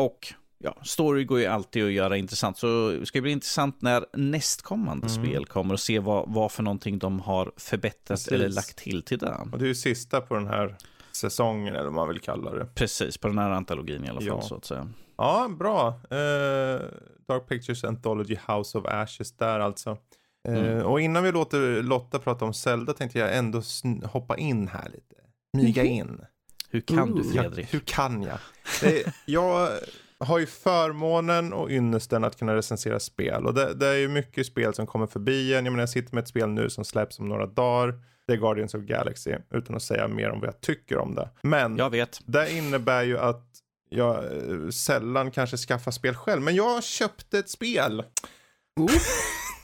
[0.00, 2.58] Och ja, story går ju alltid att göra intressant.
[2.58, 5.24] Så det ska bli intressant när nästkommande Mm.
[5.24, 8.32] spel kommer och se vad, vad för någonting de har förbättrat Precis.
[8.32, 9.36] eller lagt till till det.
[9.52, 10.76] Och det är ju sista på den här
[11.12, 12.66] säsongen eller vad man vill kalla det.
[12.74, 14.42] Precis, på den här antologin i alla fall Ja.
[14.42, 14.88] så att säga.
[15.16, 15.88] Ja, bra.
[15.88, 16.80] Eh,
[17.28, 19.90] Dark Pictures Anthology House of Ashes där alltså.
[20.48, 20.86] Eh, Mm.
[20.86, 23.62] Och innan vi låter Lotta prata om Zelda tänkte jag ändå
[24.04, 25.14] hoppa in här lite.
[25.56, 26.20] Myga in.
[26.70, 27.22] Hur kan du.
[27.34, 27.74] Ja, Fredrik?
[27.74, 28.38] hur kan jag?
[28.84, 29.70] Eh, jag
[30.18, 33.46] har ju förmånen och ynnesten att kunna recensera spel.
[33.46, 35.64] Och det, det är ju mycket spel som kommer förbi en.
[35.64, 37.94] Jag menar jag sitter med ett spel nu som släpps om några dagar.
[38.26, 39.34] Det är Guardians of Galaxy.
[39.54, 41.28] Utan att säga mer om vad jag tycker om det.
[41.42, 42.20] Men Jag vet.
[42.26, 43.46] det innebär ju att
[43.90, 46.42] jag eh, sällan kanske skaffar spel själv.
[46.42, 48.02] Men jag köpte ett spel.
[48.80, 48.90] Oh.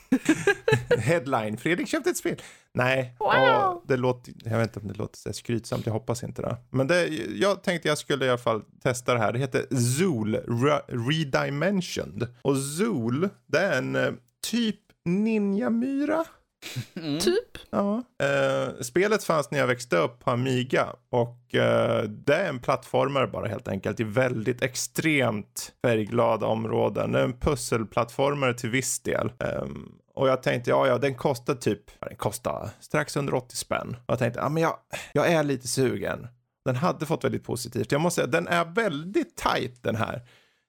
[0.99, 2.41] Headline, Fredrik köpte ett spel.
[2.73, 6.41] Nej, ja, det låter, jag vet inte om det låter så skrytsamt, jag hoppas inte
[6.41, 6.57] det.
[6.69, 9.33] Men det, jag tänkte jag skulle i alla fall testa det här.
[9.33, 12.27] Det heter Zool Re- Redimensioned.
[12.41, 14.11] Och Zool, det är en eh,
[14.51, 16.23] typ ninjamyra.
[17.21, 17.57] Typ.
[17.69, 18.03] Ja.
[18.23, 23.27] Eh, spelet fanns när jag växte upp på Amiga och eh, det är en plattformare
[23.27, 27.11] bara helt enkelt i väldigt extremt färgglada områden.
[27.11, 29.31] Det är en pusselplattformare till viss del.
[29.39, 33.95] Ehm, och jag tänkte, ja, ja, den kostar typ, den kostar strax under 80 spänn.
[34.05, 34.77] Och jag tänkte, ja, men jag,
[35.13, 36.27] jag är lite sugen.
[36.65, 37.91] Den hade fått väldigt positivt.
[37.91, 40.21] Jag måste säga, den är väldigt tight den här.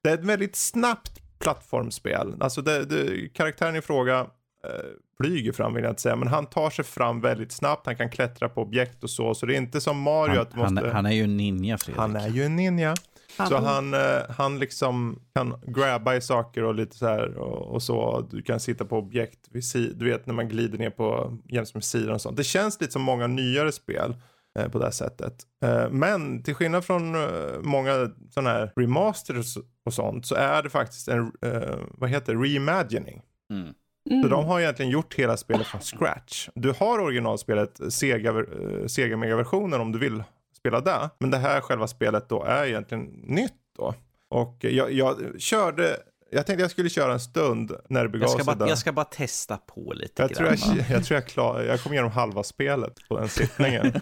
[0.03, 2.35] Det är ett väldigt snabbt plattformsspel.
[2.39, 4.19] Alltså det, det, karaktären i fråga
[4.65, 4.89] eh,
[5.23, 7.85] flyger fram vill jag inte säga, men han tar sig fram väldigt snabbt.
[7.85, 10.55] Han kan klättra på objekt och så, så det är inte som Mario Han, att
[10.55, 10.81] måste...
[10.85, 11.97] han, han är ju en ninja Fredrik.
[11.99, 12.95] Han är ju en ninja.
[13.37, 17.73] Så Han- han, eh, han liksom kan grabba i saker och lite så här och,
[17.75, 18.27] och så.
[18.31, 21.73] Du kan sitta på objekt vid si- Du vet när man glider ner på jäms
[21.73, 22.37] med sidan och sånt.
[22.37, 24.15] Det känns lite som många nyare spel
[24.59, 25.33] eh, på det här sättet.
[25.63, 27.21] Eh, men till skillnad från eh,
[27.61, 32.39] många sådana här remasters och sånt så är det faktiskt en, eh, vad heter det,
[32.43, 33.21] reimagining.
[33.53, 33.73] Mm.
[34.09, 34.23] Mm.
[34.23, 36.49] Så de har egentligen gjort hela spelet från scratch.
[36.55, 40.23] Du har originalspelet, Sega, eh, Sega Mega-versionen om du vill
[40.57, 41.09] spela det.
[41.19, 43.93] Men det här själva spelet då är egentligen nytt då.
[44.29, 45.97] Och jag, jag körde,
[46.31, 48.77] jag tänkte jag skulle köra en stund när det begav Jag ska, sig bara, jag
[48.77, 51.93] ska bara testa på lite Jag tror jag, grann, jag, tror jag, klar, jag kom
[51.93, 53.93] igenom halva spelet på den sittningen.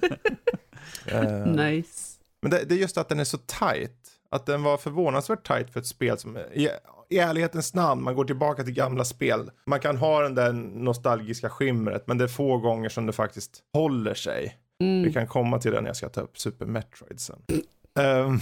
[1.06, 2.20] Eh, Nice.
[2.42, 3.92] men det, det är just att den är så tight.
[4.32, 6.38] Att den var förvånansvärt tight för ett spel som,
[7.10, 9.52] i, ärlighetens namn, man går tillbaka till gamla spel.
[9.66, 13.60] Man kan ha den där nostalgiska skimret, men det är få gånger som det faktiskt
[13.74, 14.58] håller sig.
[14.80, 15.14] Vi Mm.
[15.14, 17.42] kan komma till det när jag ska ta upp Super Metroid sen.
[18.00, 18.40] Ehm,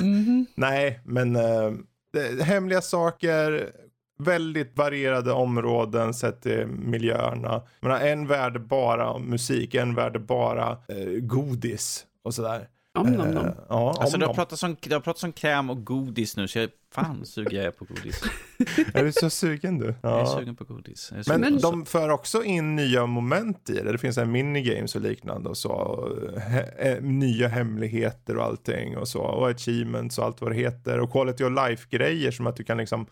[0.00, 0.46] Mhm.
[0.54, 3.70] nej, men ehm, det, hemliga saker,
[4.18, 7.62] väldigt varierade områden sett till miljöerna.
[7.80, 12.68] Men en värld är bara musik, en värld är bara eh, godis och sådär.
[12.96, 13.46] Om nom nom.
[13.46, 16.36] Eh, ja, Alltså om det har, pratats om, det har pratats om kräm och godis
[16.36, 18.22] nu, så jag, fan suger jag är på godis.
[18.94, 19.94] Är du så sugen du?
[20.02, 20.36] Jag är Ja.
[20.38, 21.12] sugen på godis.
[21.12, 23.92] Är Men, sugen på de för också in nya moment i det.
[23.92, 25.70] Det finns en minigames och liknande och så.
[25.72, 29.20] Och he, eh, nya hemligheter och allting och så.
[29.22, 31.00] Och achievements och allt vad det heter.
[31.00, 33.06] Och quality of life-grejer som att du kan liksom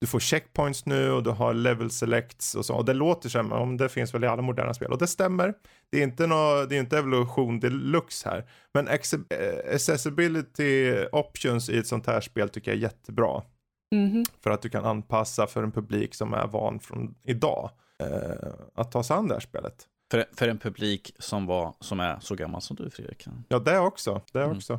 [0.00, 2.74] du får checkpoints nu och du har level selects och så.
[2.74, 4.92] Och det låter som om det finns väl i alla moderna spel.
[4.92, 5.54] Och det stämmer.
[5.90, 8.44] Det är inte, nå, det är inte evolution deluxe här.
[8.74, 8.94] Men eh,
[9.74, 13.42] accessibility options i ett sånt här spel tycker jag är jättebra.
[13.94, 14.24] Mhm.
[14.42, 17.70] För att du kan anpassa för en publik som är van från idag.
[18.02, 19.86] Eh, att ta sig an det här spelet.
[20.10, 23.26] För, för en publik som, var, som är så gammal som du Fredrik.
[23.48, 24.20] Ja, det också.
[24.32, 24.56] Det Mm.
[24.56, 24.72] också.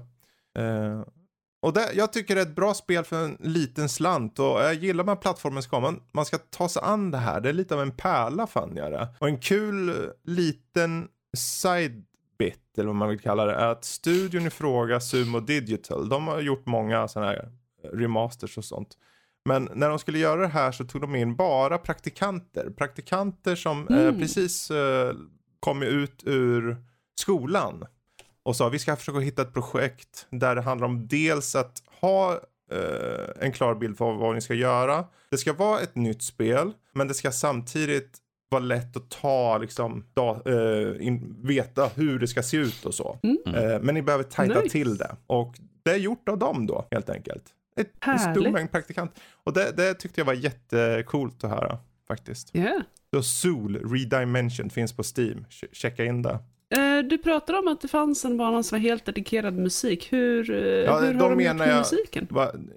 [0.60, 1.02] Eh,
[1.62, 4.40] och det, jag tycker det är ett bra spel för en liten slant.
[4.40, 7.42] Och jag gillar man plattformen ska man, man ska ta sig an det här.
[7.42, 9.08] Det är lite av en pärla fann jag det.
[9.20, 11.08] Och en kul eh, liten
[11.38, 12.04] side
[12.40, 16.28] bit, eller vad man vill kalla det, är att studion i fråga, Sumo Digital, de
[16.28, 17.52] har gjort många sådana här
[17.94, 18.98] remasters och sånt.
[19.46, 22.70] Men när de skulle göra det här så tog de in bara praktikanter.
[22.78, 24.20] Praktikanter som eh, Mm.
[24.20, 25.14] precis eh,
[25.60, 26.78] kom ut ur
[27.20, 27.86] skolan.
[28.44, 32.32] Och sa vi ska försöka hitta ett projekt där det handlar om dels att ha
[32.72, 35.06] eh, en klar bild för vad ni ska göra.
[35.32, 38.18] Det ska vara ett nytt spel, men det ska samtidigt
[38.50, 42.94] vara lätt att ta, liksom, da, eh, in, veta hur det ska se ut och
[42.94, 43.20] så.
[43.24, 43.56] Mm.
[43.56, 44.70] Eh, men ni behöver tajta Nice.
[44.70, 45.16] till det.
[45.28, 47.44] Och det är gjort av dem då, helt enkelt.
[47.78, 49.20] Ett, en stor mängd praktikant.
[49.44, 52.50] Och det, det tyckte jag var jättecoolt att höra, faktiskt.
[52.52, 52.82] Ja.
[53.14, 55.46] Så Zool Redimensioned finns på Steam.
[55.50, 56.40] Ch- checka in det.
[56.72, 60.14] Eh, Du pratade om att det fanns en bana som var helt dedikerad musik.
[60.14, 62.28] Hur, eh, Ja, hur då har de menar gjort jag- musiken?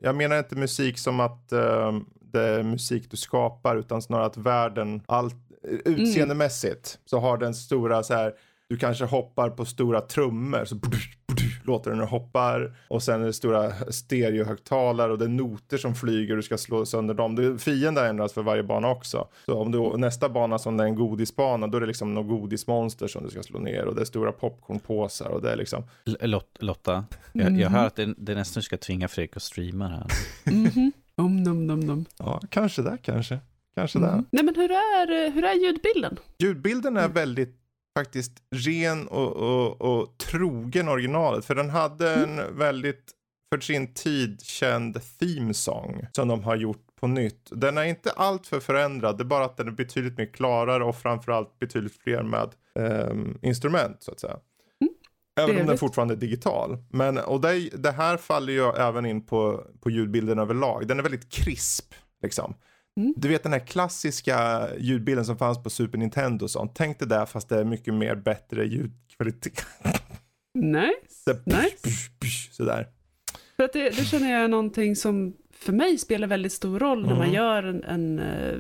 [0.02, 1.92] Jag menar inte musik som att eh,
[2.32, 5.34] det är musik du skapar utan snarare att världen, allt,
[5.84, 8.32] utseendemässigt så har den stora så här,
[8.68, 10.76] du kanske hoppar på stora trummor så
[11.66, 16.30] låter den hoppar och sen är det stora stereohögtalare och det är noter som flyger
[16.30, 17.34] och du ska slå sönder dem.
[17.36, 19.28] Det- Fiender ändras för varje bana också.
[19.46, 22.28] Så om du nästa bana som det är en godisbana då är det liksom något
[22.40, 25.82] godismonster som du ska slå ner och det är stora popcornpåsar och det är liksom
[26.06, 29.84] L- Lot- Lotta, jag, jag hör att det, det nästan ska tvinga Fredrik att streama
[29.88, 30.06] det här.
[30.54, 30.92] Mhm.
[31.16, 32.04] Om, nom, nom, nom.
[32.18, 33.38] Ja, kanske där kanske.
[33.76, 34.12] Kanske där.
[34.12, 34.24] Mm.
[34.30, 36.16] Nej men hur är, hur är ljudbilden?
[36.38, 37.56] Ljudbilden är väldigt
[37.98, 41.44] faktiskt ren och, och, och trogen originalet.
[41.44, 43.12] För den hade en väldigt,
[43.52, 47.48] för sin tid, känd theme song som de har gjort på nytt.
[47.50, 50.84] Den är inte allt för förändrad, det är bara att den är betydligt mer klarare
[50.84, 54.36] och framförallt betydligt fler med ehm, instrument så att säga.
[55.40, 56.78] Även om den fortfarande är digital.
[56.90, 60.86] Men, och det, det här faller ju även in på, på ljudbilden överlag.
[60.86, 61.94] Den är väldigt krisp.
[62.22, 62.54] Liksom.
[62.96, 63.14] Mm.
[63.16, 66.72] Du vet den här klassiska ljudbilden som fanns på Super Nintendo och sånt.
[66.74, 69.66] Tänk dig där fast det är mycket mer bättre ljudkvalitet.
[70.54, 71.22] Nice.
[71.24, 71.76] Så, Nice.
[71.82, 72.88] psh, psh, sådär.
[73.56, 77.02] För att det, det känner jag är någonting som för mig spelar väldigt stor roll
[77.02, 77.32] när man Mm.
[77.34, 78.58] gör en, en eh,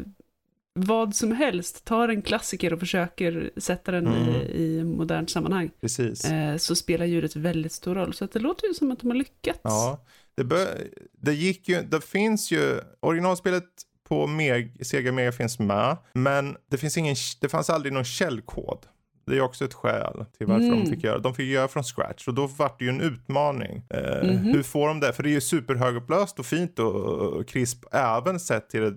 [0.72, 4.28] vad som helst, tar en klassiker och försöker sätta den Mm.
[4.28, 4.34] i,
[4.78, 6.24] i modernt sammanhang, Precis.
[6.24, 8.14] eh, så spelar ljudet väldigt stor roll.
[8.14, 9.60] Så att det låter ju som att de har lyckats.
[9.62, 10.04] Ja,
[10.34, 10.68] det, bör,
[11.12, 13.64] det gick ju, det finns ju, originalspelet
[14.08, 18.86] på Meg, Sega Mega finns med, men det finns ingen, det fanns aldrig någon källkod.
[19.26, 20.84] Det är också ett skäl till varför Mm.
[20.84, 23.82] de fick göra De fick göra från scratch och då var det ju en utmaning.
[23.90, 24.36] Eh, Mhm.
[24.38, 25.12] Hur får de det?
[25.12, 28.94] För det är ju superhögupplöst och fint och, och krisp även sett till det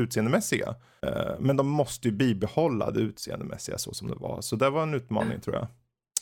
[0.00, 0.74] utseendemässiga.
[1.02, 4.40] Eh, men de måste ju bibehålla det utseendemässiga så som det var.
[4.40, 5.66] Så det var en utmaning tror jag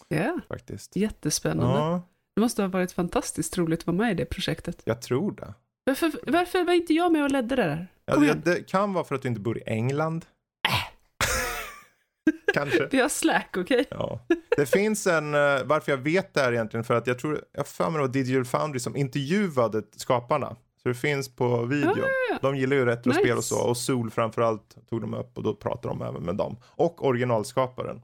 [0.09, 0.97] Ja, faktiskt.
[0.97, 1.79] jättespännande.
[1.79, 2.03] Ja,
[2.35, 4.83] Det måste ha varit fantastiskt roligt att vara med i det projektet.
[4.85, 5.55] jag tror det.
[5.87, 7.87] Varför, varför var inte jag med och ledde det där?
[8.07, 10.25] Ja, det, det kan vara för att du inte bor i England.
[12.55, 12.89] Kanske.
[12.91, 13.85] Vi har slack, okej?
[13.91, 14.21] Ja.
[14.57, 17.67] Det finns en, eh, varför jag vet det här egentligen, för att jag tror, jag
[17.67, 20.57] för mig det var Digital Foundry som intervjuade skaparna.
[20.83, 21.95] Så det finns på video.
[22.31, 22.39] ja.
[22.43, 23.35] De gillar ju retrospel Nice.
[23.37, 23.59] och så.
[23.69, 26.57] Och Sol framförallt tog de upp och då pratade de även med dem.
[26.67, 28.03] Och originalskaparen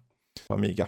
[0.48, 0.86] Amiga.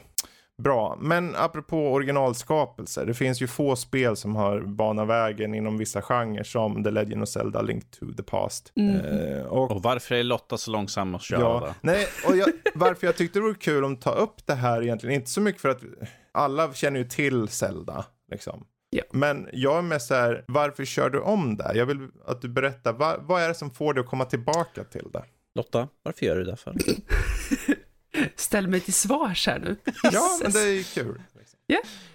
[0.62, 3.06] Bra, men apropå originalskapelser.
[3.06, 7.22] Det finns ju få spel som har banat vägen inom vissa genrer som The Legend
[7.22, 8.72] of Zelda Link to the Past.
[8.76, 8.96] Mhm.
[9.00, 11.40] Eh, och Och varför är Lotta så långsam att köra?
[11.40, 14.82] Ja, nej, och jag, varför jag tyckte det var kul att ta upp det här
[14.82, 15.82] egentligen, inte så mycket för att
[16.32, 18.66] alla känner ju till Zelda, liksom.
[18.90, 19.02] Ja.
[19.12, 21.72] Men jag är mest så här, varför kör du om det?
[21.74, 24.84] Jag vill att du berättar, vad, vad är det som får dig att komma tillbaka
[24.84, 25.24] till det?
[25.54, 26.74] Lotta, varför gör du det för?
[28.36, 29.76] Ställ mig till svars här nu.
[30.12, 31.22] Ja, men det är ju kul.
[31.38, 31.58] Liksom.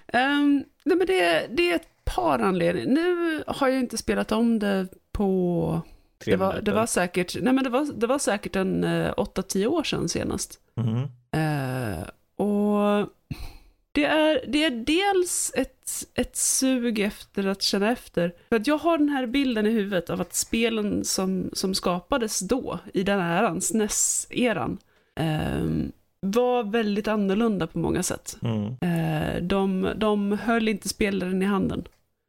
[0.08, 2.88] Ehm, nej, men det, det är ett par anledningar.
[2.88, 5.82] Nu har jag inte spelat om det på...
[6.24, 9.14] Tre Det var, det var säkert, nej men det var, det var säkert en eh,
[9.14, 10.60] 8-10 år sedan senast.
[10.76, 11.04] Mhm.
[11.32, 12.08] Eh,
[12.46, 13.10] och
[13.92, 18.34] det är, det är dels ett, ett sug efter att känna efter.
[18.50, 22.40] För att jag har den här bilden i huvudet av att spelen som, som skapades
[22.40, 24.78] då, i den här eran, SNES-eran,
[25.16, 28.38] ehm, var väldigt annorlunda på många sätt.
[28.42, 28.66] Mm.
[28.66, 31.88] Eh, de, de höll inte spelaren i handen.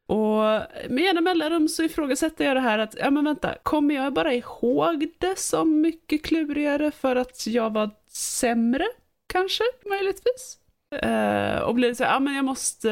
[0.09, 0.43] Och
[0.89, 4.35] med jämna mellanrum så ifrågasätter jag det här att, ja men vänta, kommer jag bara
[4.35, 8.85] ihåg det som mycket klurigare för att jag var sämre?
[9.27, 10.59] Kanske, möjligtvis.
[11.02, 12.89] Eh, och blir så ja men jag måste,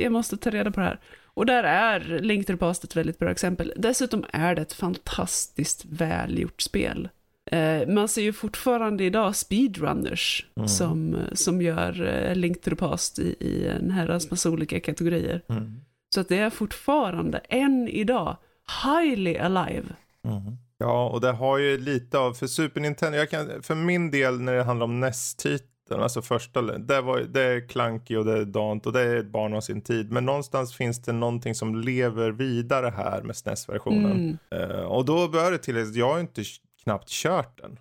[0.00, 1.00] jag måste ta reda på det här.
[1.24, 3.72] Och där är Link to the Past ett väldigt bra exempel.
[3.76, 7.08] Dessutom är det ett fantastiskt välgjort spel.
[7.52, 10.68] Eh, man ser ju fortfarande idag speedrunners Mm.
[10.68, 15.42] som, som gör eh, Link to the Past i, i en herrans massa olika kategorier.
[15.48, 15.80] Mm.
[16.14, 18.36] Så att det är fortfarande, än idag,
[18.84, 19.86] highly alive.
[20.24, 20.56] Mhm.
[20.78, 24.40] Ja, och det har ju lite av, för Super Nintendo, jag kan, för min del
[24.40, 28.44] när det handlar om NES-titeln, alltså första, det, var, det är Clunky och det är
[28.44, 30.12] Dant och det är ett barn av sin tid.
[30.12, 34.38] Men någonstans finns det någonting som lever vidare här med SNES-versionen.
[34.52, 34.70] Mm.
[34.70, 36.42] Eh, och då bör det tilläggas, jag har inte
[36.86, 37.78] knappt kört den.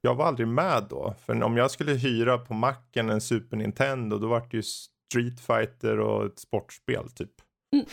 [0.00, 1.14] Jag var aldrig med då.
[1.26, 5.40] För om jag skulle hyra på macken en Super Nintendo, då var det ju Street
[5.40, 7.30] Fighter och ett sportspel typ.
[7.74, 7.86] Mm.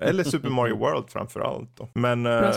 [0.00, 1.88] Eller Super Mario World framförallt då.
[1.94, 2.50] Men eh,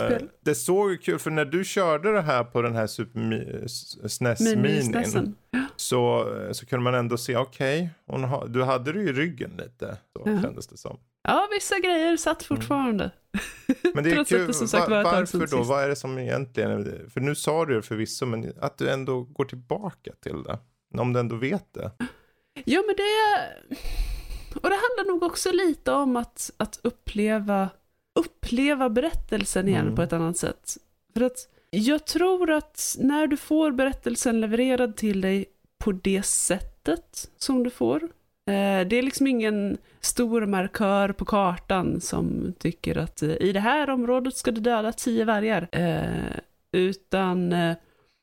[0.44, 3.68] det såg ju kul, för när du körde det här på den här Super Mi-
[4.08, 5.34] SNES Minin Mini-snessen.
[5.76, 9.96] så, så kunde man ändå se, okej, hon ha, du hade det i ryggen lite.
[10.12, 10.42] Så Ja.
[10.42, 10.98] kändes det som.
[11.24, 13.10] Ja, vissa grejer satt fortfarande.
[13.94, 15.62] Men det är kul, det som sagt Va- var varför då?
[15.62, 19.20] Vad är det som egentligen, för nu sa du det förvisso, men att du ändå
[19.22, 20.58] går tillbaka till det.
[20.98, 21.90] Om du ändå vet det.
[22.64, 23.76] Ja, men det...
[24.62, 27.68] Och det handlar nog också lite om att, att uppleva,
[28.20, 29.94] uppleva berättelsen igen Mm.
[29.96, 30.76] på ett annat sätt.
[31.14, 35.44] För att jag tror att när du får berättelsen levererad till dig
[35.84, 38.08] på det sättet som du får,
[38.46, 43.60] Eh, det är liksom ingen stor markör på kartan som tycker att eh, i det
[43.60, 45.68] här området ska du döda tio vargar.
[45.72, 46.40] Eh,
[46.72, 47.76] utan eh,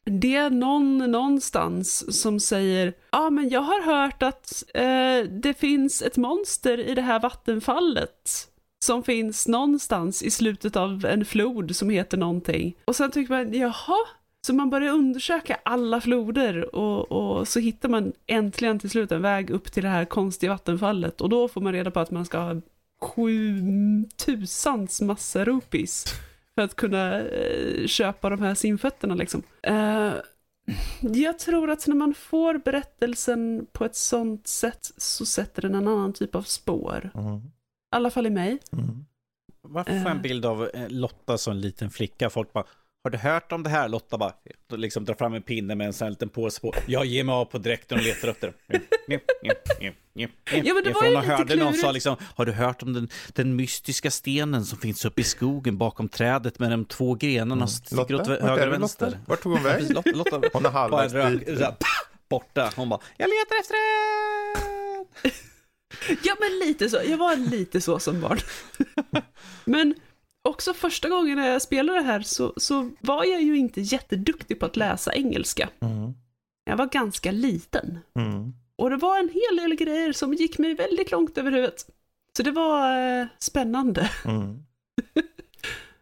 [0.05, 5.53] det är någon någonstans som säger ja ah, men jag har hört att eh, det
[5.59, 8.47] finns ett monster i det här vattenfallet
[8.83, 12.77] som finns någonstans i slutet av en flod som heter någonting.
[12.85, 13.97] Och sen tycker man, jaha,
[14.45, 19.21] så man börjar undersöka alla floder och, och, så hittar man äntligen till slut en
[19.21, 22.25] väg upp till det här konstiga vattenfallet och då får man reda på att man
[22.25, 22.61] ska ha
[23.01, 23.61] sju
[24.25, 26.05] tusans massa rupees
[26.55, 29.43] för att kunna eh, köpa de här simfötterna liksom.
[29.61, 30.13] Eh,
[31.01, 35.87] jag tror att när man får berättelsen på ett sånt sätt så sätter den en
[35.87, 37.11] annan typ av spår.
[37.15, 37.37] Mm.
[37.37, 37.41] I
[37.89, 38.59] alla fall i mig.
[38.71, 39.05] Mm.
[39.61, 40.21] Varför får jag en Eh.
[40.21, 42.29] bild av Lotta som en liten flicka?
[42.29, 42.65] Folk bara,
[43.03, 43.89] har du hört om det här?
[43.89, 44.33] Lotta bara,
[44.69, 46.73] liksom drar fram en pinne med en sån här liten påse på.
[46.85, 48.53] Jag ger mig av på dräkten och letar upp det.
[50.13, 51.81] Ja, men det var ju lite hörde någon klurigt.
[51.81, 55.77] sa liksom, har du hört om den, den mystiska stenen som finns uppe i skogen
[55.77, 59.05] bakom trädet med de två grenarna som sticker åt höger och vänster?
[59.05, 59.19] Lotta?
[59.25, 59.93] Vart tog hon vägen?
[59.93, 61.59] Lotta, Lotta, Hon en halvvägs dit.
[62.29, 62.71] borta.
[62.75, 63.73] Hon bara, jag letar efter
[65.23, 65.31] den!
[66.23, 67.01] Ja, men lite så.
[67.05, 68.39] Jag var lite så som barn.
[69.65, 69.95] men
[70.49, 74.59] också första gången när jag spelade det här så, så var jag ju inte jätteduktig
[74.59, 75.69] på att läsa engelska.
[75.79, 76.13] Mm.
[76.65, 77.99] Jag var ganska liten.
[78.19, 78.53] Mm.
[78.75, 81.85] Och det var en hel del grejer som gick mig väldigt långt över huvudet.
[82.37, 84.09] Så det var eh, spännande.
[84.25, 84.63] Mm.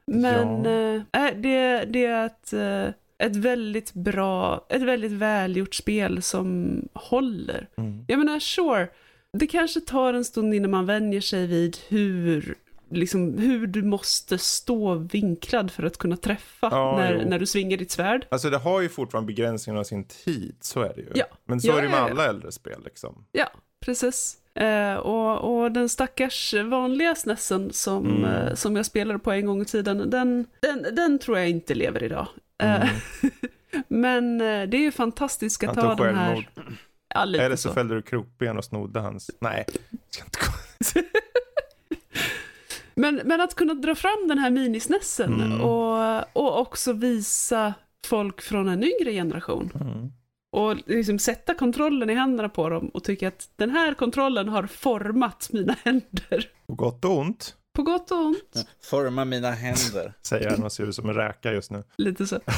[0.06, 1.20] Men Ja.
[1.28, 2.94] eh, det, det är ett, eh,
[3.28, 7.68] ett väldigt bra, ett väldigt välgjort spel som håller.
[7.78, 8.06] Mm.
[8.08, 8.88] Jag menar, sure,
[9.38, 12.56] det kanske tar en stund innan man vänjer sig vid hur,
[12.92, 17.30] liksom, hur du måste stå vinklad för att kunna träffa Ja, när, jo.
[17.30, 18.26] när du svingar ditt svärd.
[18.32, 21.12] Alltså det har ju fortfarande begränsningar av sin tid, så är det ju.
[21.16, 21.26] Ja.
[21.46, 23.26] Men så Ja, är det med alla äldre spel liksom.
[23.32, 23.50] Ja,
[23.80, 24.36] precis.
[24.56, 28.26] Eh, och, och den stackars vanliga snessen som, Mm.
[28.26, 31.74] eh, som jag spelade på en gång i tiden, den, den, den tror jag inte
[31.76, 32.28] lever idag.
[32.64, 32.88] Eh, Mm.
[33.88, 36.50] men eh, det är ju fantastiskt att ta den här...
[37.14, 37.74] Ja, Eller så så.
[37.74, 39.32] fällde du krokben och snodde hans.
[39.42, 39.66] Nej,
[40.10, 41.08] ska inte gå.
[43.00, 45.62] Men, men att kunna dra fram den här minisnessen Mm.
[45.62, 47.74] och, och också visa
[48.06, 49.72] folk från en yngre generation.
[49.82, 50.12] Mm.
[50.52, 54.64] Och liksom sätta kontrollen i händerna på dem och tycka att den här kontrollen har
[54.68, 56.50] format mina händer.
[56.68, 58.68] På gott och ont, På gott och ont.
[58.84, 60.14] Forma mina händer.
[60.22, 61.84] säger han och ser ut som en räka just nu.
[61.98, 62.40] Lite så.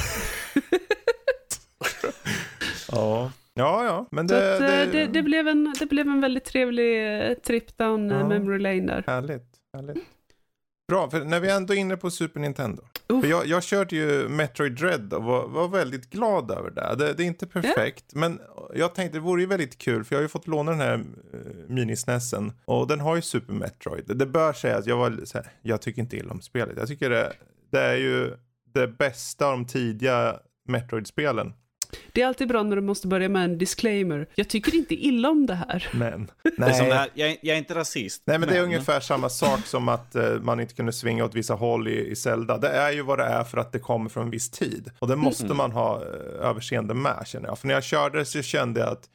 [2.92, 4.06] Ja, ja, ja.
[4.10, 7.34] men det, att, det, eh, det, det, blev en, det blev en väldigt trevlig eh,
[7.34, 8.28] trip down eh, Ja.
[8.28, 9.04] memory lane där.
[9.06, 9.98] Härligt, härligt.
[10.92, 12.82] Bra, för när vi ändå är inne på Super Nintendo.
[13.08, 16.94] För jag, jag körde ju Metroid Dread och var, var väldigt glad över det.
[16.98, 17.12] det.
[17.12, 18.40] Det är inte perfekt, men
[18.74, 20.94] jag tänkte det vore ju väldigt kul för jag har ju fått låna den här
[20.94, 21.04] uh,
[21.68, 24.16] minisnessen och den har ju Super Metroid.
[24.16, 26.76] Det bör sägas att jag var här, jag tycker inte illa om spelet.
[26.78, 27.32] Jag tycker det,
[27.70, 28.36] det är ju
[28.74, 30.36] det bästa av de tidiga
[30.68, 31.52] Metroid-spelen.
[32.12, 34.26] Det är alltid bra när du måste börja med en disclaimer.
[34.34, 35.88] Jag tycker inte illa om det här.
[35.92, 36.98] Men, Det är som det nej.
[36.98, 38.22] här, jag, är- jag är inte rasist.
[38.24, 41.34] Nej men det är ungefär samma sak som att eh, man inte kunde svinga åt
[41.34, 42.58] vissa håll i, i Zelda.
[42.58, 44.90] Det är ju vad det är för att det kommer från en viss tid.
[44.98, 47.58] Och det måste man ha eh, överseende med känner jag.
[47.58, 49.08] För när jag körde så kände jag att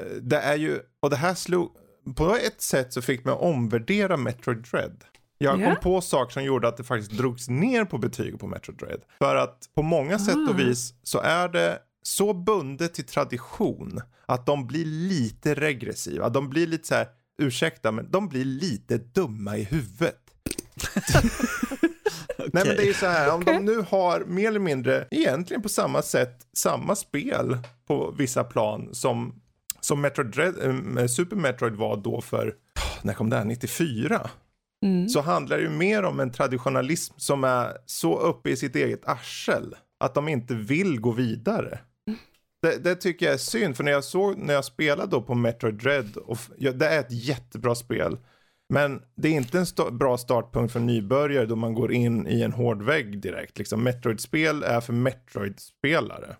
[0.00, 1.70] eh, det är ju, och det här slog,
[2.16, 5.04] på ett sätt så fick att omvärdera Metroid Dread.
[5.38, 5.66] Jag Ja.
[5.66, 9.00] kom på saker som gjorde att det faktiskt drogs ner på betyg på Metroid Dread.
[9.18, 10.50] För att på många sätt Ah.
[10.50, 16.28] och vis så är det så bundet till tradition att de blir lite regressiva.
[16.28, 17.06] De blir lite så här,
[17.38, 20.20] ursäkta, men de blir lite dumma i huvudet.
[22.52, 25.62] Nej men det är ju så här, om de nu har mer eller mindre, egentligen
[25.62, 29.42] på samma sätt, samma spel på vissa plan som,
[29.80, 30.38] som Metroid
[30.98, 32.54] äh, Super Metroid var då för,
[33.02, 34.30] när kom det här, 94?
[34.84, 35.08] Mm.
[35.08, 39.08] Så handlar det ju mer om en traditionalism som är så uppe i sitt eget
[39.08, 41.78] arsel att de inte vill gå vidare.
[42.62, 45.34] Det, det tycker jag är synd, för när jag såg, när jag spelade då på
[45.34, 48.18] Metroid Dread, och ja, det är ett jättebra spel.
[48.72, 52.42] Men det är inte en sta- bra startpunkt för nybörjare då man går in i
[52.42, 53.58] en hård vägg direkt.
[53.58, 56.36] Liksom, Metroid-spel är för Metroid-spelare.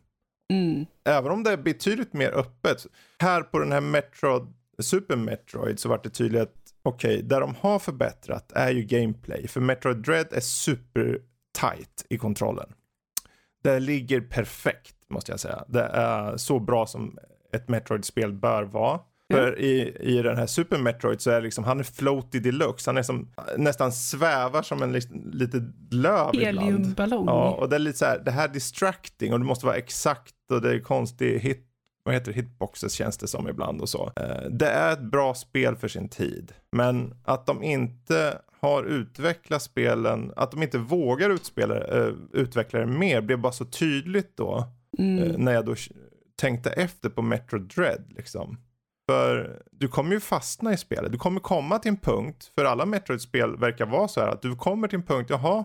[0.52, 0.86] Mm.
[1.05, 2.86] Även om det är betydligt mer öppet.
[3.18, 4.42] Här på den här Metroid,
[4.82, 9.48] Super Metroid så vart det tydligt att okej, där de har förbättrat är ju gameplay.
[9.48, 11.18] För Metroid Dread är super
[11.60, 12.72] tight i kontrollen.
[13.62, 15.65] Det ligger perfekt måste jag säga.
[15.69, 17.19] Det är så bra som
[17.53, 19.01] ett Metroid-spel bör vara.
[19.32, 22.91] För i, i den här Super Metroid så är liksom, han är floaty deluxe.
[22.91, 26.31] Han är som, nästan svävar som en lit- litet löv.
[26.35, 27.27] Heliumballong.
[27.27, 29.77] Ja, och det är lite så här, det här är distracting och det måste vara
[29.77, 31.66] exakt och det är konstig hit,
[32.05, 34.12] vad heter det, hitboxes känns det som ibland och så.
[34.16, 36.53] Eh, det är ett bra spel för sin tid.
[36.73, 42.87] Men att de inte har utvecklat spelen, att de inte vågar utspela, uh, utveckla det
[42.87, 44.65] mer blev bara så tydligt då.
[44.98, 45.24] Mm.
[45.24, 45.74] Uh, när jag då
[46.36, 48.58] tänkte efter på Metro Dread liksom.
[49.10, 51.12] För du kommer ju fastna i spelet.
[51.12, 54.56] Du kommer komma till en punkt, för alla Metroid-spel verkar vara så här att du
[54.56, 55.64] kommer till en punkt, jaha,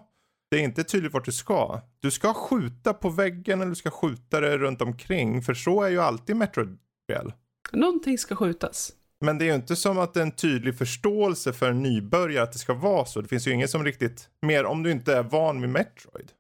[0.51, 1.81] det är inte tydligt vart du ska.
[1.99, 5.89] Du ska skjuta på väggen eller du ska skjuta det runt omkring, för så är
[5.89, 7.33] ju alltid Metroid-spel.
[7.71, 8.91] Någonting ska skjutas.
[9.21, 12.43] Men det är ju inte som att det är en tydlig förståelse för en nybörjare
[12.43, 13.21] att det ska vara så.
[13.21, 16.31] Det finns ju ingen som riktigt, mer om du inte är van vid Metroid.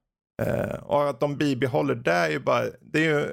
[0.41, 3.27] Eh, och att de bibehåller det är ju bara, det är ju,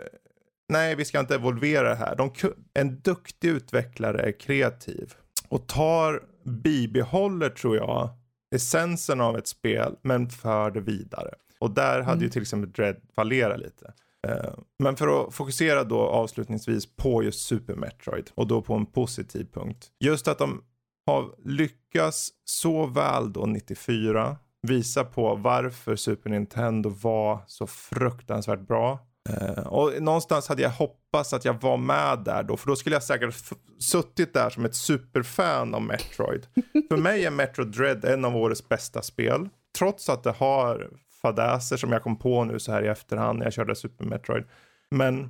[0.68, 2.16] nej vi ska inte evolvera det här.
[2.16, 2.30] De,
[2.74, 5.12] en duktig utvecklare är kreativ
[5.48, 8.08] och tar, bibehåller tror jag,
[8.54, 11.34] essensen av ett spel men för det vidare.
[11.58, 12.22] Och där hade Mm.
[12.22, 13.92] ju till exempel Dread fallerat lite.
[14.26, 18.86] Eh, Men för att fokusera då avslutningsvis på just Super Metroid och då på en
[18.86, 19.90] positiv punkt.
[20.00, 20.64] Just att de
[21.06, 28.98] har lyckats så väl då 94 visa på varför Super Nintendo var så fruktansvärt bra.
[29.30, 32.96] Eh, och någonstans hade jag hoppats att jag var med där då, för då skulle
[32.96, 33.34] jag säkert
[33.78, 36.46] suttit där som ett superfan av Metroid.
[36.88, 39.48] för mig är Metroid Dread en av årets bästa spel.
[39.78, 40.90] Trots att det har
[41.22, 44.44] fadäser som jag kom på nu så här i efterhand när jag körde Super Metroid.
[44.90, 45.28] Men eh,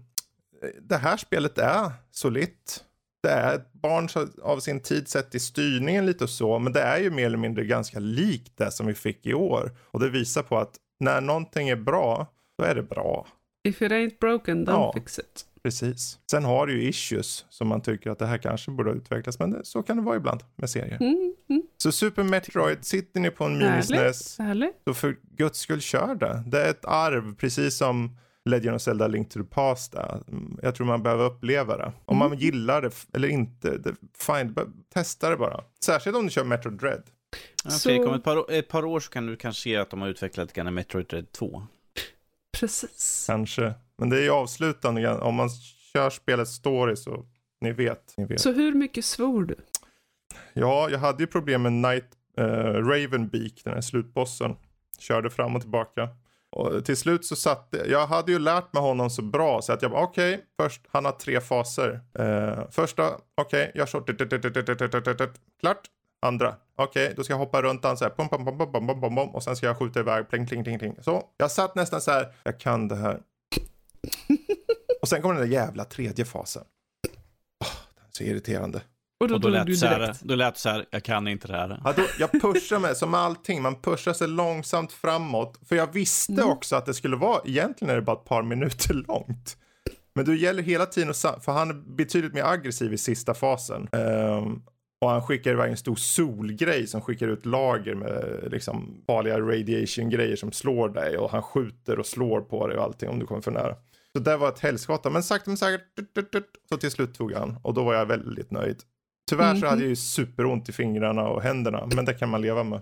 [0.82, 2.84] det här spelet är solitt.
[3.22, 4.08] Det är ett barn
[4.42, 7.38] av sin tid sett i styrningen lite och så, men det är ju mer eller
[7.38, 9.70] mindre ganska likt det som vi fick i år.
[9.90, 12.26] Och det visar på att när någonting är bra,
[12.58, 13.26] då är det bra.
[13.64, 14.92] If it ain't broken, don't Ja.
[14.94, 15.46] fix it.
[15.62, 16.18] Precis.
[16.30, 19.38] Sen har det ju issues som man tycker att det här kanske borde ha utvecklats,
[19.38, 20.98] men det, så kan det vara ibland med serier.
[21.00, 21.62] Mm, mm.
[21.76, 24.38] Så Super Metroid, sitter ni på en minisnäs,
[24.84, 26.42] så för guds skull kör det.
[26.46, 30.22] Det är ett arv, precis som Legend of Zelda Link to the Past är.
[30.28, 31.92] Mm, Jag tror man behöver uppleva det.
[32.04, 34.54] Om man gillar det eller inte, det, fine,
[34.94, 35.64] testa det bara.
[35.84, 37.02] Särskilt om du kör Metroid Dread.
[37.64, 39.90] Ja, Så- Fredrik, om ett par, ett par år så kan du kanske se att
[39.90, 41.66] de har utvecklat lite grann Metroid Dread 2.
[42.52, 43.24] Precis.
[43.26, 43.74] Kanske.
[43.98, 45.48] Men det är ju avslutande, om man
[45.94, 47.26] kör spelets story så,
[47.60, 48.14] ni vet.
[48.16, 48.40] Ni vet.
[48.40, 49.54] Så hur mycket svor du?
[50.52, 52.04] Ja, jag hade ju problem med Night
[52.40, 52.44] uh,
[52.88, 54.56] Ravenbeak, den här slutbossen.
[54.98, 56.08] Körde fram och tillbaka.
[56.52, 59.82] Och till slut så satt jag hade ju lärt mig honom så bra så att
[59.82, 62.00] jag bara okej, okay, först, han har tre faser.
[62.18, 64.00] Uh, första, okej, okay, jag kör
[65.60, 65.90] klart.
[66.26, 68.72] Andra, okej, okay, då ska jag hoppa runt han så här, pom, pom, pom, pom,
[68.72, 70.96] pom, pom, pom, och sen ska jag skjuta iväg, pling, pling, pling, pling.
[71.02, 73.20] Så, jag satt nästan så här, jag kan det här.
[75.02, 76.64] och sen kommer den där jävla tredje fasen.
[77.60, 78.80] Oh, den är så irriterande.
[79.22, 81.28] Och då, Och då lät du du så här, då lät så här, jag kan
[81.28, 81.80] inte det här.
[81.84, 85.58] Ja, då, jag pushar mig som allting, man pushar sig långsamt framåt.
[85.68, 86.48] För jag visste Mm.
[86.48, 89.56] också att det skulle vara, egentligen är det bara ett par minuter långt.
[90.14, 93.88] Men då gäller hela tiden att, för han är betydligt mer aggressiv i sista fasen.
[93.92, 94.62] Ehm,
[95.00, 100.36] och han skickar iväg en stor solgrej som skickar ut lager med liksom farliga radiation-grejer
[100.36, 101.18] som slår dig.
[101.18, 103.74] Och han skjuter och slår på dig och allting om du kommer för nära.
[104.16, 105.82] Så det var ett helskotta, men sakta men säkert,
[106.68, 107.56] så till slut tog han.
[107.62, 108.76] Och då var jag väldigt nöjd.
[109.30, 109.68] Tyvärr så Mhm.
[109.68, 112.80] hade jag ju superont i fingrarna och händerna, men det kan man leva med.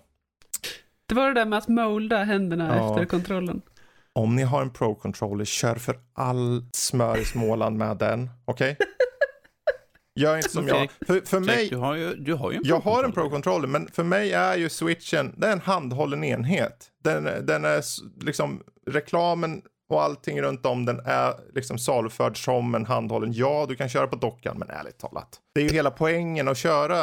[1.07, 2.91] Det var det där med att molda händerna Ja.
[2.91, 3.63] efter kontrollen.
[4.13, 8.77] Om ni har en Pro-controller, kör för all smör i Småland med den, okej?
[10.15, 10.89] Gör inte som jag.
[11.07, 13.67] För, för mig, du har ju, du har ju en jag har en Pro-controller.
[13.69, 16.91] Men för mig är ju switchen, det är en handhållen enhet.
[17.05, 17.83] Den, den är
[18.25, 23.33] liksom, reklamen och allting runt om den är liksom saluförd som en handhållen.
[23.33, 25.41] Ja, du kan köra på dockan, men ärligt talat.
[25.55, 27.03] Det är ju hela poängen att köra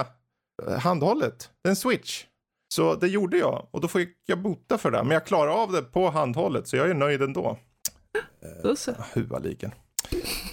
[0.67, 1.49] eh, handhållet.
[1.63, 2.25] Det är en switch.
[2.73, 5.03] Så det gjorde jag och då fick jag bota för det.
[5.03, 7.57] Men jag klarar av det på handhållet så jag är nöjd ändå.
[8.63, 8.93] Då så.
[9.13, 9.71] Huvaliken.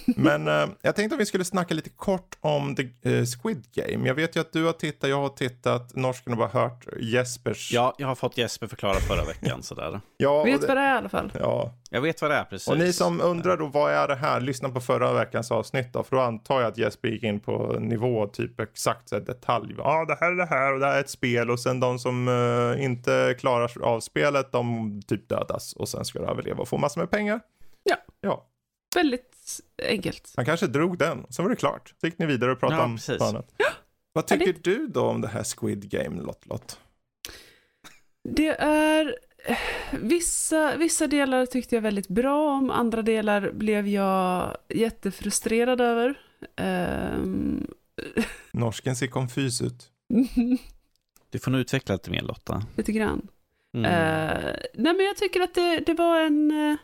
[0.07, 4.07] Men eh, jag tänkte att vi skulle snacka lite kort om The eh, Squid Game.
[4.07, 7.71] Jag vet ju att du har tittat, jag har tittat, norsken har bara hört Jespers.
[7.73, 10.01] Ja, jag har fått Jesper förklara förra veckan sådär.
[10.17, 11.31] ja, Vet det- vad det är i alla fall.
[11.39, 12.67] Ja, Jag vet vad det är precis.
[12.67, 14.39] och ni som undrar då vad är det här?
[14.41, 17.75] Lyssna på förra veckans avsnitt då, för då antar jag att Jesper gick in på
[17.79, 19.73] nivå, typ exakt så här, detalj.
[19.77, 21.79] Ja, ah, det här är det här och det här är ett spel och sen
[21.79, 26.59] de som eh, inte klarar av spelet, de typ dödas och sen ska du överleva
[26.61, 27.39] och få massor med pengar.
[27.83, 27.95] Ja.
[28.21, 28.45] Ja,
[28.95, 29.34] Väldigt
[29.83, 30.33] enkelt.
[30.35, 31.93] han kanske drog den, så var det klart.
[32.01, 33.21] Så gick ni vidare och pratade Ja, om precis.
[33.21, 33.51] annat.
[34.13, 36.79] Vad tycker du då om det här Squid Game, Lott Lott?
[38.29, 39.15] Det är...
[39.91, 46.19] Vissa, vissa delar tyckte jag väldigt bra om, andra delar blev jag jättefrustrerad över.
[46.55, 47.67] Ehm,
[48.51, 49.91] Norsken ser konfys ut.
[51.29, 52.63] Du får nog utveckla lite mer Lotta.
[52.77, 53.27] lite grann.
[53.77, 53.85] Mm.
[53.85, 56.51] Eh, nej men jag tycker att det, det var en...
[56.71, 56.77] eh,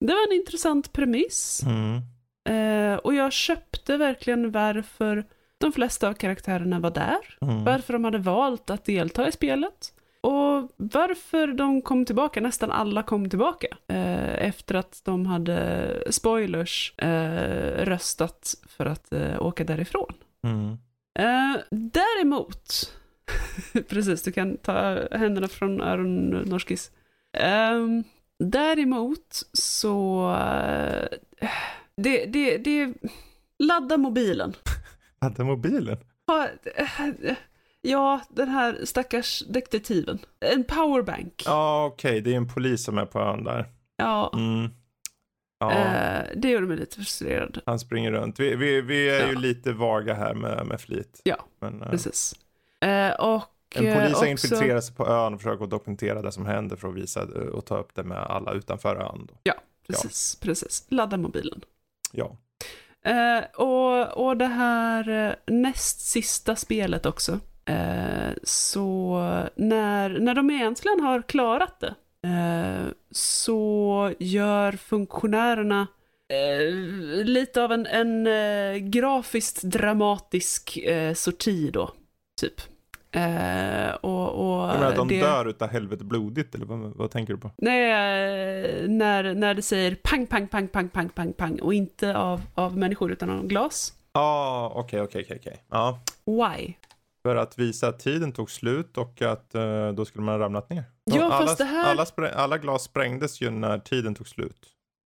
[0.00, 1.62] Det var en intressant premiss.
[1.66, 2.02] Mm.
[2.48, 5.24] Eh, och jag köpte verkligen varför
[5.58, 7.38] de flesta av karaktärerna var där.
[7.40, 7.64] Mm.
[7.64, 9.92] Varför de hade valt att delta i spelet.
[10.20, 13.66] Och varför de kom tillbaka, nästan alla kom tillbaka.
[13.88, 20.12] Eh, efter att de hade, spoilers, eh, röstat för att eh, åka därifrån.
[20.44, 20.78] Mm.
[21.18, 22.92] Eh, däremot,
[23.88, 26.90] precis, du kan ta händerna från öron Norskis.
[27.38, 28.04] Ehm,
[28.38, 31.08] däremot så, eh,
[31.96, 32.94] det, det, det,
[33.58, 34.52] ladda mobilen.
[35.20, 35.98] Hade mobilen?
[36.28, 37.36] Eh,
[37.82, 40.18] ja, den här stackars detektiven.
[40.40, 41.42] En powerbank.
[41.46, 43.66] Ja, okej, det är en polis som är på ön där.
[43.96, 44.70] Ja, Mm.
[45.58, 47.60] Ja, eh, det gjorde mig lite frustrerad.
[47.66, 48.40] han springer runt.
[48.40, 49.38] Vi, vi, vi är ju Ja.
[49.38, 51.20] lite vaga här med, med flit.
[51.24, 52.34] Ja, Men, eh, Precis.
[52.80, 53.42] Eh, och
[53.74, 56.46] en eh, polis har också- infiltrerat sig på ön och försöker att dokumentera det som
[56.46, 59.26] händer för att visa eh, och ta upp det med alla utanför ön.
[59.28, 59.52] Då.
[59.88, 60.84] Precis, precis.
[60.88, 61.60] Ladda mobilen.
[62.12, 62.36] Ja.
[63.04, 67.40] Eh, och, och det här eh, näst sista spelet också.
[67.64, 69.18] Eh, så
[69.56, 71.94] när, när de egentligen har klarat det
[72.28, 75.86] eh, så gör funktionärerna
[76.28, 76.74] eh,
[77.24, 81.90] lite av en, en eh, grafiskt dramatisk eh, sorti då,
[82.40, 82.60] typ.
[83.12, 85.20] Eh, och, och Jag menar att de det...
[85.20, 87.50] dör utav helvete blodigt, eller vad, vad tänker du på?
[87.58, 92.16] Nej, eh, när, när det säger pang, pang, pang, pang, pang, pang, pang och inte
[92.16, 93.92] av, av människor utan av glas.
[94.12, 95.62] Ja, ah, okej, okej, okej.
[96.26, 96.74] Why?
[97.22, 100.70] För att visa att tiden tog slut och att eh, då skulle man ha ramlat
[100.70, 100.84] ner.
[101.04, 104.66] Ja, alla, fast det här- alla, alla glas sprängdes ju när tiden tog slut.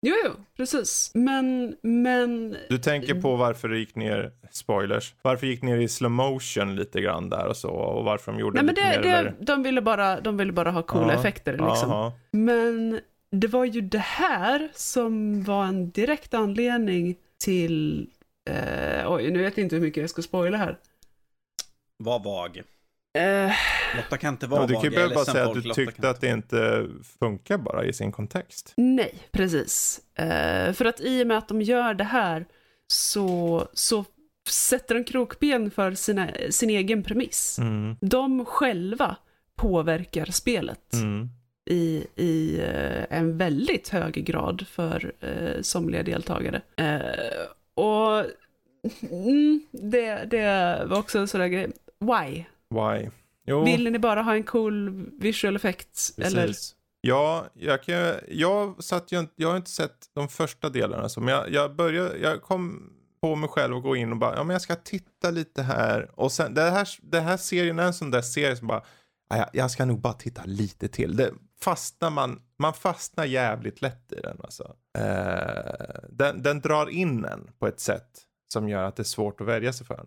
[0.02, 1.10] Jo, jo, precis.
[1.14, 5.89] Men, men, Du tänker på varför det gick ner, spoilers, varför det gick ner i
[5.89, 9.09] slow motion lite grann där och så och varför de gjorde nej men lite det,
[9.09, 11.90] mer det, de, ville bara, de ville bara ha coola Ja, effekter liksom.
[11.90, 12.12] Jaha.
[12.32, 13.01] Men
[13.31, 18.06] det var ju det här som var en direkt anledning till,
[18.51, 20.78] eh, oj, nu vet jag inte hur mycket jag ska spoila här.
[21.97, 22.62] Var vag.
[23.19, 23.53] Eh,
[23.97, 25.62] Lotta kan inte vara Ja, du kan ju bara ledsen, säga att folk.
[25.62, 26.87] du Lotta tyckte att det inte
[27.20, 28.73] funkar bara i sin kontext.
[28.77, 30.01] Nej, precis.
[30.15, 32.47] Eh, för att i och med att de gör det här
[32.87, 34.05] så, så
[34.49, 37.59] sätter de krokben för sina, sin egen premiss.
[37.59, 37.97] Mm.
[38.01, 39.16] De själva
[39.57, 41.28] påverkar spelet Mm.
[41.70, 46.61] i, i eh, en väldigt hög grad för eh, somliga deltagare.
[47.74, 48.24] Och
[49.11, 51.70] mm, det, det var också en sån där grej.
[52.01, 52.45] Why?
[52.70, 53.09] Why?
[53.47, 56.12] Jo, Vill ni bara ha en cool visual effect?
[56.18, 56.47] Eller?
[57.01, 61.34] Ja, jag, kan, jag, satt ju, jag har inte sett de första delarna, så, men
[61.34, 62.92] jag, jag, började, jag kom
[63.22, 66.10] på mig själv att gå in och bara, ja men jag ska titta lite här.
[66.14, 68.82] Och sen, det här, det här serien är en sån där serie som bara,
[69.30, 71.16] ja, jag- jag ska nog bara titta lite till.
[71.16, 74.74] Det fastnar man, man fastnar jävligt lätt i den alltså.
[74.98, 78.10] Eh, den, den drar in en på ett sätt
[78.52, 80.06] som gör att det är svårt att välja sig för den.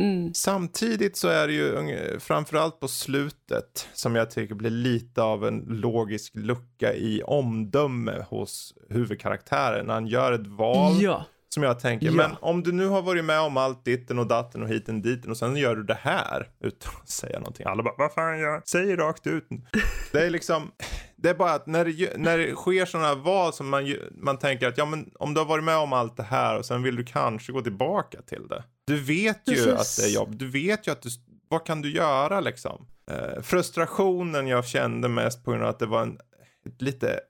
[0.00, 0.34] Mm.
[0.34, 5.58] Samtidigt så är det ju framförallt på slutet som jag tycker blir lite av en
[5.68, 9.86] logisk lucka i omdöme hos huvudkaraktären.
[9.86, 11.24] När han gör ett val Ja.
[11.54, 12.12] som jag tänker, Ja.
[12.12, 15.30] men om du nu har varit med om allt ditten och datten och hiten diten
[15.30, 17.66] och sen gör du det här utan att säga någonting.
[17.66, 19.48] Alla bara, vad fan jag säger rakt ut.
[20.12, 20.70] Det är liksom,
[21.16, 24.68] det är bara att när det, när det sker sådana val som man, man tänker
[24.68, 26.96] att ja men om du har varit med om allt det här och sen vill
[26.96, 28.64] du kanske gå tillbaka till det.
[28.90, 29.72] Du vet ju Precis.
[29.72, 31.10] att det är jobb, du vet ju att du,
[31.48, 32.86] vad kan du göra liksom?
[33.10, 36.18] Eh, frustrationen jag kände mest på grund av att det var en,
[36.66, 37.20] ett lite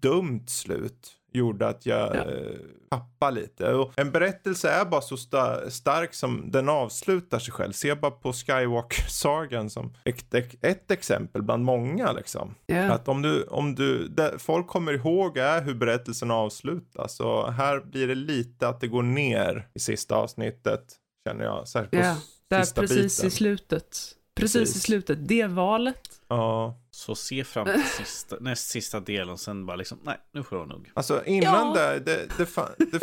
[0.00, 2.24] dumt slut gjorde att jag Ja.
[2.30, 2.56] eh,
[2.90, 3.72] tappade lite.
[3.74, 7.72] Och en berättelse är bara så sta- stark som den avslutar sig själv.
[7.72, 10.34] Se bara på Skywalker-sagan som ett,
[10.64, 12.54] ett exempel bland många liksom.
[12.66, 12.92] Ja.
[12.92, 17.20] Att om du, om du, det folk kommer ihåg är hur berättelsen avslutas.
[17.20, 20.84] Och här blir det lite att det går ner i sista avsnittet.
[21.28, 21.68] Känner jag.
[21.68, 23.28] Särskilt Ja, s- Där sista precis biten.
[23.28, 23.96] i slutet.
[24.34, 24.76] Precis, Precis.
[24.76, 25.28] i slutet.
[25.28, 26.00] Det valet.
[26.28, 26.78] Ja.
[26.98, 30.58] Så se fram till sista, näst sista delen och sen bara liksom, nej, nu får
[30.58, 30.90] jag nog.
[30.94, 31.74] Alltså innan Ja.
[31.74, 33.00] där, det, det, fan, det, det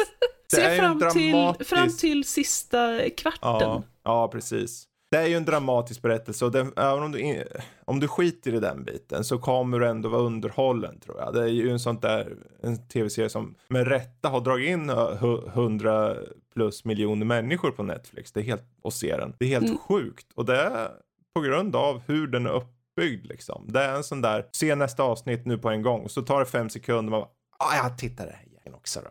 [0.55, 1.69] Se är ju en fram till, dramatisk...
[1.69, 3.41] fram till sista kvarten.
[3.69, 4.83] Ja, ja, precis.
[5.11, 7.43] Det är ju en dramatisk berättelse och den, även om du, in,
[7.85, 11.33] om du skiter i den biten så kommer du ändå vara underhållen tror jag.
[11.33, 15.49] Det är ju en sån där, en tv-serie som med rätta har dragit in hu-
[15.49, 16.15] hundra
[16.53, 18.31] plus miljoner människor på Netflix.
[18.31, 19.33] Det är helt, och ser den.
[19.39, 19.77] Det är helt Mm.
[19.77, 20.91] sjukt och det är
[21.35, 22.51] på grund av hur den är
[22.95, 23.65] uppbyggd liksom.
[23.67, 26.45] Det är en sån där, se nästa avsnitt nu på en gång så tar det
[26.45, 29.09] fem sekunder man bara, ah, jag tittar det igen också då.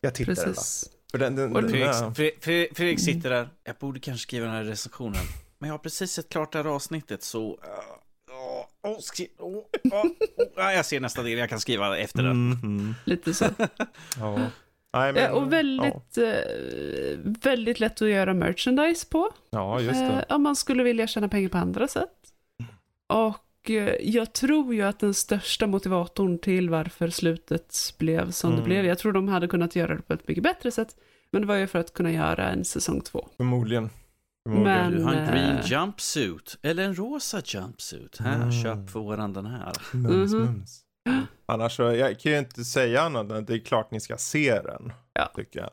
[0.00, 0.46] Jag tittar det då.
[0.46, 0.90] Precis.
[1.10, 2.12] För den, den, den, Fredrik, ja.
[2.14, 5.22] Fredrik, Fredrik, sitter där, jag borde kanske skriva den här recensionen.
[5.58, 7.58] Men jag har precis sett klart det här avsnittet så...
[8.82, 10.06] Oh, skri, oh, oh, oh.
[10.56, 12.34] Ja, jag ser nästa del, jag kan skriva efter det.
[12.34, 12.94] Mhm.
[13.04, 13.44] Lite så.
[14.18, 14.36] Ja.
[14.36, 14.50] Men,
[14.92, 19.30] Eh, och väldigt, eh, väldigt lätt att göra merchandise på.
[19.50, 20.24] Ja, ja just det.
[20.28, 22.19] Eh, om man skulle vilja tjäna pengar på andra sätt.
[23.10, 28.56] Och eh, jag tror ju att den största motivatorn till varför slutet blev som det
[28.56, 28.64] Mm.
[28.68, 30.96] blev, jag tror de hade kunnat göra det på ett mycket bättre sätt,
[31.32, 33.28] men det var ju för att kunna göra en säsong två.
[33.36, 33.90] Förmodligen.
[34.48, 34.78] Förmodligen.
[34.80, 38.16] Men- Du har en green eh, jumpsuit eller en rosa jumpsuit.
[38.20, 38.52] Här, Mm.
[38.62, 39.72] köp för våran den här.
[39.92, 40.44] Mums, Mhm.
[40.44, 40.80] mums.
[41.46, 44.16] Annars så, jag kan ju inte säga annat än att det är klart ni ska
[44.16, 44.92] se den.
[45.12, 45.32] Ja.
[45.36, 45.70] Tycker jag.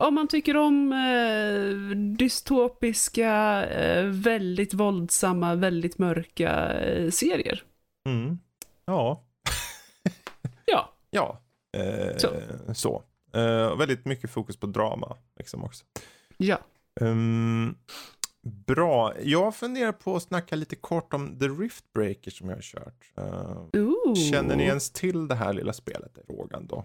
[0.00, 7.62] Om man tycker om eh, dystopiska, eh, väldigt våldsamma, väldigt mörka eh, serier.
[8.08, 8.38] Mm.
[8.84, 9.24] Ja.
[10.64, 11.42] Ja, Ja.
[11.76, 12.28] Eh, Så.
[12.74, 13.02] så.
[13.34, 15.16] Eh, väldigt mycket fokus på drama.
[15.38, 15.84] Liksom också.
[16.36, 16.58] ja.
[17.00, 17.74] Ehm,
[18.66, 19.12] bra.
[19.22, 23.12] Jag funderar på att snacka lite kort om The Rift Breaker som jag har kört.
[23.16, 24.14] Eh, Ooh.
[24.14, 26.18] Känner ni ens till det här lilla spelet?
[26.18, 26.84] Är frågan då.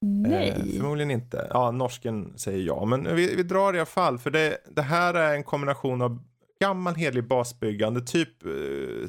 [0.00, 0.48] Nej.
[0.48, 1.46] Eh, förmodligen inte.
[1.50, 2.84] Ja, norsken säger ja.
[2.84, 4.18] Men vi, vi drar i alla fall.
[4.18, 6.22] För det, det här är en kombination av
[6.60, 8.00] gammal hederlig basbyggande.
[8.00, 8.50] Typ, eh,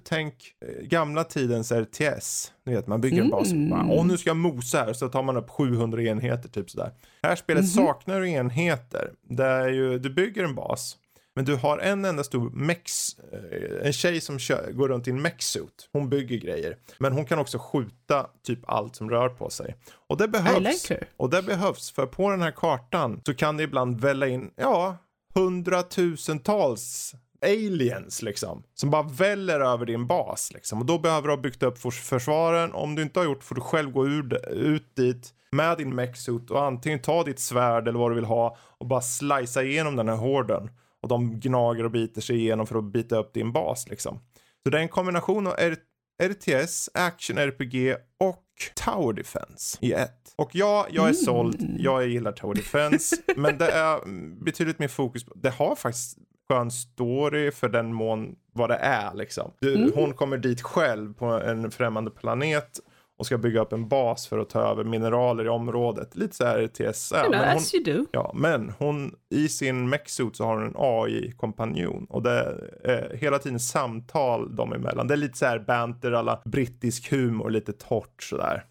[0.03, 0.35] tänk
[0.65, 2.51] eh, gamla tidens RTS.
[2.65, 3.51] Ni vet, man bygger en bas.
[3.51, 3.69] Mm.
[3.69, 4.93] Bara, Åh, nu ska jag mosa här.
[4.93, 6.91] Så tar man upp 700 enheter, typ sådär.
[7.21, 7.67] Det här spelet Mhm.
[7.67, 9.11] saknar du enheter.
[9.29, 10.97] Det är ju, du bygger en bas.
[11.35, 15.11] Men du har en enda stor mex, eh, en tjej som kör, går runt i
[15.11, 15.89] en mexsuit.
[15.93, 16.77] Hon bygger grejer.
[16.97, 19.75] Men hon kan också skjuta typ allt som rör på sig.
[20.07, 20.89] Och det behövs.
[20.89, 21.05] like.
[21.17, 24.97] Och det behövs, för på den här kartan så kan det ibland välla in, ja,
[25.33, 28.63] hundratusentals aliens liksom.
[28.73, 30.79] Som bara väller över din bas liksom.
[30.79, 32.73] Och då behöver du ha byggt upp förs- försvaren.
[32.73, 36.51] Om du inte har gjort får du själv gå ur, ut dit med din mexsuit
[36.51, 40.09] och antingen ta ditt svärd eller vad du vill ha och bara slicea igenom den
[40.09, 40.69] här horden.
[41.05, 44.19] Och de gnager och biter sig igenom för att bita upp din bas liksom.
[44.63, 45.77] Så det är en kombination av R-
[46.23, 48.43] RTS, Action RPG och
[48.85, 50.33] Tower Defense i ett.
[50.35, 51.75] Och ja, jag är såld.
[51.79, 53.15] Jag gillar Tower Defense.
[53.35, 53.99] men det är
[54.43, 56.17] betydligt mer fokus på, det har faktiskt
[56.47, 59.51] skön story för den mån vad det är liksom.
[59.59, 62.79] Du, Hon kommer dit själv på en främmande planet
[63.17, 66.15] och ska bygga upp en bas för att ta över mineraler i området.
[66.15, 67.17] Lite så här är.
[67.17, 68.05] You know, men hon, as you do.
[68.11, 73.39] Ja, men hon i sin mechsuit så har hon en AI-kompanjon och det är hela
[73.39, 75.07] tiden samtal dem emellan.
[75.07, 78.63] Det är lite så här banter alla brittisk humor, lite torrt sådär.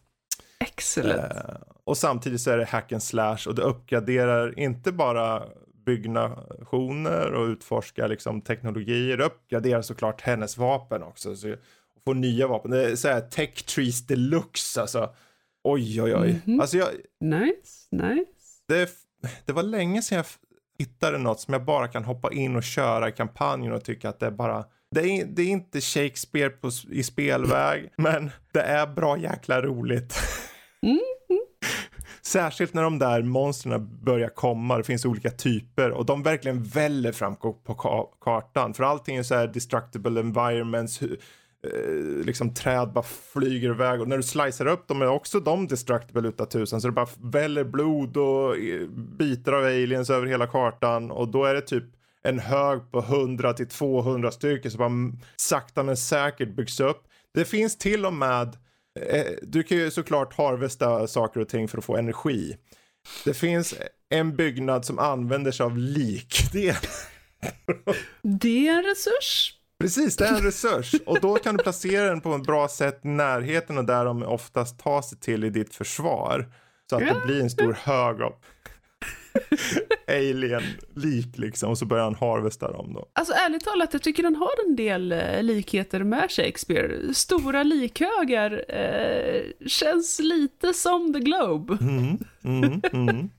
[0.60, 1.32] Excellent.
[1.32, 1.54] Eh,
[1.84, 5.42] och samtidigt så är det hack and slash och det uppgraderar inte bara
[5.86, 9.16] byggnationer och utforskar liksom teknologier.
[9.16, 11.36] Det uppgraderar såklart hennes vapen också.
[11.36, 11.54] Så
[12.04, 12.70] får nya vapen.
[12.70, 15.14] Det är så här tech trees deluxe alltså.
[15.64, 16.40] Oj, oj, oj.
[16.44, 16.60] Mhm.
[16.60, 16.88] Alltså jag,
[17.20, 18.24] Nice, nice.
[18.68, 18.90] det,
[19.44, 20.26] det var länge sedan jag
[20.78, 24.20] hittade något som jag bara kan hoppa in och köra i kampanjen och tycka att
[24.20, 28.86] det är bara det är, det är inte Shakespeare på, i spelväg, men det är
[28.86, 30.14] bra jäkla roligt.
[30.82, 31.00] Mm,
[32.22, 37.12] Särskilt när de där monstren börjar komma, det finns olika typer och de verkligen väller
[37.12, 38.74] fram på ka- kartan.
[38.74, 41.00] För allting är så här destructible environments,
[41.64, 45.66] eh, liksom träd bara flyger iväg och när du slicer upp dem är också de
[45.66, 50.46] destructible utav tusen så det bara väller blod och eh, bitar av aliens över hela
[50.46, 51.84] kartan och då är det typ
[52.22, 57.02] en hög på 100 till 200 stycken som bara sakta men säkert byggs upp.
[57.34, 58.56] Det finns till och med
[59.00, 62.56] Eh, du kan ju såklart harvesta saker och ting för att få energi.
[63.24, 63.74] Det finns
[64.08, 66.36] en byggnad som använder sig av lik.
[68.22, 70.94] Det är en resurs precis, det är en resurs.
[71.06, 74.22] Och då kan du placera den på ett bra sätt i närheten och där de
[74.22, 76.48] oftast tar sig till i ditt försvar.
[76.90, 78.34] Så att det blir en stor hög av
[80.08, 81.70] alien-lik liksom.
[81.70, 83.08] Och så börjar han harvesta dem då.
[83.12, 87.14] Alltså ärligt talat, jag tycker den har en del eh, likheter med Shakespeare.
[87.14, 91.78] Stora likhögar eh, känns lite som The Globe.
[91.80, 93.30] Mm, mm, mm.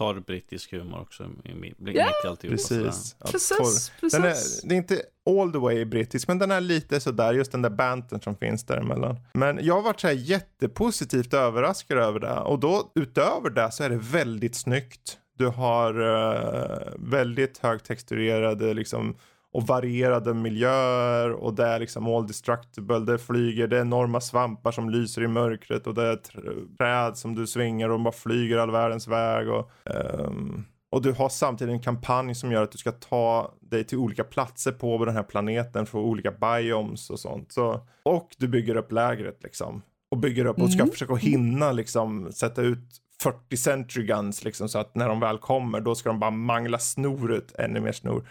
[0.00, 1.30] Tar brittisk humor också.
[1.54, 2.56] Mitt Ja, i alltihopa.
[2.56, 3.16] Precis.
[3.18, 4.62] Ja, Precis, Den är, precis.
[4.62, 7.70] det är inte all the way brittisk, men den är lite sådär, just den där
[7.70, 9.16] banten som finns däremellan.
[9.34, 12.40] Men jag har varit så här jättepositivt överraskad över det.
[12.40, 15.18] Och då utöver det så är det väldigt snyggt.
[15.38, 19.16] Du har eh, väldigt högtexturerade liksom
[19.52, 22.98] och varierade miljöer och det är liksom all destructible.
[22.98, 27.16] Det flyger, det är enorma svampar som lyser i mörkret och det är tr- träd
[27.16, 29.48] som du svingar och de bara flyger all världens väg.
[29.48, 33.84] Och, ehm, och du har samtidigt en kampanj som gör att du ska ta dig
[33.84, 37.52] till olika platser på den här planeten för olika biomes och sånt.
[37.52, 39.82] Så, och du bygger upp lägret liksom.
[40.10, 40.92] Och bygger upp och ska Mm.
[40.92, 42.78] försöka hinna liksom sätta ut
[43.22, 46.78] 40 century guns liksom så att när de väl kommer då ska de bara mangla
[46.78, 48.28] snor ut, ännu mer snor.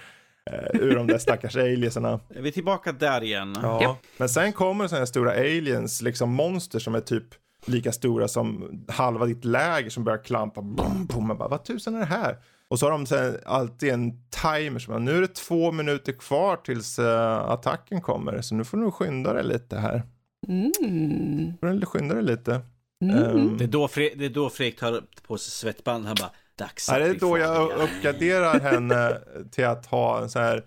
[0.49, 2.19] Eh, ur de där stackars aliensarna.
[2.35, 3.55] Är vi tillbaka där igen?
[3.61, 3.97] Ja.
[4.17, 7.25] Men sen kommer sådana här stora aliens, liksom monster som är typ
[7.65, 10.61] lika stora som halva ditt läger som börjar klampa.
[10.61, 11.27] Boom, boom.
[11.27, 12.37] Man bara, vad tusan är det här?
[12.67, 16.55] Och så har de sen alltid en timer som nu är det två minuter kvar
[16.57, 17.07] tills uh,
[17.37, 18.41] attacken kommer.
[18.41, 20.03] Så nu får du skynda dig lite här.
[20.47, 21.57] Mm.
[21.59, 22.61] Får du skynda dig lite.
[23.03, 23.57] Mm.
[23.57, 26.05] Det är då, Fre- det är då Fredrik tar på sig svettband.
[26.05, 29.17] Han bara, dags Ja, att det är bli då jag farliga." uppgraderar henne
[29.51, 30.65] till att ha en sån här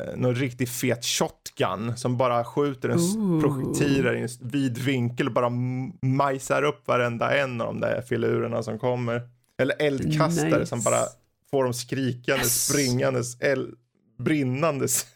[0.00, 3.40] eh, någon riktigt fet shotgun som bara skjuter en Ooh.
[3.40, 5.50] projektiler i en vid vinkel och bara
[6.02, 9.22] majsar upp varenda en av de där filurerna som kommer.
[9.62, 10.66] Eller eldkastare Nice.
[10.66, 10.98] som bara
[11.50, 12.66] får dem skrikandes, Yes.
[12.68, 13.74] springandes, eld,
[14.18, 15.06] brinnandes.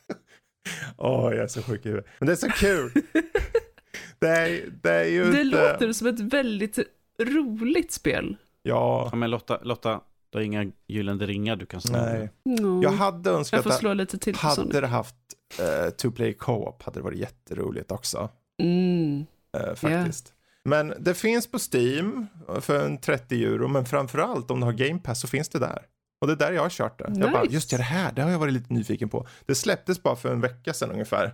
[0.97, 2.11] Åh, jag är så sjuk i huvudet.
[2.19, 2.91] Men det är så kul.
[4.19, 5.45] det, är, det är ju Det inte...
[5.73, 6.79] låter som ett väldigt
[7.23, 8.37] roligt spel.
[8.63, 10.01] Ja, Ja, men Lotta, Lotta,
[10.35, 11.97] du har inga gyllene ringar du kan slå.
[11.97, 12.31] nej.
[12.59, 12.83] Mm.
[12.83, 15.17] Jag hade önskat Jag får att slå lite till på Hade det haft
[15.61, 18.29] uh, two play co-op hade det varit jätteroligt också.
[18.63, 19.27] Mm.
[19.57, 20.33] eh, faktiskt.
[20.65, 22.27] Men det finns på Steam
[22.61, 23.69] för en 30 euro.
[23.69, 25.83] Men framförallt om du har Game Pass så finns det där.
[26.21, 27.13] Och det är där jag har kört det.
[27.17, 27.55] Jag bara, Nice.
[27.55, 29.27] just det, det här, det har jag varit lite nyfiken på.
[29.47, 31.33] Det släpptes bara för en vecka sedan ungefär.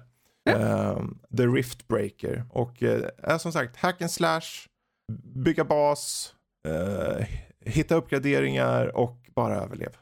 [0.51, 2.45] Ehm, The Rift Breaker.
[2.51, 4.67] Och eh, är som sagt hack and slash,
[5.35, 6.35] bygga bas,
[6.69, 7.27] eh,
[7.65, 9.97] hitta uppgraderingar och bara överlev.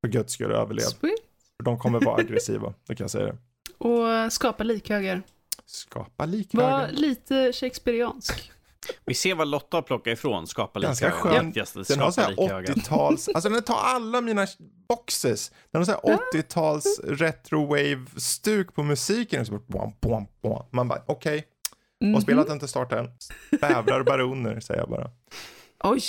[0.00, 0.82] För guds skull överlev.
[0.84, 1.14] Sweet.
[1.56, 3.36] För de kommer vara aggressiva, då kan jag säga det.
[3.78, 5.22] Och skapa likhögar.
[5.66, 6.88] Skapa Var likhögar.
[6.92, 8.50] lite shakespeariansk.
[9.04, 10.46] Vi ser vad Lotta har plockat ifrån.
[10.46, 11.46] Skapa Ganska skön.
[11.46, 12.72] Viktigaste, Den har så skapa här lika höga.
[12.74, 14.46] 80-tals, alltså den tar alla mina
[14.88, 15.52] boxes.
[15.70, 19.46] Den har så här 80-tals retro wave stuk på musiken.
[19.46, 19.92] Så bara.
[20.70, 21.44] Man bara, okej.
[22.00, 22.14] Mhm.
[22.14, 23.10] Och spelat inte start än.
[23.60, 25.10] Bävrar baroner säger jag bara.
[25.84, 26.02] Oj,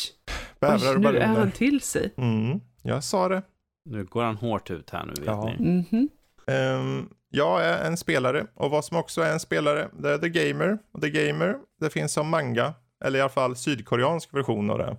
[0.60, 1.52] Bävrar Oj och nu är han baroner.
[1.52, 2.14] till sig.
[2.18, 3.41] Mm, jag sa det.
[3.86, 5.53] Nu går han hårt ut här nu vet Ja.
[5.60, 5.86] ni.
[5.91, 6.10] Mhm.
[6.48, 10.30] Ehm, jag är en spelare och vad som också är en spelare det är The
[10.30, 10.77] Gamer.
[10.94, 12.73] Och The Gamer det finns som manga.
[13.06, 14.98] Eller i alla fall sydkoreansk version av det.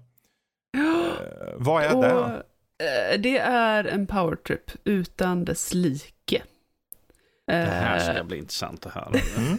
[0.78, 2.42] Eh, vad är Och, det?
[3.12, 6.42] eh, det är en powertrip utan dess like.
[7.46, 9.12] Det här Eh, ska bli intressant att höra.
[9.38, 9.58] Mm.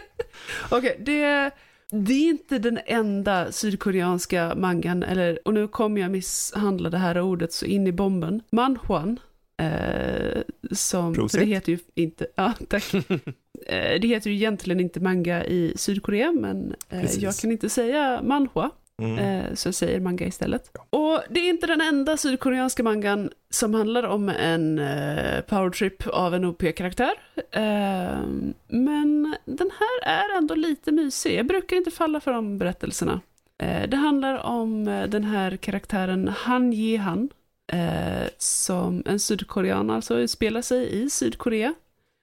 [0.70, 1.50] Okej, det,
[1.94, 7.20] det är inte den enda sydkoreanska mangan, eller, och nu kommer jag misshandla det här
[7.20, 8.42] ordet så in i bomben.
[8.50, 9.20] Manhwan,
[9.56, 10.42] eh,
[10.72, 12.84] som, för det heter ju inte, ja tack.
[13.66, 18.22] Eh, det heter ju egentligen inte manga i Sydkorea, men eh, jag kan inte säga
[18.22, 18.70] manhwa,
[19.02, 19.18] Mm.
[19.18, 20.70] eh, så säger manga istället.
[20.74, 20.98] Ja.
[20.98, 26.34] Och det är inte den enda sydkoreanska mangan som handlar om en eh, powertrip av
[26.34, 27.12] en OP-karaktär.
[27.50, 28.20] Eh,
[28.68, 31.38] men den här är ändå lite mysig.
[31.38, 33.20] Jag brukar inte falla för de berättelserna.
[33.88, 36.72] Det handlar om den här karaktären Han
[37.72, 41.74] eh, som en sydkorean alltså spelar sig i Sydkorea.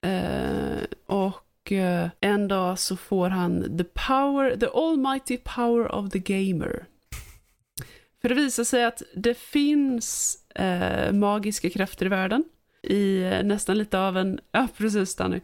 [0.04, 0.82] Eh,
[1.72, 6.86] och eh, en dag så får han the power, the almighty power of the gamer.
[8.22, 12.44] För det visar sig att det finns eh, magiska krafter i världen.
[12.82, 15.40] I eh, nästan lite av en, ja precis Danny.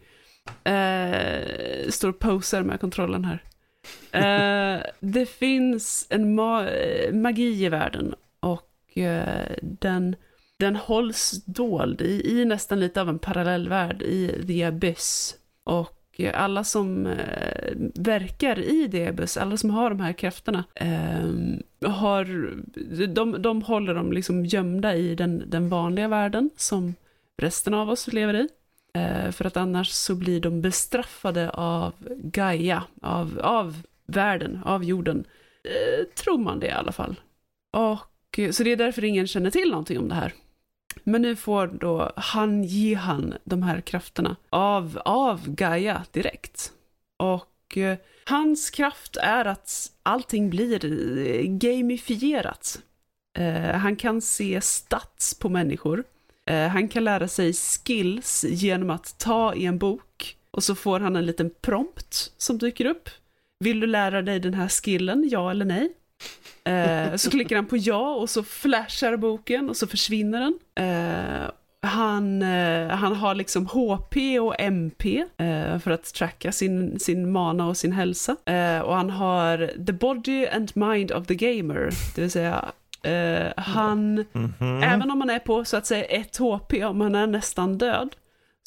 [0.64, 3.42] Eh, står och posar med kontrollen här.
[4.12, 10.16] Eh, det finns en ma- eh, magi i världen och eh, den,
[10.58, 15.34] den hålls dold i, i nästan lite av en parallellvärld i The Abyss.
[15.64, 22.54] Och alla som eh, verkar i Debus, alla som har de här krafterna, eh, har,
[23.06, 26.94] de, de håller dem liksom gömda i den, den vanliga världen som
[27.36, 28.48] resten av oss lever i.
[28.94, 35.24] Eh, för att annars så blir de bestraffade av Gaia, av, av världen, av jorden.
[35.64, 37.20] Eh, tror man det i alla fall.
[37.72, 40.32] Och, så det är därför ingen känner till någonting om det här.
[41.04, 46.72] Men nu får då han ge han de här krafterna av, av Gaia direkt.
[47.16, 52.80] Och eh, hans kraft är att allting blir eh, gamifierat.
[53.38, 56.04] Eh, han kan se stats på människor.
[56.46, 61.00] Eh, han kan lära sig skills genom att ta i en bok och så får
[61.00, 63.08] han en liten prompt som dyker upp.
[63.60, 65.92] Vill du lära dig den här skillen, ja eller nej?
[66.64, 70.58] Eh, så klickar han på ja och så flashar boken och så försvinner den.
[70.86, 71.50] Eh,
[71.82, 77.66] han, eh, han har liksom HP och MP eh, för att tracka sin, sin mana
[77.68, 78.36] och sin hälsa.
[78.46, 82.64] Eh, och han har the body and mind of the gamer, det vill säga
[83.02, 84.82] eh, han, Mhm.
[84.82, 88.08] även om han är på så att säga ett HP, om han är nästan död,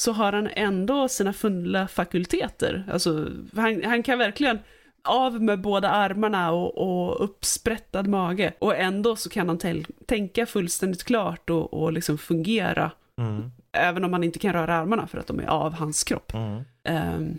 [0.02, 2.84] så har han ändå sina fulla fakulteter.
[2.92, 4.60] Alltså, han, han kan verkligen
[5.04, 8.54] av med båda armarna och, och uppsprättad mage.
[8.60, 9.60] Och ändå så kan han
[10.06, 12.92] tänka fullständigt klart och, och liksom fungera.
[13.18, 13.52] Mm.
[13.72, 16.34] Även om han inte kan röra armarna för att de är av hans kropp.
[16.34, 16.64] Mm.
[16.84, 17.38] Ehm,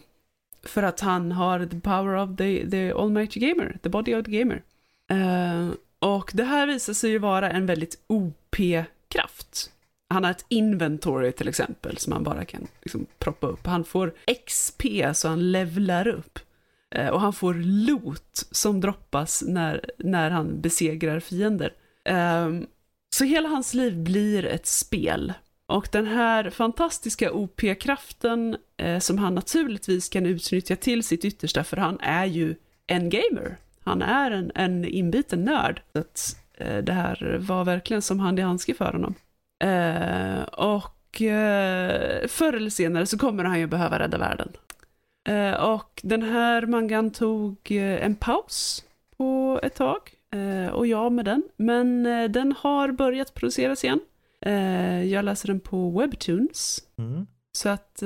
[0.62, 4.30] för att han har the power of the, the almighty gamer, the body of the
[4.30, 4.62] gamer.
[5.10, 5.68] Eh,
[5.98, 9.70] och det här visar sig ju vara en väldigt OP-kraft.
[10.08, 13.66] Han har ett inventory till exempel som han bara kan liksom, proppa upp.
[13.66, 14.12] Han får
[14.46, 14.82] XP
[15.14, 16.38] så han levlar upp.
[16.94, 21.72] Eh, och han får loot som droppas när, när han besegrar fiender.
[22.04, 22.66] Ehm,
[23.14, 25.32] så hela hans liv blir ett spel.
[25.66, 31.76] Och den här fantastiska OP-kraften eh, som han naturligtvis kan utnyttja till sitt yttersta för
[31.76, 32.54] han är ju
[32.86, 33.56] en gamer.
[33.84, 35.82] Han är en, en inbiten nörd.
[35.92, 39.14] Så att, eh, det här var verkligen som hand i handske för honom.
[39.64, 44.48] Eh, och eh, förr eller senare så kommer han ju behöva rädda världen.
[45.24, 48.84] Eh, och den här mangan tog eh, en paus
[49.16, 49.98] på ett tag.
[50.30, 51.42] Eh, och jag med den.
[51.56, 54.00] Men den har börjat produceras igen.
[55.10, 56.84] jag läser den på Webtoons.
[56.98, 57.26] Mm.
[57.54, 58.02] Så att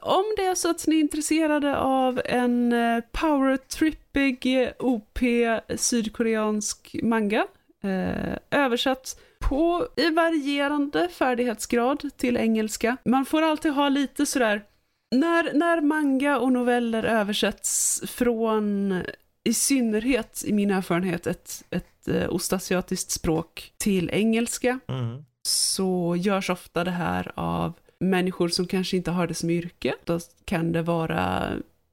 [0.00, 2.72] om det är så att ni är intresserade av en
[3.12, 5.18] power-trippig OP
[5.76, 7.46] sydkoreansk manga
[8.50, 12.96] översatt på i varierande färdighetsgrad till engelska.
[13.04, 14.62] Man får alltid ha lite sådär
[15.10, 18.94] när, när manga och noveller översätts från,
[19.44, 25.24] i synnerhet i min erfarenhet, ett, ett eh, ostasiatiskt språk till engelska, Mm.
[25.42, 29.94] så görs ofta det här av människor som kanske inte har det som yrke.
[30.04, 31.48] Då kan det vara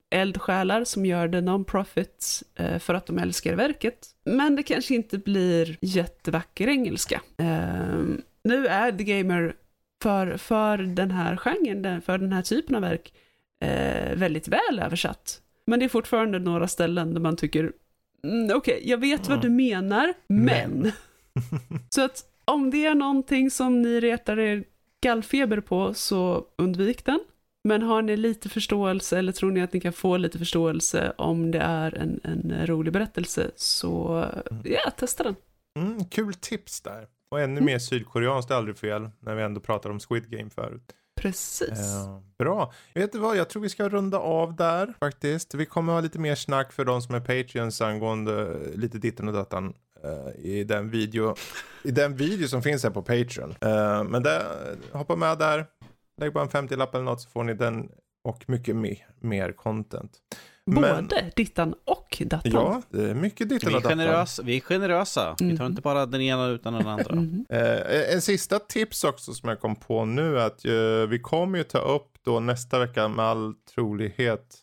[0.10, 4.08] eldsjälar som gör det non-profit eh, för att de älskar verket.
[4.26, 7.22] Men det kanske inte blir jättevacker engelska.
[7.38, 8.04] Eh,
[8.44, 9.56] nu är The Gamer
[10.04, 13.14] för, för den här genren, för den här typen av verk,
[13.62, 15.42] eh, väldigt väl översatt.
[15.68, 17.72] Men det är fortfarande några ställen där man tycker,
[18.24, 20.72] mm, okej, okay, jag vet vad du menar, men.
[20.72, 20.92] men.
[21.90, 24.64] Så att om det är någonting som ni retar er
[25.02, 27.20] gallfeber på, så undvik den.
[27.64, 31.52] Men har ni lite förståelse eller tror ni att ni kan få lite förståelse om
[31.52, 34.64] det är en, en rolig berättelse så mm.
[34.66, 35.36] ja, testa den.
[35.80, 37.08] Mm, kul tips där.
[37.32, 37.66] Och ännu mm.
[37.66, 40.94] mer sydkoreanskt är aldrig fel när vi ändå pratar om Squid Game förut.
[41.16, 41.70] Precis.
[41.70, 42.74] Eh, bra.
[42.94, 45.54] Vet du vad, jag tror vi ska runda av där faktiskt.
[45.54, 49.34] Vi kommer ha lite mer snack för de som är Patreons angående lite ditten och
[49.34, 49.74] datan
[50.06, 51.36] uh, i, den video,
[51.84, 53.50] i den video som finns här på Patreon.
[53.50, 54.46] Uh, men det,
[54.92, 55.66] hoppa med där,
[56.22, 57.90] lägg bara en 50-lapp eller något så får ni den
[58.24, 60.12] och mycket mer, mer content.
[60.72, 62.52] Både Men, dittan och dattan.
[62.54, 63.98] Ja, det är mycket dittan vi och dattan.
[63.98, 65.36] Generösa, vi är generösa.
[65.40, 65.52] Mm.
[65.52, 67.12] Vi tar inte bara den ena utan den andra.
[67.12, 67.46] Mm.
[67.50, 71.58] Eh, en sista tips också som jag kom på nu är att eh, vi kommer
[71.58, 74.56] ju ta upp då nästa vecka med all trolighet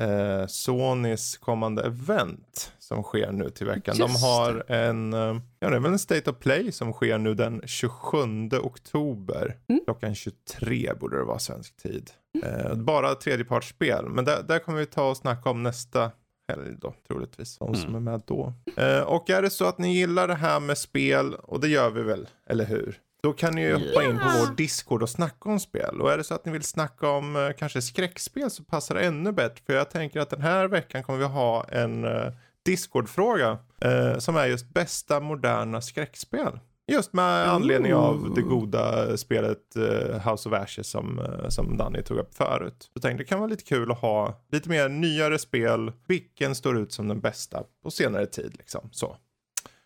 [0.00, 3.96] eh, Sonys kommande event som sker nu till veckan.
[3.96, 7.18] Just De har en, eh, ja det är väl en State of Play som sker
[7.18, 9.56] nu den 27 oktober.
[9.68, 9.80] Mm.
[9.84, 12.10] Klockan 23 borde det vara svensk tid.
[12.44, 16.10] Eh, bara tredjepartsspel, men där, där kommer vi ta och snacka om nästa
[16.48, 17.58] helg då, troligtvis.
[17.58, 18.08] De som mm.
[18.08, 18.52] är med då.
[18.76, 21.90] Eh, och är det så att ni gillar det här med spel, och det gör
[21.90, 23.00] vi väl, eller hur?
[23.22, 26.00] Då kan ni ju hoppa in på vår Discord och snacka om spel.
[26.00, 29.00] Och är det så att ni vill snacka om eh, kanske skräckspel så passar det
[29.00, 29.62] ännu bättre.
[29.66, 32.32] För jag tänker att den här veckan kommer vi ha en eh,
[32.66, 36.58] Discord-fråga eh, som är just bästa moderna skräckspel.
[36.92, 42.02] Just med anledning av det goda spelet uh, House of Ashes som, uh, som Danny
[42.02, 42.90] tog upp förut.
[42.94, 45.92] Så tänkte det kan vara lite kul att ha lite mer nyare spel.
[46.08, 48.88] Vilken står ut som den bästa på senare tid liksom.
[48.92, 49.16] Så.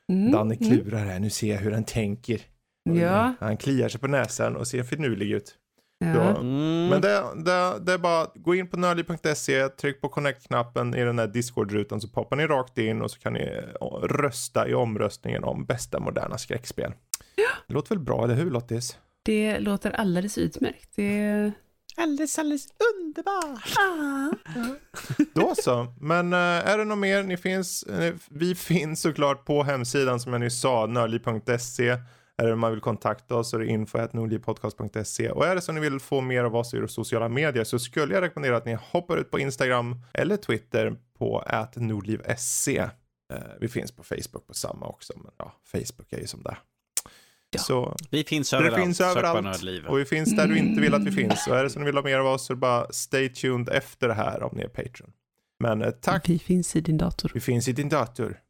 [0.09, 0.33] Mm.
[0.33, 0.69] Danny mm.
[0.69, 2.41] klurar här, nu ser jag hur han tänker.
[2.91, 3.35] Ja.
[3.41, 5.55] Han kliar sig på näsan och ser finurlig ut.
[6.05, 6.37] Ja.
[6.37, 6.89] Mm.
[6.89, 11.05] Men det, det, det, är bara att gå in på nördliv.se, tryck på connect-knappen i
[11.05, 14.75] den här Discord-rutan så poppar ni rakt in och så kan ni eh, rösta i
[14.75, 16.93] omröstningen om bästa moderna skräckspel.
[17.35, 17.49] Ja.
[17.67, 18.99] Det låter väl bra, eller hur Lottis?
[19.23, 20.91] Det låter alldeles utmärkt.
[20.97, 21.53] Det...
[21.97, 23.75] Alldeles, alldeles underbart.
[23.79, 24.31] Ah.
[25.35, 25.95] Då så.
[26.01, 27.23] Men äh, är det något mer?
[27.23, 31.97] Ni finns, äh, vi finns såklart på hemsidan som jag nyss sa, nördliv.se.
[32.41, 35.31] Eller om man vill kontakta oss så är det info.nordlivpodcast.se.
[35.31, 37.79] Och är det så att ni vill få mer av oss i sociala medier så
[37.79, 41.45] skulle jag rekommendera att ni hoppar ut på Instagram eller Twitter på
[41.77, 42.79] nordliv.se.
[43.33, 46.57] Eh, vi finns på Facebook på samma också, men ja, Facebook är ju som det
[47.53, 47.61] Ja.
[47.61, 48.77] Så, vi finns överallt.
[48.77, 49.89] Det finns överallt.
[49.89, 51.47] Och vi finns där du inte vill att vi finns.
[51.47, 53.29] Och är det så ni vill ha mer av oss så är det bara stay
[53.29, 55.13] tuned efter det här om ni är Patreon.
[55.61, 56.29] Men eh, tack.
[56.29, 57.31] Vi finns i din dator.
[57.35, 58.41] Vi finns i din dator.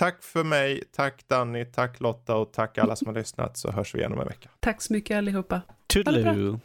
[0.00, 3.94] Tack för mig, tack Danny, tack Lotta och tack alla som har lyssnat så hörs
[3.94, 4.48] vi igen om en vecka.
[4.60, 5.60] Tack så mycket allihopa.
[5.86, 6.60] Toodaloo.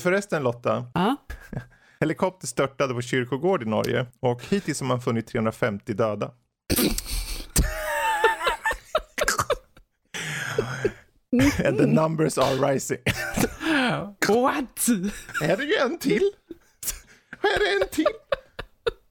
[0.00, 1.16] Förresten Lotta, Ja.
[2.00, 6.30] helikopter störtade på kyrkogård i Norge och hittills har man funnit 350 döda.
[11.66, 12.98] And the numbers are rising.
[14.28, 14.88] What?
[15.42, 16.30] Är det ju en till?
[17.42, 18.04] Är det en till?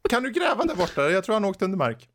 [0.10, 1.10] Kan du gräva där borta?
[1.10, 2.10] Jag tror han åkte under mark.